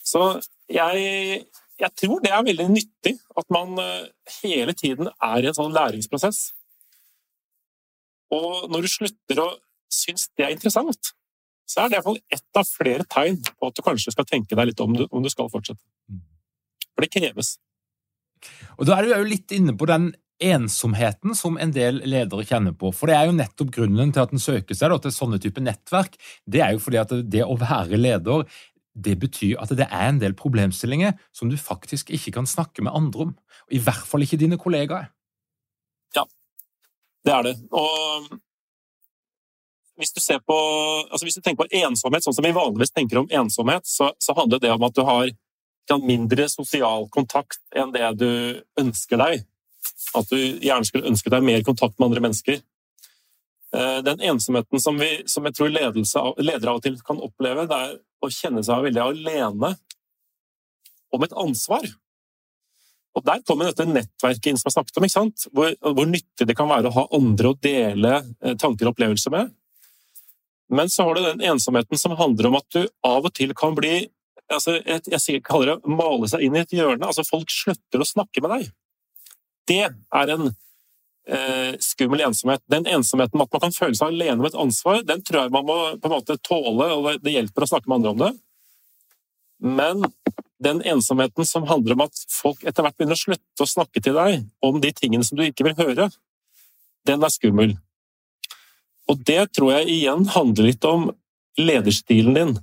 Så 0.04 0.24
jeg, 0.72 1.44
jeg, 1.80 1.92
tror 2.02 2.24
det 2.24 2.34
er 2.34 2.48
veldig 2.48 2.68
nyttig 2.72 3.14
at 3.38 3.54
man 3.54 3.78
hele 4.42 4.74
tiden 4.76 5.12
er 5.14 5.46
i 5.46 5.52
en 5.52 5.58
sånn 5.58 5.76
læringsprosess. 5.76 6.42
Og 8.34 8.66
når 8.74 8.84
du 8.84 8.92
slutter 8.92 9.44
å 9.44 9.52
synes 9.94 10.30
det 10.38 10.48
er 10.48 10.56
interessant, 10.56 11.14
så 11.70 11.84
er 11.84 11.90
det 11.90 11.98
iallfall 11.98 12.20
ett 12.34 12.60
av 12.60 12.68
flere 12.68 13.06
tegn 13.10 13.40
på 13.46 13.70
at 13.70 13.78
du 13.78 13.84
kanskje 13.86 14.14
skal 14.14 14.28
tenke 14.30 14.58
deg 14.58 14.72
litt 14.72 14.84
om 14.84 14.96
du, 14.98 15.06
om 15.10 15.24
du 15.24 15.30
skal 15.32 15.52
fortsette. 15.54 15.82
For 16.94 17.06
det 17.06 17.14
kreves. 17.14 17.56
Og 18.78 18.88
Da 18.90 18.98
er 18.98 19.06
du 19.06 19.14
jo 19.14 19.30
litt 19.30 19.54
inne 19.56 19.76
på 19.78 19.88
den 19.90 20.12
ensomheten 20.44 21.36
som 21.38 21.58
en 21.62 21.72
del 21.74 22.02
ledere 22.10 22.46
kjenner 22.48 22.76
på. 22.76 22.92
For 22.96 23.10
det 23.10 23.16
er 23.18 23.30
jo 23.30 23.38
nettopp 23.38 23.72
grunnen 23.76 24.14
til 24.14 24.24
at 24.24 24.36
en 24.36 24.42
søker 24.42 24.78
seg 24.78 24.94
til 25.04 25.16
sånne 25.16 25.40
type 25.44 25.64
nettverk. 25.64 26.18
Det 26.46 26.64
er 26.66 26.76
jo 26.76 26.84
fordi 26.84 27.02
at 27.02 27.16
det 27.32 27.46
å 27.48 27.58
være 27.60 28.00
leder 28.00 28.46
det 28.94 29.16
betyr 29.20 29.58
at 29.62 29.72
det 29.74 29.88
er 29.90 30.08
en 30.08 30.20
del 30.22 30.36
problemstillinger 30.38 31.16
som 31.34 31.50
du 31.50 31.58
faktisk 31.58 32.12
ikke 32.14 32.36
kan 32.36 32.48
snakke 32.50 32.84
med 32.86 32.94
andre 32.94 33.28
om. 33.28 33.36
I 33.74 33.82
hvert 33.82 34.06
fall 34.06 34.22
ikke 34.26 34.38
dine 34.38 34.60
kollegaer. 34.62 35.10
Ja. 36.16 36.26
Det 37.26 37.34
er 37.34 37.48
det. 37.48 37.56
Og 37.72 38.28
hvis 39.98 40.14
du, 40.14 40.20
ser 40.22 40.40
på, 40.46 40.58
altså 41.10 41.26
hvis 41.26 41.38
du 41.38 41.42
tenker 41.42 41.66
på 41.66 41.82
ensomhet, 41.84 42.26
sånn 42.26 42.36
som 42.38 42.46
vi 42.46 42.54
vanligvis 42.54 42.94
tenker 42.94 43.22
om 43.22 43.30
ensomhet, 43.32 43.86
så, 43.88 44.12
så 44.22 44.36
handler 44.38 44.62
det 44.62 44.74
om 44.74 44.86
at 44.86 44.96
du 44.96 45.04
har 45.06 45.34
mindre 46.04 46.48
sosial 46.50 47.10
kontakt 47.12 47.60
enn 47.76 47.92
det 47.94 48.14
du 48.18 48.30
ønsker 48.80 49.20
deg. 49.20 49.44
At 50.18 50.30
du 50.30 50.38
gjerne 50.38 50.88
skulle 50.88 51.10
ønske 51.10 51.32
deg 51.34 51.46
mer 51.46 51.66
kontakt 51.66 51.98
med 51.98 52.10
andre 52.10 52.24
mennesker. 52.28 52.62
Eh, 53.74 54.00
den 54.06 54.22
ensomheten 54.22 54.82
som, 54.82 55.00
vi, 55.00 55.24
som 55.26 55.46
jeg 55.48 55.58
tror 55.58 55.74
ledere 55.74 56.70
av 56.70 56.78
og 56.78 56.86
til 56.86 57.00
kan 57.06 57.22
oppleve, 57.24 57.66
det 57.70 57.80
er 57.88 57.98
å 58.24 58.32
kjenne 58.32 58.64
seg 58.66 58.86
veldig 58.86 59.04
alene 59.04 59.74
om 61.14 61.26
et 61.26 61.36
ansvar. 61.38 61.88
Og 63.14 63.26
Der 63.26 63.42
kommer 63.46 63.70
dette 63.70 63.86
nettverket 63.86 64.50
inn 64.50 64.58
som 64.58 64.70
jeg 64.70 64.78
snakket 64.78 65.00
om, 65.00 65.08
ikke 65.08 65.50
hvor, 65.54 65.76
hvor, 65.86 66.08
nyttig 66.10 66.48
det 66.50 66.56
kan 66.58 66.70
være 66.70 66.90
å 66.90 66.96
ha 66.96 67.04
andre 67.14 67.52
å 67.52 67.58
dele 67.62 68.16
eh, 68.42 68.56
tanker 68.62 68.90
og 68.90 68.96
opplevelser 68.96 69.34
med. 69.34 69.54
Men 70.74 70.90
så 70.90 71.06
har 71.06 71.18
du 71.18 71.26
den 71.26 71.44
ensomheten 71.54 72.00
som 72.00 72.16
handler 72.18 72.50
om 72.50 72.58
at 72.58 72.70
du 72.74 72.82
av 73.06 73.26
og 73.26 73.34
til 73.38 73.54
kan 73.58 73.76
bli 73.78 74.08
altså, 74.54 74.80
jeg, 74.82 75.04
jeg 75.10 75.44
kaller 75.46 75.76
det 75.76 75.98
male 75.98 76.30
seg 76.30 76.46
inn 76.46 76.58
i 76.58 76.64
et 76.64 76.74
hjørne. 76.74 77.06
altså 77.06 77.26
Folk 77.28 77.52
slutter 77.54 78.02
å 78.02 78.08
snakke 78.08 78.42
med 78.42 78.56
deg. 78.56 78.72
Det 79.70 79.84
er 79.88 80.34
en 80.34 80.50
eh, 80.50 81.76
skummel 81.84 82.24
ensomhet. 82.28 82.64
Den 82.72 82.88
ensomheten 82.90 83.38
med 83.38 83.48
at 83.48 83.56
man 83.56 83.64
kan 83.68 83.76
føle 83.76 83.98
seg 83.98 84.12
alene 84.12 84.42
med 84.42 84.52
et 84.52 84.60
ansvar, 84.66 85.04
den 85.08 85.24
tror 85.24 85.46
jeg 85.46 85.56
man 85.56 85.68
må 85.68 85.78
på 85.98 86.10
en 86.10 86.16
måte 86.18 86.40
tåle, 86.44 86.90
og 86.98 87.24
det 87.24 87.36
hjelper 87.36 87.66
å 87.66 87.72
snakke 87.74 87.90
med 87.90 88.02
andre 88.02 88.14
om 88.14 88.24
det. 88.24 88.34
Men 89.64 90.04
den 90.64 90.82
ensomheten 90.88 91.48
som 91.48 91.68
handler 91.68 91.96
om 91.96 92.06
at 92.06 92.26
folk 92.32 92.64
etter 92.68 92.84
hvert 92.84 92.98
begynner 93.00 93.18
å 93.20 93.24
slutte 93.24 93.64
å 93.64 93.70
snakke 93.70 94.04
til 94.04 94.18
deg 94.18 94.44
om 94.64 94.80
de 94.84 94.92
tingene 94.96 95.24
som 95.28 95.40
du 95.40 95.46
ikke 95.46 95.68
vil 95.70 95.80
høre, 95.80 96.10
den 97.08 97.24
er 97.24 97.32
skummel. 97.32 97.76
Og 99.12 99.20
det 99.28 99.42
tror 99.56 99.74
jeg 99.78 99.92
igjen 99.98 100.28
handler 100.32 100.70
litt 100.70 100.86
om 100.88 101.10
lederstilen 101.60 102.38
din. 102.38 102.54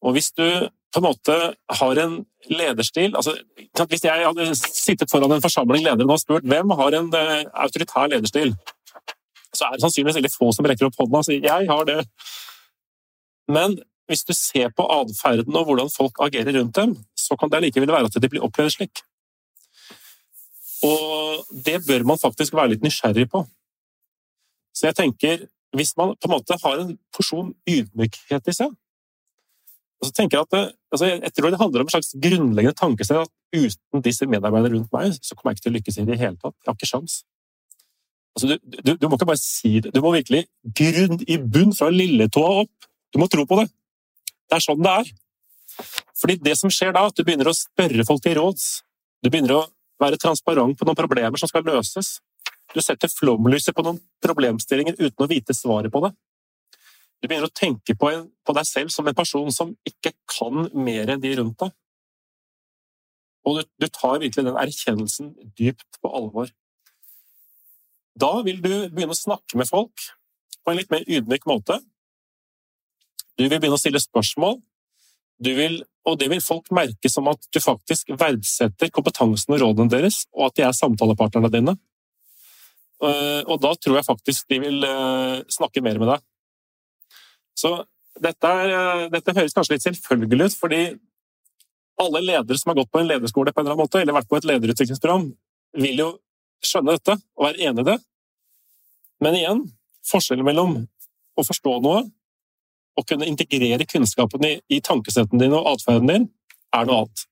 Og 0.00 0.14
hvis 0.16 0.30
du 0.32 0.46
på 0.90 1.00
en 1.00 1.06
måte 1.06 1.36
har 1.80 1.98
en 2.02 2.14
lederstil 2.50 3.14
altså, 3.14 3.36
Hvis 3.88 4.04
jeg 4.04 4.24
hadde 4.26 4.46
sittet 4.56 5.10
foran 5.10 5.32
en 5.36 5.42
forsamling 5.44 5.84
ledere 5.84 6.10
og 6.10 6.22
spurt 6.22 6.46
hvem 6.48 6.72
har 6.80 6.96
en 6.98 7.12
uh, 7.14 7.44
autoritær 7.64 8.10
lederstil, 8.10 8.54
så 9.54 9.66
er 9.66 9.76
det 9.76 9.84
sannsynligvis 9.84 10.18
veldig 10.18 10.32
få 10.34 10.50
som 10.54 10.66
rekker 10.66 10.88
opp 10.88 10.98
hånda 10.98 11.22
og 11.22 11.26
sier 11.26 11.42
'jeg 11.44 11.68
har 11.70 11.84
det'. 11.84 12.06
Men 13.48 13.78
hvis 14.08 14.24
du 14.24 14.32
ser 14.34 14.68
på 14.74 14.86
atferden 14.90 15.56
og 15.56 15.64
hvordan 15.64 15.90
folk 15.90 16.18
agerer 16.26 16.58
rundt 16.58 16.76
dem, 16.76 16.96
så 17.16 17.36
kan 17.36 17.50
det 17.50 17.62
likevel 17.62 17.92
være 17.92 18.10
at 18.10 18.22
de 18.22 18.28
blir 18.28 18.42
opplevd 18.42 18.70
slik. 18.70 19.02
Og 20.82 21.44
det 21.66 21.86
bør 21.86 22.02
man 22.04 22.18
faktisk 22.18 22.54
være 22.54 22.68
litt 22.68 22.82
nysgjerrig 22.82 23.28
på. 23.30 23.46
Så 24.74 24.86
jeg 24.86 24.96
tenker, 24.96 25.46
hvis 25.76 25.96
man 25.96 26.16
på 26.16 26.26
en 26.26 26.34
måte 26.34 26.58
har 26.62 26.78
en 26.78 26.98
porsjon 27.14 27.54
ydmykhet 27.68 28.48
i 28.48 28.52
seg 28.52 28.70
og 30.00 30.08
så 30.08 30.14
tenker 30.16 30.38
Jeg 30.38 30.46
at 30.46 30.54
det, 30.54 30.62
altså 30.94 31.08
jeg 31.10 31.32
tror 31.36 31.52
det 31.52 31.60
handler 31.60 31.82
om 31.82 31.88
en 31.88 31.92
slags 31.92 32.14
grunnleggende 32.24 32.76
tankesett 32.78 33.20
at 33.20 33.32
uten 33.52 34.04
disse 34.04 34.26
medarbeiderne 34.26 34.78
rundt 34.78 34.94
meg, 34.94 35.12
så 35.20 35.36
kommer 35.36 35.52
jeg 35.52 35.58
ikke 35.58 35.66
til 35.66 35.72
å 35.72 35.76
lykkes 35.76 35.98
i 36.00 36.04
det 36.08 36.20
hele 36.22 36.38
tatt. 36.40 36.56
Jeg 36.56 36.70
har 36.70 36.78
ikke 36.78 36.88
sjans. 36.88 37.16
Altså 38.36 38.48
du, 38.48 38.78
du, 38.80 38.92
du, 38.94 39.08
må 39.08 39.18
ikke 39.18 39.28
bare 39.28 39.42
si 39.42 39.74
det, 39.84 39.92
du 39.92 40.00
må 40.00 40.14
virkelig 40.14 40.46
grunn 40.80 41.20
i 41.26 41.36
bunn 41.42 41.74
fra 41.76 41.90
lilletåa 41.92 42.62
opp. 42.62 42.88
Du 43.12 43.20
må 43.20 43.28
tro 43.28 43.44
på 43.44 43.58
det. 43.60 43.66
Det 44.48 44.56
er 44.56 44.64
sånn 44.64 44.80
det 44.86 44.94
er. 45.02 45.12
Fordi 46.20 46.38
det 46.48 46.56
som 46.56 46.72
skjer 46.72 46.94
da, 46.96 47.04
at 47.10 47.18
du 47.18 47.24
begynner 47.26 47.50
å 47.50 47.56
spørre 47.56 48.06
folk 48.08 48.24
til 48.24 48.38
råds. 48.38 48.70
Du 49.20 49.28
begynner 49.28 49.58
å 49.58 49.62
være 50.00 50.20
transparent 50.20 50.78
på 50.78 50.88
noen 50.88 50.98
problemer 50.98 51.40
som 51.40 51.50
skal 51.50 51.66
løses. 51.66 52.18
Du 52.72 52.80
setter 52.80 53.10
flomlyset 53.12 53.76
på 53.76 53.84
noen 53.84 54.00
problemstillinger 54.24 54.96
uten 54.96 55.26
å 55.26 55.28
vite 55.28 55.56
svaret 55.56 55.92
på 55.92 56.04
det. 56.06 56.14
Du 57.20 57.28
begynner 57.28 57.50
å 57.50 57.52
tenke 57.52 57.94
på, 57.98 58.08
en, 58.08 58.28
på, 58.46 58.54
deg 58.56 58.66
selv 58.68 58.92
som 58.94 59.08
en 59.08 59.16
person 59.16 59.50
som 59.52 59.74
ikke 59.88 60.14
kan 60.30 60.70
mer 60.72 61.12
enn 61.12 61.20
de 61.20 61.34
rundt 61.36 61.58
deg. 61.60 61.74
Og 63.48 63.58
du, 63.58 63.68
du 63.80 63.86
tar 63.92 64.20
virkelig 64.22 64.46
den 64.46 64.58
erkjennelsen 64.60 65.34
dypt 65.58 66.00
på 66.00 66.12
alvor. 66.16 66.48
Da 68.20 68.32
vil 68.46 68.60
du 68.64 68.72
begynne 68.88 69.14
å 69.14 69.20
snakke 69.20 69.60
med 69.60 69.68
folk 69.68 70.08
på 70.64 70.72
en 70.72 70.80
litt 70.80 70.90
mer 70.92 71.04
ydmyk 71.08 71.46
måte. 71.48 71.78
Du 73.36 73.46
vil 73.46 73.56
begynne 73.56 73.76
å 73.78 73.80
stille 73.80 74.00
spørsmål, 74.02 74.58
vil, 75.40 75.78
og 76.04 76.18
det 76.20 76.28
vil 76.32 76.42
folk 76.44 76.68
merke 76.76 77.08
som 77.12 77.28
at 77.32 77.46
du 77.48 77.60
faktisk 77.64 78.12
verdsetter 78.20 78.90
kompetansen 78.92 79.56
og 79.56 79.62
rådene 79.62 79.92
deres, 79.92 80.26
og 80.36 80.50
at 80.50 80.58
de 80.58 80.66
er 80.66 80.76
samtalepartnerne 80.76 81.52
dine. 81.52 81.76
Eh, 83.00 83.40
og 83.48 83.56
da 83.64 83.72
tror 83.80 83.96
jeg 83.96 84.08
faktisk 84.08 84.50
de 84.52 84.58
vil 84.60 84.84
eh, 84.84 85.40
snakke 85.48 85.80
mer 85.84 86.00
med 86.02 86.12
deg. 86.12 86.26
Så 87.60 87.72
dette, 88.20 88.50
er, 88.50 88.74
eh, 88.74 89.06
dette 89.12 89.36
høres 89.36 89.56
kanskje 89.56 89.76
litt 89.76 89.86
selvfølgelig 89.86 90.50
ut, 90.50 90.58
fordi 90.60 90.82
alle 92.00 92.22
ledere 92.24 92.58
som 92.58 92.72
har 92.72 92.80
gått 92.80 92.92
på 92.92 93.00
en 93.02 93.10
lederskole 93.10 93.52
på 93.52 93.60
en 93.60 93.66
eller 93.66 93.76
annen 93.76 93.84
måte, 93.84 94.00
eller 94.00 94.16
vært 94.16 94.30
på 94.30 94.38
et 94.38 94.48
lederutviklingsprogram, 94.48 95.26
vil 95.84 96.04
jo 96.04 96.10
skjønne 96.64 96.96
dette 96.96 97.16
og 97.36 97.46
være 97.46 97.68
enig 97.68 97.84
i 97.84 97.90
det. 97.90 97.98
Men 99.20 99.36
igjen, 99.36 99.64
forskjellen 100.08 100.46
mellom 100.46 100.78
å 101.36 101.44
forstå 101.46 101.76
noe 101.84 102.04
og 102.98 103.08
kunne 103.08 103.28
integrere 103.28 103.86
kunnskapen 103.88 104.44
i, 104.48 104.54
i 104.72 104.80
tankesetten 104.84 105.40
din 105.40 105.56
og 105.56 105.68
atferden 105.74 106.08
din, 106.10 106.30
er 106.74 106.88
noe 106.88 107.04
annet. 107.04 107.26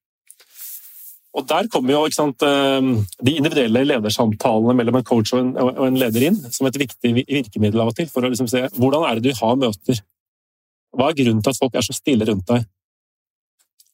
Og 1.38 1.44
Der 1.46 1.68
kommer 1.70 1.92
jo 1.92 2.10
sant, 2.10 2.42
eh, 2.42 2.88
de 3.22 3.34
individuelle 3.36 3.84
ledersamtalene 3.86 4.74
mellom 4.74 4.98
en 4.98 5.06
coach 5.06 5.34
og 5.34 5.42
en, 5.42 5.50
og 5.60 5.84
en, 5.86 5.98
leder 6.00 6.28
inn 6.30 6.38
som 6.50 6.66
et 6.66 6.78
viktig 6.80 7.12
virkemiddel 7.20 7.82
av 7.84 7.92
og 7.92 7.98
til, 7.98 8.08
for 8.10 8.24
å 8.24 8.30
liksom 8.32 8.48
se 8.50 8.64
hvordan 8.74 9.06
er 9.06 9.18
det 9.18 9.30
du 9.30 9.38
har 9.38 9.60
møter. 9.60 10.00
Hva 10.96 11.10
er 11.10 11.18
grunnen 11.18 11.42
til 11.44 11.52
at 11.52 11.60
folk 11.60 11.76
er 11.76 11.86
så 11.86 11.96
stille 11.96 12.26
rundt 12.28 12.46
deg? 12.48 12.66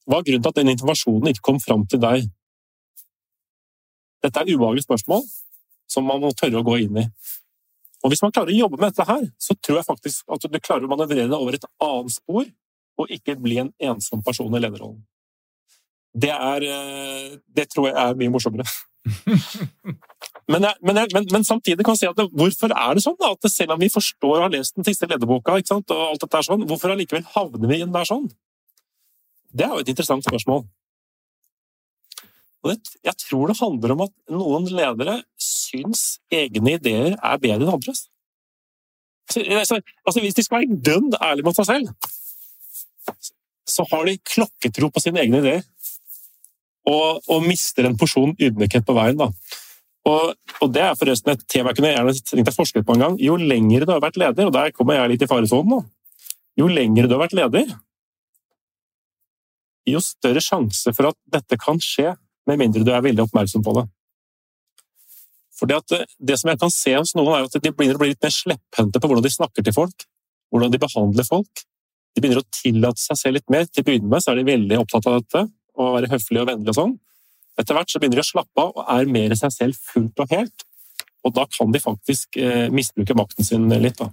Hva 0.04 0.20
er 0.20 0.26
grunnen 0.26 0.44
til 0.44 0.52
at 0.52 0.61
den 0.61 0.72
informasjonen 0.74 1.33
ikke 1.33 1.46
kom 1.50 1.62
fram 1.62 1.87
til 1.90 2.02
deg? 2.02 2.28
Dette 4.24 4.40
er 4.40 4.52
ubehagelige 4.52 4.87
spørsmål 4.87 5.24
som 5.90 6.07
man 6.09 6.22
må 6.22 6.33
tørre 6.37 6.61
å 6.62 6.66
gå 6.66 6.78
inn 6.87 7.00
i. 7.02 7.09
Og 8.04 8.12
Hvis 8.12 8.22
man 8.24 8.33
klarer 8.37 8.52
å 8.52 8.61
jobbe 8.64 8.78
med 8.80 8.92
dette 8.92 9.07
her, 9.09 9.24
så 9.40 9.57
tror 9.57 9.80
jeg 9.80 9.88
faktisk 9.88 10.37
at 10.37 10.44
du 10.44 10.61
klarer 10.61 10.85
å 10.85 10.92
manøvrere 10.92 11.28
deg 11.28 11.38
over 11.38 11.57
et 11.57 11.66
annet 11.83 12.12
spor, 12.12 12.46
og 13.00 13.11
ikke 13.11 13.37
bli 13.40 13.59
en 13.62 13.72
ensom 13.83 14.22
person 14.22 14.52
i 14.54 14.61
lederrollen 14.61 15.02
det, 16.14 16.30
er, 16.30 16.62
eh, 16.62 17.38
det 17.57 17.68
tror 17.70 17.88
jeg 17.90 17.96
er 17.98 18.18
mye 18.18 18.33
morsommere. 18.33 18.66
Men, 19.05 20.64
jeg, 20.64 20.75
men, 20.81 20.97
jeg, 20.97 21.09
men, 21.12 21.27
men, 21.33 21.45
samtidig 21.45 21.85
kan 21.85 21.97
jeg 21.97 22.05
si 22.05 22.09
at 22.09 22.17
det, 22.17 22.29
hvorfor 22.33 22.73
er 22.73 22.97
det 22.97 23.05
sånn 23.05 23.19
da, 23.21 23.35
at 23.35 23.51
selv 23.53 23.75
om 23.75 23.83
vi 23.83 23.90
forstår 23.93 24.38
og 24.38 24.47
har 24.47 24.55
lest 24.55 24.79
den 24.79 24.87
siste 24.87 25.09
lederboka, 25.11 25.53
og 25.53 25.75
alt 25.75 26.23
dette 26.23 26.40
er 26.40 26.47
sånn, 26.47 26.64
hvorfor 26.71 26.95
allikevel 26.95 27.27
havner 27.35 27.71
vi 27.71 27.83
inn 27.85 27.93
der 27.95 28.09
sånn? 28.09 28.31
Det 29.55 29.67
er 29.67 29.75
jo 29.75 29.85
et 29.85 29.93
interessant 29.93 30.25
spørsmål. 30.27 30.64
Og 32.64 32.73
det, 32.73 32.95
jeg 33.05 33.17
tror 33.27 33.51
det 33.51 33.61
handler 33.61 33.93
om 33.93 34.03
at 34.07 34.14
noen 34.33 34.67
ledere 34.73 35.19
syns 35.40 36.19
egne 36.33 36.79
ideer 36.79 37.12
er 37.19 37.43
bedre 37.43 37.67
enn 37.67 37.75
andres. 37.77 38.07
Altså, 39.35 39.81
altså, 40.05 40.21
hvis 40.21 40.37
de 40.37 40.45
skal 40.45 40.62
være 40.62 40.81
dønn 40.85 41.12
ærlige 41.21 41.47
mot 41.47 41.57
seg 41.57 41.69
selv, 41.69 41.93
så 43.69 43.85
har 43.90 44.09
de 44.09 44.21
klokketro 44.33 44.90
på 44.93 45.01
sine 45.01 45.21
egne 45.23 45.40
ideer 45.45 45.62
og, 46.90 47.23
og 47.31 47.47
mister 47.47 47.88
en 47.88 47.97
porsjon 47.99 48.35
ydmykhet 48.37 48.85
på 48.87 48.97
veien. 48.97 49.18
Da. 49.20 49.31
Og, 50.05 50.35
og, 50.61 50.68
Det 50.73 50.83
er 50.85 50.99
forresten 51.01 51.33
et 51.33 51.47
tema 51.49 51.73
jeg 51.73 51.81
kunne 51.81 51.94
gjerne 51.94 52.14
tenkt 52.20 52.51
deg 52.51 52.57
forsket 52.57 52.87
på 52.87 52.97
en 52.97 53.05
gang. 53.07 53.16
Jo 53.23 53.38
lengre 53.40 53.88
du 53.88 53.94
har 53.94 54.05
vært 54.05 54.20
leder, 54.20 54.49
og 54.49 54.55
der 54.57 54.75
kommer 54.77 54.99
jeg 54.99 55.14
litt 55.14 55.25
i 55.25 55.31
faresonen, 55.31 55.87
jo 56.61 56.68
lengre 56.70 57.09
du 57.09 57.16
har 57.16 57.25
vært 57.25 57.37
leder, 57.37 57.73
jo 59.88 60.01
større 60.01 60.40
sjanse 60.40 60.92
for 60.97 61.11
at 61.11 61.18
dette 61.29 61.59
kan 61.61 61.81
skje, 61.83 62.14
med 62.49 62.61
mindre 62.61 62.85
du 62.85 62.90
er 62.92 63.05
veldig 63.05 63.25
oppmerksom 63.25 63.64
på 63.64 63.73
det. 63.79 63.85
Fordi 65.57 65.77
at 65.77 65.94
eh, 65.97 66.09
Det 66.18 66.37
som 66.40 66.51
jeg 66.51 66.61
kan 66.61 66.73
se 66.73 66.92
hos 66.97 67.14
noen, 67.16 67.31
er 67.38 67.47
at 67.47 67.57
de 67.57 67.70
begynner 67.70 67.97
å 67.97 68.03
bli 68.03 68.11
litt 68.12 68.25
mer 68.25 68.33
slepphendte 68.35 69.01
på 69.01 69.09
hvordan 69.09 69.24
de 69.24 69.32
snakker 69.32 69.64
til 69.64 69.76
folk, 69.76 70.05
hvordan 70.53 70.72
de 70.72 70.80
behandler 70.82 71.28
folk. 71.28 71.64
De 72.14 72.20
begynner 72.20 72.43
å 72.43 72.49
tillate 72.53 73.01
seg 73.01 73.20
selv 73.20 73.39
litt 73.39 73.53
mer. 73.53 73.64
Til 73.70 73.85
å 73.85 73.87
begynne 73.87 74.11
med 74.11 74.22
så 74.22 74.32
er 74.32 74.41
de 74.41 74.49
veldig 74.51 74.80
opptatt 74.82 75.09
av 75.09 75.20
dette 75.22 75.47
og 75.79 75.97
være 75.99 76.12
høflig 76.12 76.43
og 76.43 76.51
vennlig 76.51 76.72
og 76.75 76.79
sånn. 76.79 76.95
Etter 77.61 77.77
hvert 77.77 77.91
så 77.91 78.01
begynner 78.03 78.20
de 78.20 78.25
å 78.25 78.33
slappe 78.33 78.62
av 78.64 78.75
og 78.75 78.93
er 78.97 79.11
mer 79.11 79.35
seg 79.39 79.55
selv 79.55 79.79
fullt 79.93 80.25
og 80.25 80.35
helt. 80.35 80.66
Og 81.25 81.33
da 81.37 81.47
kan 81.49 81.72
de 81.72 81.81
faktisk 81.81 82.37
eh, 82.37 82.68
misbruke 82.75 83.16
makten 83.16 83.47
sin 83.47 83.68
litt. 83.70 84.01
da. 84.01 84.11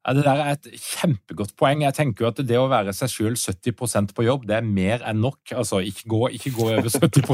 Ja, 0.00 0.14
Det 0.16 0.24
der 0.24 0.38
er 0.40 0.54
et 0.56 0.66
kjempegodt 0.80 1.52
poeng. 1.60 1.82
Jeg 1.84 1.92
tenker 1.94 2.24
jo 2.24 2.30
at 2.30 2.38
det 2.48 2.56
å 2.56 2.70
være 2.70 2.94
seg 2.96 3.10
sjøl 3.12 3.34
70% 3.36 4.14
på 4.16 4.24
jobb, 4.24 4.46
det 4.48 4.56
er 4.56 4.64
mer 4.64 5.04
enn 5.04 5.20
nok. 5.20 5.52
Altså, 5.52 5.82
ikke 5.84 6.08
gå, 6.08 6.20
ikke 6.38 6.54
gå 6.56 6.70
over 6.70 6.88
70 6.88 7.28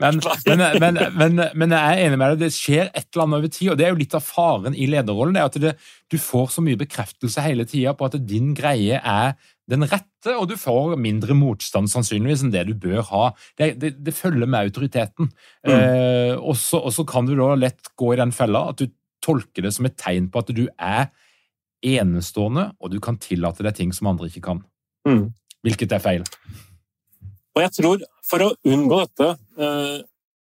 men, 0.00 0.18
men, 0.50 0.64
men, 0.82 0.98
men, 1.14 1.44
men 1.54 1.76
jeg 1.76 1.92
er 1.92 2.02
enig 2.08 2.18
med 2.18 2.34
deg, 2.34 2.42
det 2.42 2.56
skjer 2.56 2.90
et 2.90 3.06
eller 3.06 3.24
annet 3.28 3.38
over 3.38 3.54
tid. 3.54 3.70
Og 3.70 3.78
det 3.78 3.86
er 3.86 3.94
jo 3.94 4.00
litt 4.02 4.18
av 4.18 4.26
faren 4.26 4.74
i 4.74 4.90
lederrollen. 4.90 5.38
det 5.38 5.44
er 5.44 5.52
at 5.52 5.60
det, 5.62 5.74
Du 6.10 6.18
får 6.18 6.56
så 6.56 6.66
mye 6.66 6.80
bekreftelse 6.82 7.46
hele 7.46 7.68
tida 7.70 7.94
på 7.94 8.10
at 8.10 8.18
din 8.18 8.50
greie 8.58 8.98
er 8.98 9.38
den 9.70 9.82
rette, 9.86 10.34
og 10.36 10.46
du 10.50 10.54
får 10.58 10.94
mindre 11.00 11.34
motstand 11.34 11.90
sannsynligvis 11.90 12.44
enn 12.46 12.52
det 12.54 12.66
du 12.68 12.74
bør 12.78 13.02
ha. 13.10 13.24
Det, 13.58 13.72
det, 13.82 13.96
det 14.06 14.14
følger 14.14 14.46
med 14.46 14.68
autoriteten. 14.68 15.30
Mm. 15.66 15.72
Eh, 15.74 16.34
og 16.38 16.54
så 16.56 17.06
kan 17.08 17.26
du 17.26 17.34
da 17.38 17.54
lett 17.58 17.90
gå 17.98 18.12
i 18.14 18.20
den 18.20 18.34
fella 18.34 18.68
at 18.70 18.82
du 18.82 18.92
tolker 19.26 19.66
det 19.66 19.74
som 19.74 19.88
et 19.88 19.96
tegn 19.98 20.30
på 20.30 20.42
at 20.42 20.52
du 20.54 20.66
er 20.70 21.08
enestående, 21.86 22.70
og 22.80 22.92
du 22.92 23.00
kan 23.02 23.18
tillate 23.22 23.64
deg 23.66 23.76
ting 23.76 23.92
som 23.94 24.10
andre 24.10 24.30
ikke 24.30 24.44
kan. 24.48 24.62
Mm. 25.06 25.28
Hvilket 25.66 25.96
er 25.96 26.02
feil. 26.02 26.26
Og 27.56 27.64
jeg 27.64 27.74
tror, 27.80 28.04
For 28.26 28.42
å 28.42 28.54
unngå 28.66 28.96
dette, 29.04 29.26
eh, 29.62 29.98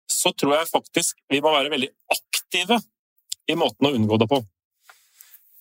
så 0.07 0.31
tror 0.39 0.53
jeg 0.55 0.69
faktisk 0.69 1.17
vi 1.27 1.41
må 1.43 1.51
være 1.51 1.71
veldig 1.73 1.89
aktive 2.15 2.77
i 3.51 3.57
måten 3.59 3.89
å 3.89 3.91
unngå 3.91 4.19
det 4.21 4.27
på. 4.31 4.39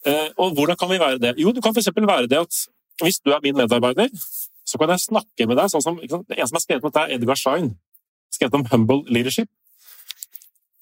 Eh, 0.06 0.28
og 0.38 0.54
hvordan 0.54 0.78
kan 0.78 0.90
vi 0.92 1.00
være 1.02 1.18
det? 1.18 1.32
Jo, 1.42 1.50
du 1.50 1.58
kan 1.62 1.74
f.eks. 1.74 1.90
være 1.96 2.30
det 2.30 2.38
at 2.38 2.60
hvis 3.00 3.20
du 3.24 3.32
er 3.32 3.40
min 3.44 3.56
medarbeider, 3.56 4.10
så 4.66 4.78
kan 4.78 4.92
jeg 4.92 5.06
snakke 5.06 5.46
med 5.48 5.58
deg 5.58 5.70
sånn 5.72 5.84
som 5.84 5.98
En 6.02 6.10
som 6.12 6.56
har 6.56 6.62
skrevet 6.62 6.84
om 6.84 6.90
dette, 6.90 7.06
er 7.06 7.16
Edgar 7.16 7.38
Schein. 7.38 7.72
Skrevet 8.32 8.58
om 8.58 8.66
humble 8.70 9.02
leadership. 9.12 9.50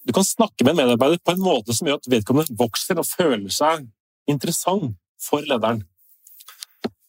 Du 0.07 0.13
kan 0.17 0.25
snakke 0.25 0.65
med 0.65 0.75
en 0.75 0.83
medarbeider 0.83 1.21
på 1.25 1.35
en 1.35 1.45
måte 1.45 1.77
som 1.77 1.89
gjør 1.89 2.01
at 2.01 2.11
vedkommende 2.11 2.57
vokser 2.59 3.01
og 3.01 3.09
føler 3.09 3.53
seg 3.53 3.87
interessant 4.31 4.97
for 5.21 5.45
lederen. 5.47 5.85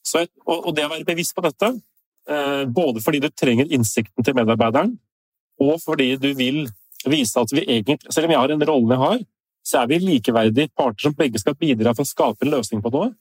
Så, 0.03 0.25
og, 0.49 0.71
det 0.75 0.85
å 0.87 0.91
være 0.91 1.07
bevisst 1.07 1.35
på 1.37 1.43
dette, 1.45 1.71
eh, 2.27 2.63
både 2.67 3.03
fordi 3.03 3.21
du 3.23 3.29
trenger 3.29 3.69
innsikten 3.71 4.25
til 4.25 4.35
medarbeideren, 4.35 4.95
og 5.61 5.77
fordi 5.83 6.15
du 6.19 6.31
vil 6.35 6.65
vise 7.05 7.39
at 7.39 7.53
vi 7.53 7.63
egentlig, 7.63 8.11
selv 8.11 8.27
om 8.27 8.33
jeg 8.33 8.41
har 8.41 8.53
en 8.53 8.67
rolle 8.67 8.95
jeg 8.95 9.03
har, 9.03 9.21
så 9.63 9.81
er 9.81 9.91
vi 9.91 10.01
likeverdige 10.01 10.71
parter 10.77 11.05
som 11.05 11.15
begge 11.17 11.39
skal 11.39 11.55
bidra 11.57 11.93
for 11.93 12.03
å 12.03 12.09
skape 12.09 12.45
en 12.45 12.53
løsning 12.55 12.81
på 12.83 12.91
noe. 12.93 13.11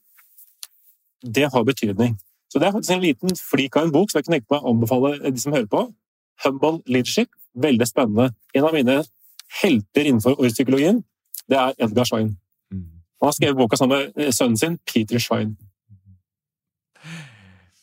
Det 1.21 1.49
har 1.53 1.63
betydning. 1.63 2.17
Så 2.51 2.59
Det 2.59 2.67
er 2.67 2.71
faktisk 2.71 2.91
en 2.91 3.01
liten 3.01 3.35
flik 3.37 3.75
av 3.75 3.85
en 3.85 3.91
bok 3.91 4.11
som 4.11 4.19
jeg 4.19 4.25
kan 4.25 4.33
tenke 4.33 4.51
meg 4.51 4.63
å 4.63 4.73
anbefale 4.73 5.31
de 5.31 5.39
som 5.39 5.53
hører 5.53 5.69
på. 5.71 5.85
Humble 6.43 6.81
Leadership. 6.85 7.29
Veldig 7.55 7.87
spennende. 7.87 8.33
En 8.55 8.63
av 8.63 8.73
mine 8.73 9.03
helter 9.61 10.07
innenfor 10.07 10.39
ordpsykologien, 10.39 11.03
det 11.49 11.57
er 11.57 11.73
Edgar 11.79 12.07
Schein. 12.07 12.37
Han 13.21 13.27
har 13.27 13.35
skrevet 13.37 13.59
boka 13.59 13.77
sammen 13.77 14.07
med 14.15 14.23
eh, 14.25 14.31
sønnen 14.33 14.57
sin, 14.57 14.79
Peter 14.87 15.19
Schein. 15.19 15.53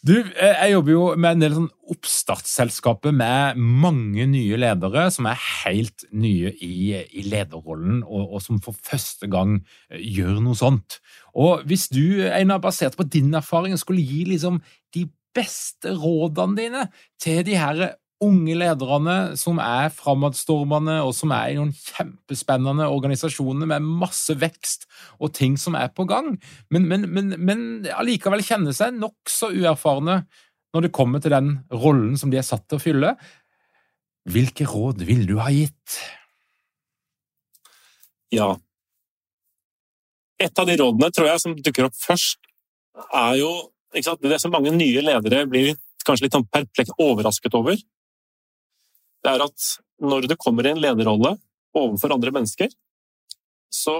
Du, 0.02 0.14
eh, 0.14 0.56
jeg 0.62 0.72
jobber 0.72 0.92
jo 0.92 1.04
med 1.18 1.36
en 1.36 1.42
del 1.42 1.54
sånn 1.56 1.68
oppstartsselskaper 1.94 3.14
med 3.14 3.58
mange 3.58 4.26
nye 4.30 4.58
ledere 4.58 5.08
som 5.14 5.28
er 5.30 5.38
helt 5.64 6.06
nye 6.10 6.52
i, 6.64 6.94
i 6.96 7.24
lederrollen, 7.26 8.00
og, 8.06 8.24
og, 8.24 8.42
som 8.42 8.58
for 8.62 8.78
første 8.88 9.30
gang 9.30 9.60
eh, 9.90 10.02
gjør 10.02 10.40
noe 10.42 10.58
sånt. 10.58 10.98
Og 11.36 11.64
hvis 11.68 11.88
du, 11.92 12.24
Einar, 12.28 12.60
basert 12.62 12.96
på 12.96 13.06
din 13.06 13.34
erfaring, 13.34 13.76
skulle 13.78 14.04
gi 14.04 14.24
liksom 14.28 14.60
de 14.94 15.06
beste 15.36 15.92
rådene 15.96 16.56
dine 16.58 16.84
til 17.20 17.44
de 17.46 17.56
her 17.58 17.88
unge 18.24 18.54
lederne 18.58 19.36
som 19.38 19.60
er 19.62 19.92
framadstormende, 19.94 20.96
og 21.06 21.12
som 21.14 21.30
er 21.34 21.52
i 21.52 21.58
noen 21.58 21.70
kjempespennende 21.70 22.88
organisasjoner 22.90 23.68
med 23.70 23.86
masse 24.00 24.34
vekst 24.40 24.88
og 25.22 25.32
ting 25.38 25.54
som 25.60 25.76
er 25.78 25.92
på 25.94 26.06
gang, 26.10 26.34
men, 26.74 26.88
men, 26.90 27.06
men, 27.14 27.34
men 27.38 27.64
allikevel 27.94 28.42
kjenner 28.42 28.74
seg 28.74 28.98
nokså 28.98 29.52
uerfarne 29.54 30.24
når 30.74 30.84
det 30.84 30.94
kommer 30.94 31.22
til 31.22 31.32
den 31.32 31.54
rollen 31.70 32.18
som 32.20 32.32
de 32.32 32.40
er 32.40 32.46
satt 32.46 32.66
til 32.68 32.80
å 32.80 32.82
fylle. 32.82 33.14
Hvilke 34.28 34.66
råd 34.68 35.06
vil 35.08 35.22
du 35.28 35.38
ha 35.40 35.52
gitt? 35.54 36.00
Ja 38.34 38.56
Et 40.38 40.60
av 40.60 40.66
de 40.68 40.76
rådene 40.78 41.10
tror 41.14 41.28
jeg 41.32 41.42
som 41.42 41.56
dukker 41.56 41.88
opp 41.88 41.96
først, 41.98 42.38
er 43.14 43.40
jo 43.42 43.50
Det 43.94 44.04
er 44.04 44.40
så 44.42 44.50
mange 44.52 44.68
nye 44.68 45.00
ledere 45.00 45.46
blir 45.48 45.70
kanskje 46.04 46.26
litt 46.26 46.34
sånn 46.36 46.44
perplekt 46.52 46.92
overrasket 47.00 47.54
over 47.56 47.78
det 49.24 49.34
er 49.34 49.44
at 49.44 49.68
når 49.98 50.28
du 50.30 50.36
kommer 50.38 50.66
i 50.66 50.72
en 50.72 50.82
lederrolle 50.82 51.34
overfor 51.76 52.14
andre 52.14 52.32
mennesker, 52.34 52.70
så, 53.72 53.96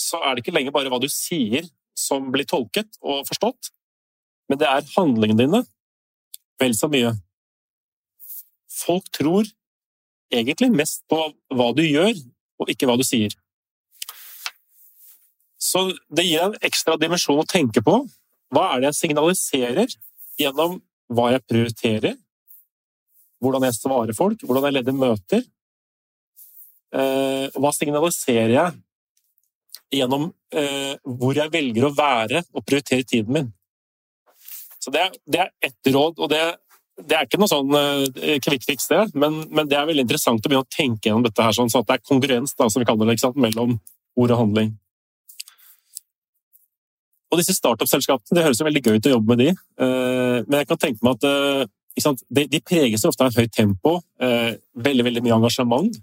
så 0.00 0.22
er 0.24 0.34
det 0.34 0.44
ikke 0.44 0.54
lenger 0.54 0.74
bare 0.74 0.92
hva 0.92 1.00
du 1.02 1.08
sier 1.12 1.66
som 1.98 2.30
blir 2.32 2.46
tolket 2.48 3.00
og 3.02 3.26
forstått, 3.28 3.72
men 4.48 4.60
det 4.60 4.68
er 4.70 4.86
handlingene 4.94 5.42
dine 5.42 5.62
vel 6.58 6.74
så 6.74 6.88
mye. 6.90 7.12
Folk 8.78 9.10
tror 9.14 9.48
egentlig 10.32 10.70
mest 10.72 11.04
på 11.10 11.18
hva 11.54 11.68
du 11.76 11.84
gjør, 11.84 12.14
og 12.58 12.70
ikke 12.72 12.88
hva 12.88 12.96
du 12.98 13.04
sier. 13.06 13.34
Så 15.58 15.88
det 16.14 16.26
gir 16.28 16.44
en 16.44 16.58
ekstra 16.64 16.96
dimensjon 17.00 17.40
å 17.42 17.48
tenke 17.48 17.82
på. 17.84 18.00
Hva 18.54 18.68
er 18.72 18.82
det 18.82 18.92
jeg 18.92 19.00
signaliserer 19.02 19.96
gjennom 20.38 20.78
hva 21.12 21.32
jeg 21.34 21.44
prioriterer, 21.48 22.16
hvordan 23.42 23.68
jeg 23.68 23.78
svarer 23.78 24.16
folk, 24.16 24.42
hvordan 24.44 24.68
jeg 24.68 24.78
leder 24.78 24.96
møter. 24.96 25.42
Eh, 26.88 27.48
hva 27.56 27.72
signaliserer 27.76 28.54
jeg 28.54 29.98
gjennom 30.00 30.28
eh, 30.52 30.94
hvor 31.04 31.36
jeg 31.36 31.52
velger 31.52 31.88
å 31.88 31.94
være 31.96 32.42
og 32.52 32.64
prioritere 32.64 33.06
tiden 33.08 33.34
min? 33.34 33.52
Så 34.78 34.92
Det, 34.94 35.04
det 35.26 35.42
er 35.42 35.52
ett 35.64 35.92
råd, 35.92 36.20
og 36.22 36.30
det, 36.30 36.40
det, 37.02 37.16
er 37.16 37.26
ikke 37.26 37.40
noe 37.40 37.50
sånn 37.50 37.72
uh, 37.74 38.36
quick 38.44 38.62
det, 38.62 39.00
men, 39.18 39.40
men, 39.50 39.66
det 39.68 39.76
er 39.76 39.88
veldig 39.88 40.04
interessant 40.06 40.38
å 40.38 40.48
begynne 40.48 40.64
å 40.64 40.70
tenke 40.70 41.08
gjennom 41.08 41.24
dette 41.26 41.42
her, 41.42 41.52
sånn, 41.56 41.68
så 41.68 41.82
at 41.82 41.88
det 41.88 41.96
er 41.96 42.04
kongruens 42.06 42.54
da, 42.54 42.68
som 42.70 42.80
vi 42.80 42.86
kaller 42.86 43.10
det, 43.10 43.32
mellom 43.34 43.74
ord 44.16 44.32
og 44.32 44.38
handling. 44.38 44.70
Og 47.28 47.40
disse 47.40 47.52
startup-selskapene, 47.56 48.36
Det 48.36 48.44
høres 48.44 48.60
jo 48.60 48.64
veldig 48.64 48.82
gøy 48.84 48.96
ut 48.96 49.08
å 49.08 49.16
jobbe 49.16 49.34
med 49.34 49.44
de, 49.44 49.50
men 49.78 50.60
jeg 50.62 50.68
kan 50.70 50.80
tenke 50.80 51.04
meg 51.04 51.18
at 51.18 51.68
de, 52.30 52.46
de, 52.46 52.60
preges 52.60 53.04
ofte 53.04 53.24
av 53.24 53.32
et 53.32 53.40
høyt 53.42 53.54
tempo, 53.54 53.98
eh, 54.22 54.54
veldig, 54.74 55.04
veldig 55.08 55.22
mye 55.24 55.38
engasjement, 55.38 55.98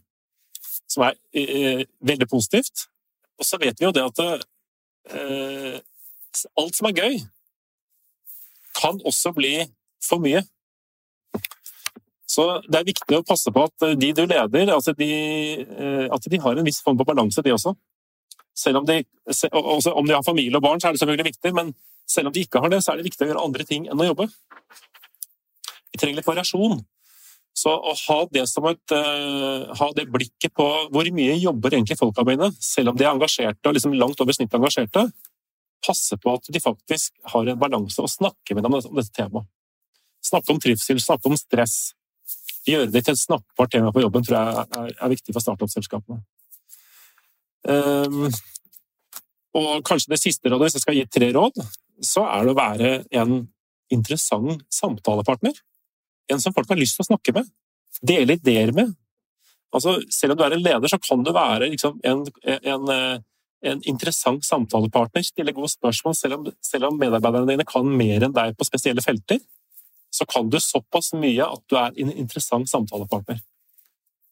som 0.92 1.06
er 1.08 1.16
eh, 1.34 1.86
veldig 2.06 2.28
positivt. 2.30 2.88
Og 3.40 3.48
så 3.48 3.60
vet 3.62 3.80
vi 3.80 3.88
jo 3.88 3.94
det 3.96 4.04
at 4.04 4.22
eh, 4.26 5.80
alt 6.60 6.78
som 6.78 6.90
er 6.90 7.00
gøy, 7.00 7.18
kan 8.76 9.00
også 9.08 9.32
bli 9.36 9.56
for 10.04 10.20
mye. 10.24 10.44
Så 12.28 12.46
det 12.68 12.80
er 12.82 12.88
viktig 12.90 13.20
å 13.20 13.26
passe 13.26 13.52
på 13.54 13.64
at 13.70 13.86
de 13.96 14.12
du 14.18 14.24
leder, 14.26 14.72
altså 14.74 14.96
de, 14.98 15.12
eh, 15.64 16.08
at 16.12 16.32
de 16.32 16.42
har 16.42 16.58
en 16.58 16.68
viss 16.68 16.82
form 16.84 17.00
for 17.00 17.08
balanse, 17.08 17.44
de 17.46 17.54
også. 17.56 17.76
Selv 18.56 18.82
om 18.82 18.88
de, 18.88 19.02
om 19.52 20.08
de 20.08 20.16
har 20.16 20.24
familie 20.24 20.56
og 20.56 20.64
barn, 20.64 20.80
så 20.80 20.90
er 20.90 20.96
det 20.96 21.02
selvfølgelig 21.02 21.32
viktig, 21.34 21.52
men 21.58 21.74
selv 22.08 22.30
om 22.30 22.36
de 22.36 22.44
ikke 22.46 22.62
har 22.64 22.72
det, 22.72 22.82
så 22.84 22.94
er 22.94 23.00
det 23.00 23.08
viktig 23.10 23.26
å 23.26 23.30
gjøre 23.32 23.46
andre 23.48 23.66
ting 23.68 23.88
enn 23.90 24.02
å 24.02 24.08
jobbe. 24.08 24.28
Vi 25.92 26.00
trenger 26.00 26.22
litt 26.22 26.30
variasjon. 26.30 26.84
Så 27.56 27.72
å 27.72 27.94
ha 27.96 28.18
det 28.36 28.44
et 28.44 28.94
uh, 28.94 29.76
ha 29.80 29.88
det 29.96 30.10
blikket 30.12 30.52
på 30.60 30.66
hvor 30.92 31.10
mye 31.16 31.38
jobber 31.40 31.78
egentlig 31.78 31.96
folka 32.00 32.26
mine, 32.28 32.50
selv 32.60 32.92
om 32.92 32.98
de 33.00 33.06
er 33.06 33.14
engasjerte 33.14 33.72
og 33.72 33.78
liksom 33.78 33.96
langt 33.96 34.20
over 34.20 34.36
snittet 34.36 34.60
engasjerte, 34.60 35.06
passe 35.86 36.18
på 36.20 36.34
at 36.36 36.50
de 36.52 36.60
faktisk 36.60 37.16
har 37.32 37.48
en 37.48 37.62
balanse 37.62 38.02
og 38.04 38.12
snakke 38.12 38.58
med 38.58 38.66
dem 38.66 38.76
om 38.76 39.00
dette 39.00 39.14
temaet. 39.16 39.48
Snakke 40.26 40.52
om 40.52 40.60
trivsel, 40.60 41.00
snakke 41.00 41.30
om 41.30 41.38
stress. 41.40 41.94
Gjøre 42.66 42.90
det 42.92 43.06
til 43.06 43.14
et 43.14 43.22
snakkbart 43.22 43.72
tema 43.76 43.92
på 43.94 44.02
jobben 44.04 44.26
tror 44.26 44.40
jeg 44.40 44.66
er, 44.66 44.94
er 45.06 45.12
viktig 45.14 45.36
for 45.36 45.46
startup-selskapene. 45.46 46.24
Um, 47.66 48.28
og 49.56 49.86
kanskje 49.88 50.14
det 50.14 50.22
siste 50.22 50.52
rådet, 50.52 50.68
hvis 50.68 50.78
jeg 50.80 50.86
skal 50.86 50.98
gi 50.98 51.06
tre 51.10 51.30
råd, 51.36 51.62
så 52.04 52.26
er 52.28 52.44
det 52.44 52.54
å 52.54 52.58
være 52.60 52.92
en 53.16 53.38
interessant 53.94 54.66
samtalepartner. 54.74 55.56
En 56.32 56.42
som 56.42 56.54
folk 56.54 56.70
har 56.72 56.80
lyst 56.80 56.98
til 56.98 57.06
å 57.06 57.12
snakke 57.14 57.36
med. 57.38 57.50
Dele 58.04 58.36
ideer 58.36 58.74
med. 58.76 58.92
Altså, 59.76 59.98
selv 60.14 60.34
om 60.34 60.40
du 60.40 60.44
er 60.46 60.56
en 60.56 60.64
leder, 60.64 60.92
så 60.92 61.00
kan 61.02 61.24
du 61.24 61.32
være 61.36 61.70
liksom, 61.72 62.00
en, 62.08 62.24
en, 62.44 62.92
eh, 62.92 63.18
en, 63.72 63.82
interessant 63.88 64.46
samtalepartner. 64.48 65.26
Stille 65.26 65.56
gode 65.56 65.72
spørsmål. 65.74 66.16
Selv 66.18 66.40
om, 66.40 66.48
selv 66.64 66.90
om, 66.90 67.00
medarbeiderne 67.00 67.52
dine 67.52 67.68
kan 67.68 67.88
mer 67.88 68.28
enn 68.28 68.36
deg 68.36 68.56
på 68.58 68.68
spesielle 68.68 69.04
felter, 69.06 69.42
så 70.16 70.28
kan 70.32 70.48
du 70.50 70.60
såpass 70.64 71.12
mye 71.20 71.48
at 71.48 71.64
du 71.72 71.76
er 71.80 71.96
en 72.04 72.14
interessant 72.16 72.70
samtalepartner. 72.72 73.42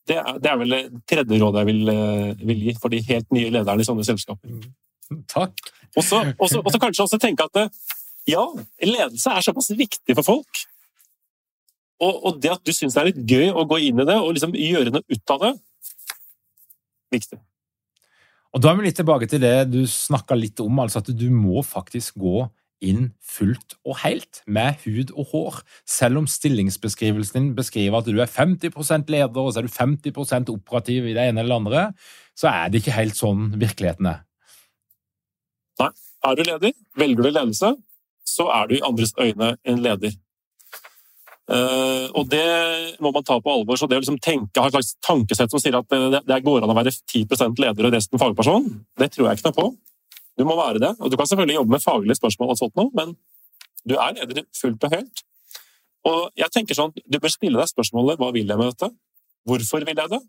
Det 0.07 0.17
er, 0.19 0.39
det 0.43 0.49
er 0.51 0.57
vel 0.59 0.73
det 0.75 0.81
tredje 1.07 1.39
rådet 1.39 1.63
jeg 1.63 1.69
vil, 1.69 1.89
eh, 1.93 2.43
vil, 2.43 2.63
gi 2.67 2.75
for 2.81 2.91
de 2.91 2.99
helt 3.07 3.29
nye 3.31 3.53
lederne 3.53 3.83
i 3.83 3.87
sånne 3.87 4.03
selskaper. 4.03 4.51
Mm. 4.51 5.23
Takk. 5.31 5.63
Og 5.95 6.03
så 6.03 6.79
kanskje 6.81 7.05
også 7.05 7.21
tenke 7.21 7.45
at 7.47 7.61
eh, 7.61 7.71
ja, 8.33 8.43
ledelse 8.83 9.31
er 9.31 9.45
såpass 9.45 9.71
viktig 9.77 10.15
for 10.19 10.27
folk 10.27 10.63
og, 12.03 12.19
og, 12.25 12.39
det 12.41 12.51
at 12.53 12.65
du 12.65 12.73
syns 12.75 12.95
det 12.95 13.01
er 13.01 13.09
litt 13.11 13.23
gøy 13.29 13.49
å 13.53 13.65
gå 13.69 13.79
inn 13.87 14.01
i 14.01 14.07
det 14.07 14.17
og 14.19 14.33
liksom 14.35 14.55
gjøre 14.57 14.93
noe 14.93 15.05
ut 15.07 15.33
av 15.35 15.45
det, 15.45 15.53
viktig. 17.13 17.39
Og 18.53 18.61
Da 18.61 18.69
er 18.69 18.77
vi 18.77 18.85
litt 18.87 18.99
tilbake 18.99 19.29
til 19.29 19.41
det 19.41 19.55
du 19.71 19.81
snakka 19.89 20.37
litt 20.37 20.59
om, 20.61 20.81
altså 20.83 21.01
at 21.01 21.09
du 21.09 21.25
må 21.33 21.63
faktisk 21.65 22.19
gå 22.21 22.43
inn 22.83 23.11
fullt 23.23 23.77
og 23.87 23.97
helt, 24.03 24.41
med 24.45 24.81
hud 24.83 25.13
og 25.15 25.31
hår. 25.31 25.61
Selv 25.89 26.21
om 26.21 26.27
stillingsbeskrivelsen 26.29 27.39
din 27.39 27.53
beskriver 27.57 28.01
at 28.01 28.09
du 28.09 28.19
er 28.19 28.29
50% 28.29 29.11
leder 29.13 29.41
og 29.41 29.53
så 29.53 29.63
er 29.63 29.67
du 29.67 29.73
50% 29.73 30.51
operativ 30.53 31.07
i 31.07 31.15
det 31.15 31.29
ene 31.29 31.43
eller 31.43 31.61
andre, 31.61 31.85
så 32.37 32.51
er 32.51 32.69
det 32.69 32.81
ikke 32.81 32.97
helt 32.97 33.17
sånn 33.19 33.53
virkeligheten 33.61 34.11
er. 34.13 34.23
Nei. 35.81 35.93
Er 36.23 36.37
du 36.39 36.45
leder, 36.47 36.71
velger 36.95 37.25
du 37.25 37.29
ledelse, 37.33 37.73
så 38.23 38.45
er 38.55 38.69
du 38.69 38.77
i 38.77 38.83
andres 38.87 39.11
øyne 39.19 39.57
en 39.67 39.81
leder. 39.83 40.13
Uh, 41.43 42.07
og 42.15 42.29
det 42.31 42.45
må 43.03 43.11
man 43.11 43.25
ta 43.27 43.35
på 43.43 43.51
alvor. 43.51 43.75
så 43.75 43.89
det 43.91 43.97
å 43.97 44.03
liksom 44.03 44.21
tenke, 44.23 44.61
Ha 44.61 44.69
et 44.69 44.75
slags 44.77 44.93
tankesett 45.03 45.51
som 45.51 45.59
sier 45.59 45.75
at 45.75 45.89
det, 45.91 46.21
det 46.23 46.37
går 46.45 46.63
an 46.63 46.71
å 46.71 46.77
være 46.77 46.93
10% 46.95 47.59
leder 47.59 47.89
og 47.89 47.91
resten 47.91 48.21
fagperson, 48.21 48.69
det 48.99 49.11
tror 49.11 49.27
jeg 49.27 49.41
ikke 49.41 49.51
noe 49.51 49.57
på. 49.57 49.65
Du 50.39 50.45
må 50.49 50.55
være 50.57 50.81
det. 50.81 50.93
Og 50.99 51.11
du 51.11 51.17
kan 51.17 51.29
selvfølgelig 51.29 51.59
jobbe 51.59 51.75
med 51.75 51.83
faglige 51.83 52.19
spørsmål, 52.19 52.53
og 52.53 52.59
sånt 52.59 52.75
nå, 52.79 52.87
men 52.97 53.15
du 53.89 53.95
er 53.99 54.15
leder 54.17 54.45
fullt 54.57 54.87
og 54.87 54.95
helt. 54.95 55.23
Og 56.09 56.21
jeg 56.39 56.51
tenker 56.51 56.75
sånn, 56.75 56.91
Du 57.07 57.19
bør 57.19 57.31
stille 57.31 57.59
deg 57.59 57.69
spørsmålet 57.71 58.19
hva 58.19 58.31
vil 58.35 58.49
jeg 58.49 58.59
med 58.59 58.73
dette? 58.73 58.89
Hvorfor 59.47 59.85
vil 59.87 59.99
jeg 59.99 60.11
det? 60.11 60.19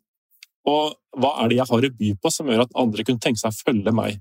Og 0.70 0.94
hva 1.20 1.32
er 1.42 1.50
det 1.50 1.58
jeg 1.58 1.70
har 1.70 1.86
å 1.86 1.96
by 1.98 2.12
på 2.22 2.30
som 2.32 2.48
gjør 2.48 2.64
at 2.64 2.78
andre 2.80 3.04
kunne 3.04 3.22
tenke 3.22 3.40
seg 3.40 3.52
å 3.52 3.64
følge 3.66 3.94
meg? 3.94 4.20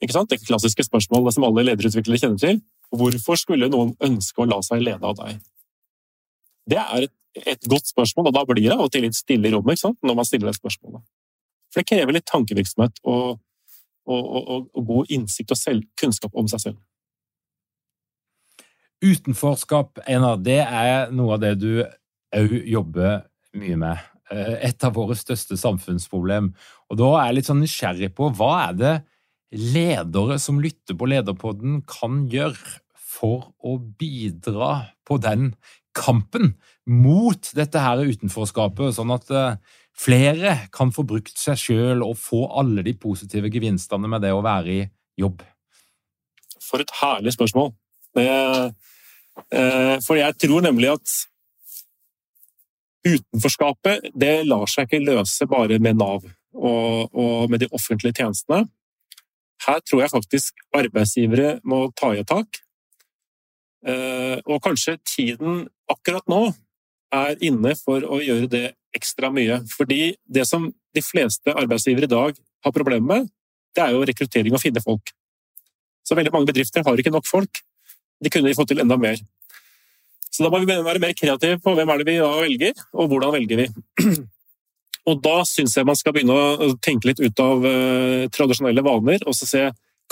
Ikke 0.00 0.16
sant? 0.16 0.30
Det 0.32 0.40
klassiske 0.46 0.86
spørsmålet 0.86 1.36
som 1.36 1.46
alle 1.48 1.66
lederutviklere 1.66 2.20
kjenner 2.20 2.40
til. 2.40 2.60
Hvorfor 2.96 3.38
skulle 3.38 3.68
noen 3.70 3.92
ønske 4.02 4.42
å 4.42 4.48
la 4.48 4.60
seg 4.64 4.84
lede 4.84 5.04
av 5.06 5.18
deg? 5.18 5.40
Det 6.70 6.78
er 6.80 7.06
et, 7.06 7.14
et, 7.44 7.68
godt 7.68 7.90
spørsmål, 7.90 8.30
og 8.30 8.36
da 8.36 8.44
blir 8.48 8.62
det 8.62 8.76
av 8.76 8.86
og 8.86 8.92
til 8.94 9.04
litt 9.04 9.18
stille 9.18 9.48
i 9.48 9.52
rommet 9.54 9.82
når 10.06 10.16
man 10.16 10.28
stiller 10.28 10.50
det 10.50 10.58
spørsmålet. 10.58 11.04
For 11.70 11.82
det 11.82 11.90
krever 11.90 12.16
litt 12.16 12.26
tankevirksomhet 12.30 13.02
og, 13.10 13.40
og, 14.10 14.50
og, 14.54 14.68
og 14.74 14.86
god 14.86 15.12
innsikt 15.16 15.54
og 15.54 15.60
selv, 15.60 15.86
kunnskap 16.00 16.34
om 16.36 16.48
seg 16.50 16.64
selv. 16.66 16.78
Utenforskap, 19.00 20.02
Einar, 20.04 20.40
det 20.44 20.60
er 20.60 21.12
noe 21.16 21.38
av 21.38 21.44
det 21.44 21.54
du 21.62 21.80
òg 22.36 22.56
jobber 22.68 23.22
mye 23.56 23.78
med. 23.80 24.02
Eh, 24.30 24.56
et 24.68 24.84
av 24.86 24.94
våre 24.94 25.16
største 25.18 25.56
samfunnsproblem. 25.58 26.52
Og 26.90 27.00
da 27.00 27.08
er 27.16 27.30
jeg 27.30 27.38
litt 27.38 27.48
sånn 27.48 27.62
nysgjerrig 27.64 28.12
på 28.18 28.28
hva 28.36 28.52
er 28.68 28.76
det 28.78 28.94
ledere 29.50 30.36
som 30.38 30.60
lytter 30.62 30.94
på 30.94 31.08
Lederpodden, 31.10 31.80
kan 31.88 32.26
gjøre 32.30 32.78
for 32.94 33.50
å 33.58 33.78
bidra 33.80 34.92
på 35.08 35.18
den 35.22 35.54
kampen 35.96 36.54
mot 36.86 37.50
dette 37.56 37.82
her 37.82 38.04
utenforskapet, 38.06 38.94
sånn 38.94 39.10
at 39.16 39.32
eh, 39.34 39.56
flere 39.98 40.56
kan 40.72 40.92
få 40.94 41.04
brukt 41.08 41.36
seg 41.38 41.58
sjøl 41.60 42.04
og 42.06 42.18
få 42.18 42.44
alle 42.60 42.84
de 42.86 42.94
positive 42.98 43.50
gevinstene 43.52 44.08
med 44.10 44.24
det 44.24 44.32
å 44.34 44.44
være 44.44 44.72
i 44.72 44.84
jobb? 45.20 45.42
For 46.64 46.82
et 46.82 46.92
herlig 47.00 47.34
spørsmål. 47.34 47.72
Eh, 48.20 49.98
for 50.04 50.18
jeg 50.18 50.36
tror 50.42 50.64
nemlig 50.66 50.90
at 50.92 51.16
utenforskapet 53.06 54.10
det 54.18 54.34
lar 54.48 54.68
seg 54.68 54.88
ikke 54.88 55.02
løse 55.04 55.46
bare 55.48 55.78
med 55.82 55.98
Nav 56.00 56.26
og, 56.54 57.14
og 57.14 57.50
med 57.50 57.62
de 57.62 57.70
offentlige 57.72 58.20
tjenestene. 58.20 58.66
Her 59.66 59.80
tror 59.84 60.02
jeg 60.04 60.12
faktisk 60.12 60.64
arbeidsgivere 60.76 61.58
må 61.68 61.86
ta 61.96 62.12
i 62.14 62.22
et 62.22 62.28
tak. 62.28 62.60
Eh, 63.86 64.38
og 64.44 64.60
kanskje 64.64 64.98
tiden 65.08 65.64
akkurat 65.88 66.26
nå 66.28 66.50
er 67.14 67.40
inne 67.44 67.74
for 67.78 68.04
å 68.06 68.20
gjøre 68.22 68.48
det 68.50 68.64
ekstra 68.96 69.30
mye. 69.34 69.60
Fordi 69.70 70.14
det 70.26 70.46
som 70.48 70.68
de 70.70 71.02
fleste 71.04 71.54
arbeidsgivere 71.54 72.08
i 72.08 72.14
dag 72.14 72.38
har 72.38 72.76
problemer 72.76 73.06
med, 73.06 73.28
det 73.76 73.84
er 73.84 73.94
jo 73.94 74.06
rekruttering 74.06 74.54
og 74.56 74.62
finne 74.62 74.82
folk. 74.82 75.12
Så 76.06 76.16
veldig 76.18 76.32
mange 76.34 76.50
bedrifter 76.50 76.84
har 76.86 76.98
ikke 76.98 77.12
nok 77.14 77.28
folk. 77.28 77.62
De 78.20 78.32
kunne 78.32 78.54
fått 78.56 78.72
til 78.72 78.82
enda 78.82 78.98
mer. 79.00 79.20
Så 80.30 80.44
da 80.44 80.50
må 80.52 80.60
vi 80.62 80.70
være 80.70 81.02
mer 81.02 81.14
kreative 81.18 81.58
på 81.62 81.74
hvem 81.74 81.90
er 81.90 82.00
det 82.00 82.06
vi 82.08 82.18
da 82.20 82.30
velger, 82.38 82.84
og 82.94 83.10
hvordan 83.10 83.34
velger 83.34 83.64
vi. 83.64 83.70
Og 85.08 85.16
da 85.24 85.40
syns 85.48 85.74
jeg 85.78 85.86
man 85.88 85.96
skal 85.96 86.12
begynne 86.14 86.34
å 86.36 86.74
tenke 86.84 87.08
litt 87.08 87.22
ut 87.22 87.40
av 87.42 87.64
uh, 87.64 88.26
tradisjonelle 88.30 88.84
vaner 88.84 89.22
og 89.24 89.32
så 89.34 89.48
se 89.48 89.62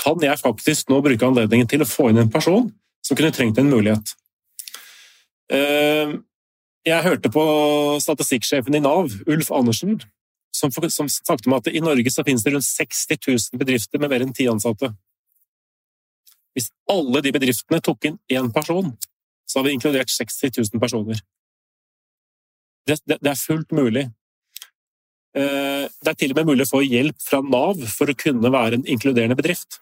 kan 0.00 0.22
jeg 0.24 0.40
faktisk 0.40 0.88
nå 0.88 1.02
bruke 1.04 1.26
anledningen 1.26 1.68
til 1.68 1.84
å 1.84 1.88
få 1.88 2.08
inn 2.08 2.22
en 2.22 2.30
person 2.32 2.70
som 3.04 3.18
kunne 3.18 3.34
trengt 3.34 3.60
en 3.60 3.68
mulighet. 3.68 4.14
Uh, 5.52 6.16
jeg 6.86 7.04
hørte 7.04 7.30
på 7.32 7.42
statistikksjefen 8.02 8.76
i 8.78 8.82
Nav, 8.84 9.10
Ulf 9.26 9.50
Andersen, 9.54 9.98
som, 10.54 10.72
som 10.72 11.10
snakket 11.10 11.48
om 11.48 11.56
at 11.58 11.70
i 11.70 11.82
Norge 11.84 12.10
så 12.12 12.24
finnes 12.26 12.44
det 12.44 12.54
rundt 12.54 12.66
60 12.66 13.18
000 13.26 13.60
bedrifter 13.60 14.02
med 14.02 14.12
mer 14.12 14.24
enn 14.24 14.34
ti 14.34 14.48
ansatte. 14.50 14.92
Hvis 16.56 16.70
alle 16.90 17.22
de 17.22 17.32
bedriftene 17.34 17.82
tok 17.84 18.08
inn 18.08 18.20
én 18.32 18.48
person, 18.54 18.94
så 19.48 19.60
har 19.60 19.68
vi 19.68 19.74
inkludert 19.76 20.10
60 20.10 20.56
000 20.58 20.82
personer. 20.82 21.20
Det, 22.88 22.98
det, 23.04 23.18
det 23.20 23.30
er 23.30 23.38
fullt 23.38 23.74
mulig. 23.76 24.08
Eh, 25.36 25.84
det 25.86 26.10
er 26.10 26.18
til 26.18 26.32
og 26.32 26.40
med 26.40 26.50
mulig 26.50 26.66
å 26.66 26.72
få 26.72 26.82
hjelp 26.86 27.20
fra 27.22 27.42
Nav 27.44 27.84
for 27.92 28.10
å 28.10 28.16
kunne 28.18 28.52
være 28.52 28.80
en 28.80 28.88
inkluderende 28.88 29.36
bedrift. 29.38 29.80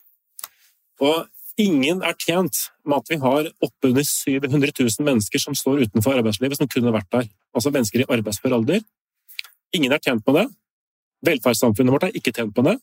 Og 1.01 1.25
ingen 1.61 2.03
er 2.05 2.17
tjent 2.21 2.59
med 2.85 3.01
at 3.01 3.11
vi 3.11 3.19
har 3.23 3.49
oppunder 3.65 4.05
700 4.05 4.73
000 4.77 5.07
mennesker 5.07 5.41
som 5.43 5.57
står 5.57 5.87
utenfor 5.87 6.19
arbeidslivet, 6.19 6.59
som 6.59 6.69
kunne 6.69 6.93
vært 6.95 7.09
der. 7.13 7.29
Altså 7.57 7.73
mennesker 7.73 8.05
i 8.05 8.09
arbeidsfør 8.19 8.59
alder. 8.59 8.85
Ingen 9.75 9.93
er 9.93 10.03
tjent 10.03 10.25
med 10.27 10.41
det. 10.41 10.47
Velferdssamfunnet 11.27 11.95
vårt 11.95 12.09
er 12.09 12.17
ikke 12.19 12.33
tjent 12.33 12.57
med 12.57 12.71
det. 12.71 12.77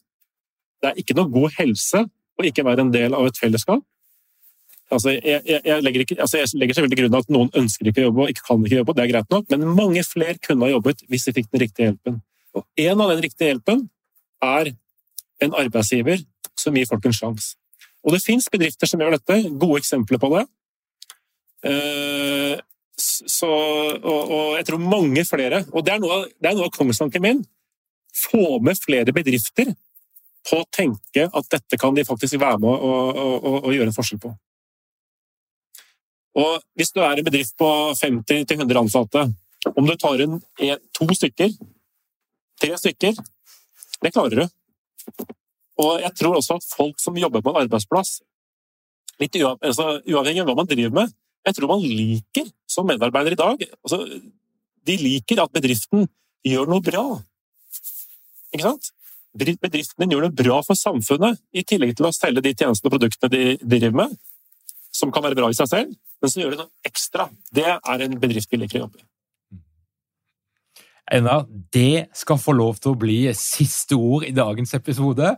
Det 0.81 0.91
er 0.91 0.99
ikke 0.99 1.15
noe 1.17 1.31
god 1.31 1.53
helse 1.59 2.03
å 2.03 2.45
ikke 2.47 2.65
være 2.65 2.85
en 2.87 2.93
del 2.93 3.15
av 3.15 3.29
et 3.29 3.39
fellesskap. 3.39 3.83
Altså, 4.91 5.13
jeg, 5.15 5.41
jeg, 5.47 5.61
jeg, 5.63 5.81
legger 5.85 6.03
ikke, 6.03 6.19
altså, 6.21 6.37
jeg, 6.41 6.51
legger 6.59 6.77
selvfølgelig 6.77 6.97
til 6.97 7.05
grunn 7.05 7.21
at 7.21 7.31
noen 7.33 7.49
ønsker 7.63 7.89
ikke 7.89 8.03
å 8.03 8.07
jobbe 8.09 8.25
og 8.25 8.33
ikke 8.33 8.45
kan 8.49 8.65
ikke 8.65 8.79
jobbe, 8.81 8.95
det 8.97 9.03
er 9.03 9.11
greit 9.13 9.33
nok, 9.33 9.47
men 9.49 9.63
mange 9.77 10.03
flere 10.05 10.35
kunne 10.43 10.67
ha 10.67 10.73
jobbet 10.73 11.01
hvis 11.09 11.25
de 11.29 11.33
fikk 11.37 11.49
den 11.53 11.63
riktige 11.63 11.87
hjelpen. 11.87 12.19
Og 12.53 12.65
en 12.83 13.01
av 13.01 13.13
den 13.13 13.23
riktige 13.23 13.49
hjelpen 13.49 13.87
er 14.43 14.73
en 15.41 15.55
arbeidsgiver 15.57 16.21
som 16.59 16.77
gir 16.77 16.89
folk 16.89 17.07
en 17.09 17.15
sjanse. 17.15 17.55
Og 18.03 18.15
det 18.15 18.23
fins 18.23 18.49
bedrifter 18.51 18.89
som 18.89 19.01
gjør 19.01 19.17
dette, 19.17 19.39
gode 19.59 19.79
eksempler 19.81 20.19
på 20.21 20.29
det. 20.35 20.43
Eh, 21.69 22.55
så, 22.99 23.49
og, 23.49 24.21
og, 24.21 24.47
jeg 24.59 24.67
tror 24.67 24.83
mange 24.83 25.23
flere, 25.25 25.63
og 25.71 25.85
det 25.85 25.95
er 25.95 26.01
noe, 26.03 26.25
av 26.51 26.71
kongstanken 26.75 27.23
min, 27.23 27.43
få 28.13 28.59
med 28.61 28.77
flere 28.77 29.15
bedrifter 29.15 29.71
på 30.43 30.59
å 30.59 30.67
tenke 30.75 31.25
at 31.25 31.47
dette 31.49 31.79
kan 31.79 31.95
de 31.95 32.03
faktisk 32.05 32.37
være 32.41 32.59
med 32.61 32.69
å, 32.69 32.91
å, 33.39 33.53
å 33.63 33.71
gjøre 33.73 33.89
en 33.89 33.95
forskjell 33.95 34.21
på. 34.21 34.33
Og 36.43 36.59
Hvis 36.77 36.91
du 36.93 36.99
er 37.05 37.17
en 37.17 37.25
bedrift 37.25 37.55
på 37.57 37.69
50-100 37.97 38.79
ansatte, 38.81 39.27
om 39.73 39.87
du 39.87 39.95
tar 39.97 40.21
inn 40.21 40.41
to 40.93 41.07
stykker 41.15 41.53
Tre 42.63 42.77
stykker. 42.79 43.17
Det 43.99 44.11
klarer 44.13 44.43
du. 44.43 45.25
Og 45.81 46.03
jeg 46.03 46.13
tror 46.19 46.37
også 46.37 46.59
at 46.59 46.67
folk 46.69 47.01
som 47.01 47.17
jobber 47.17 47.41
på 47.41 47.53
en 47.53 47.63
arbeidsplass, 47.63 48.19
litt 49.21 49.37
altså, 49.41 49.99
uavhengig 50.09 50.43
av 50.43 50.49
hva 50.49 50.57
man 50.61 50.69
driver 50.69 50.95
med, 51.01 51.13
jeg 51.43 51.57
tror 51.57 51.73
man 51.73 51.83
liker 51.83 52.49
som 52.71 52.87
medarbeider 52.87 53.35
i 53.35 53.39
dag 53.39 53.63
altså, 53.83 53.97
De 54.87 54.93
liker 54.95 55.41
at 55.43 55.51
bedriften 55.51 56.05
gjør 56.47 56.69
noe 56.71 56.83
bra. 56.83 57.03
Ikke 58.53 58.63
sant? 58.63 58.91
Bedriften 59.33 60.03
din 60.03 60.13
gjør 60.13 60.27
noe 60.27 60.35
bra 60.35 60.59
for 60.65 60.77
samfunnet, 60.77 61.39
i 61.55 61.63
tillegg 61.65 61.95
til 61.97 62.07
å 62.09 62.13
selge 62.13 62.43
de 62.45 62.53
tjenestene 62.53 62.91
og 62.91 62.97
produktene 62.97 63.31
de 63.33 63.43
driver 63.63 63.95
med, 64.03 64.17
som 64.93 65.11
kan 65.13 65.25
være 65.25 65.39
bra 65.39 65.49
i 65.49 65.57
seg 65.57 65.71
selv, 65.71 65.95
men 66.21 66.31
som 66.31 66.43
gjør 66.43 66.53
det 66.53 66.59
noe 66.61 66.89
ekstra. 66.91 67.29
Det 67.49 67.65
er 67.65 68.05
en 68.05 68.19
bedrift 68.21 68.51
vi 68.51 68.61
liker 68.61 68.81
å 68.81 68.85
jobbe 68.85 69.01
i. 69.01 69.07
Einar, 71.13 71.45
det 71.73 72.07
skal 72.17 72.39
få 72.41 72.55
lov 72.57 72.79
til 72.81 72.93
å 72.93 72.97
bli 72.97 73.17
siste 73.37 73.93
ord 73.93 74.25
i 74.25 74.33
dagens 74.33 74.73
episode. 74.73 75.35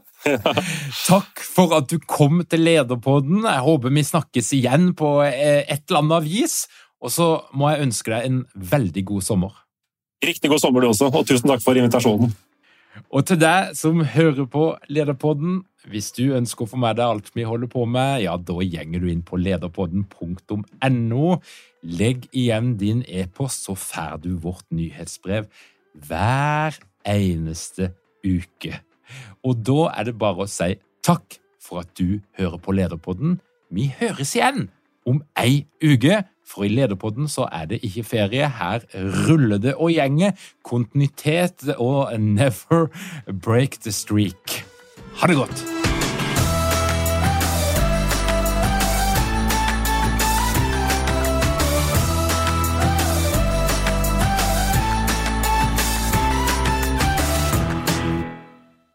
Takk 1.10 1.42
for 1.44 1.76
at 1.76 1.90
du 1.92 1.98
kom 2.00 2.46
til 2.48 2.64
Lederpodden. 2.64 3.44
Jeg 3.44 3.66
håper 3.66 3.92
vi 3.92 4.06
snakkes 4.08 4.54
igjen 4.56 4.94
på 4.96 5.18
eh, 5.26 5.66
et 5.68 5.84
eller 5.90 6.06
annet 6.06 6.30
vis. 6.30 6.56
Og 7.04 7.12
så 7.12 7.28
må 7.52 7.74
jeg 7.74 7.90
ønske 7.90 8.14
deg 8.14 8.30
en 8.30 8.42
veldig 8.56 9.04
god 9.12 9.28
sommer. 9.28 9.62
Riktig 10.24 10.50
god 10.54 10.64
sommer 10.64 10.82
du 10.86 10.94
også, 10.94 11.12
og 11.12 11.28
tusen 11.28 11.52
takk 11.52 11.64
for 11.66 11.78
invitasjonen. 11.78 12.32
Og 13.12 13.26
til 13.28 13.40
deg 13.42 13.76
som 13.76 14.00
hører 14.16 14.48
på 14.48 14.70
Lederpodden, 14.88 15.60
hvis 15.92 16.14
du 16.16 16.30
ønsker 16.38 16.66
å 16.66 16.72
få 16.72 16.80
med 16.82 16.96
deg 16.98 17.06
alt 17.06 17.28
vi 17.36 17.46
holder 17.46 17.70
på 17.70 17.84
med, 17.90 18.24
ja, 18.24 18.38
da 18.40 18.56
gjenger 18.64 19.04
du 19.04 19.12
inn 19.12 19.26
på 19.28 19.38
lederpodden.no. 19.44 21.36
Legg 21.86 22.26
igjen 22.34 22.76
din 22.82 23.04
e-post, 23.08 23.66
så 23.68 23.76
får 23.78 24.20
du 24.24 24.34
vårt 24.42 24.66
nyhetsbrev 24.74 25.46
hver 26.08 26.78
eneste 27.06 27.92
uke. 28.26 28.80
Og 29.46 29.62
da 29.66 29.92
er 29.94 30.10
det 30.10 30.18
bare 30.18 30.46
å 30.46 30.50
si 30.50 30.74
takk 31.06 31.38
for 31.62 31.84
at 31.84 31.92
du 31.98 32.22
hører 32.40 32.58
på 32.62 32.74
Lederpodden. 32.76 33.38
Vi 33.70 33.92
høres 34.00 34.34
igjen 34.38 34.70
om 35.06 35.22
ei 35.38 35.66
uke. 35.84 36.24
For 36.46 36.66
i 36.66 36.74
Lederpodden 36.74 37.30
så 37.30 37.48
er 37.54 37.70
det 37.70 37.82
ikke 37.86 38.06
ferie. 38.06 38.50
Her 38.50 38.86
ruller 39.28 39.62
det 39.62 39.78
og 39.78 39.94
gjenger. 39.94 40.36
Kontinuitet 40.66 41.70
og 41.78 42.14
never 42.20 42.90
break 43.30 43.82
the 43.86 43.94
streak. 43.94 44.62
Ha 45.22 45.30
det 45.30 45.42
godt! 45.42 45.75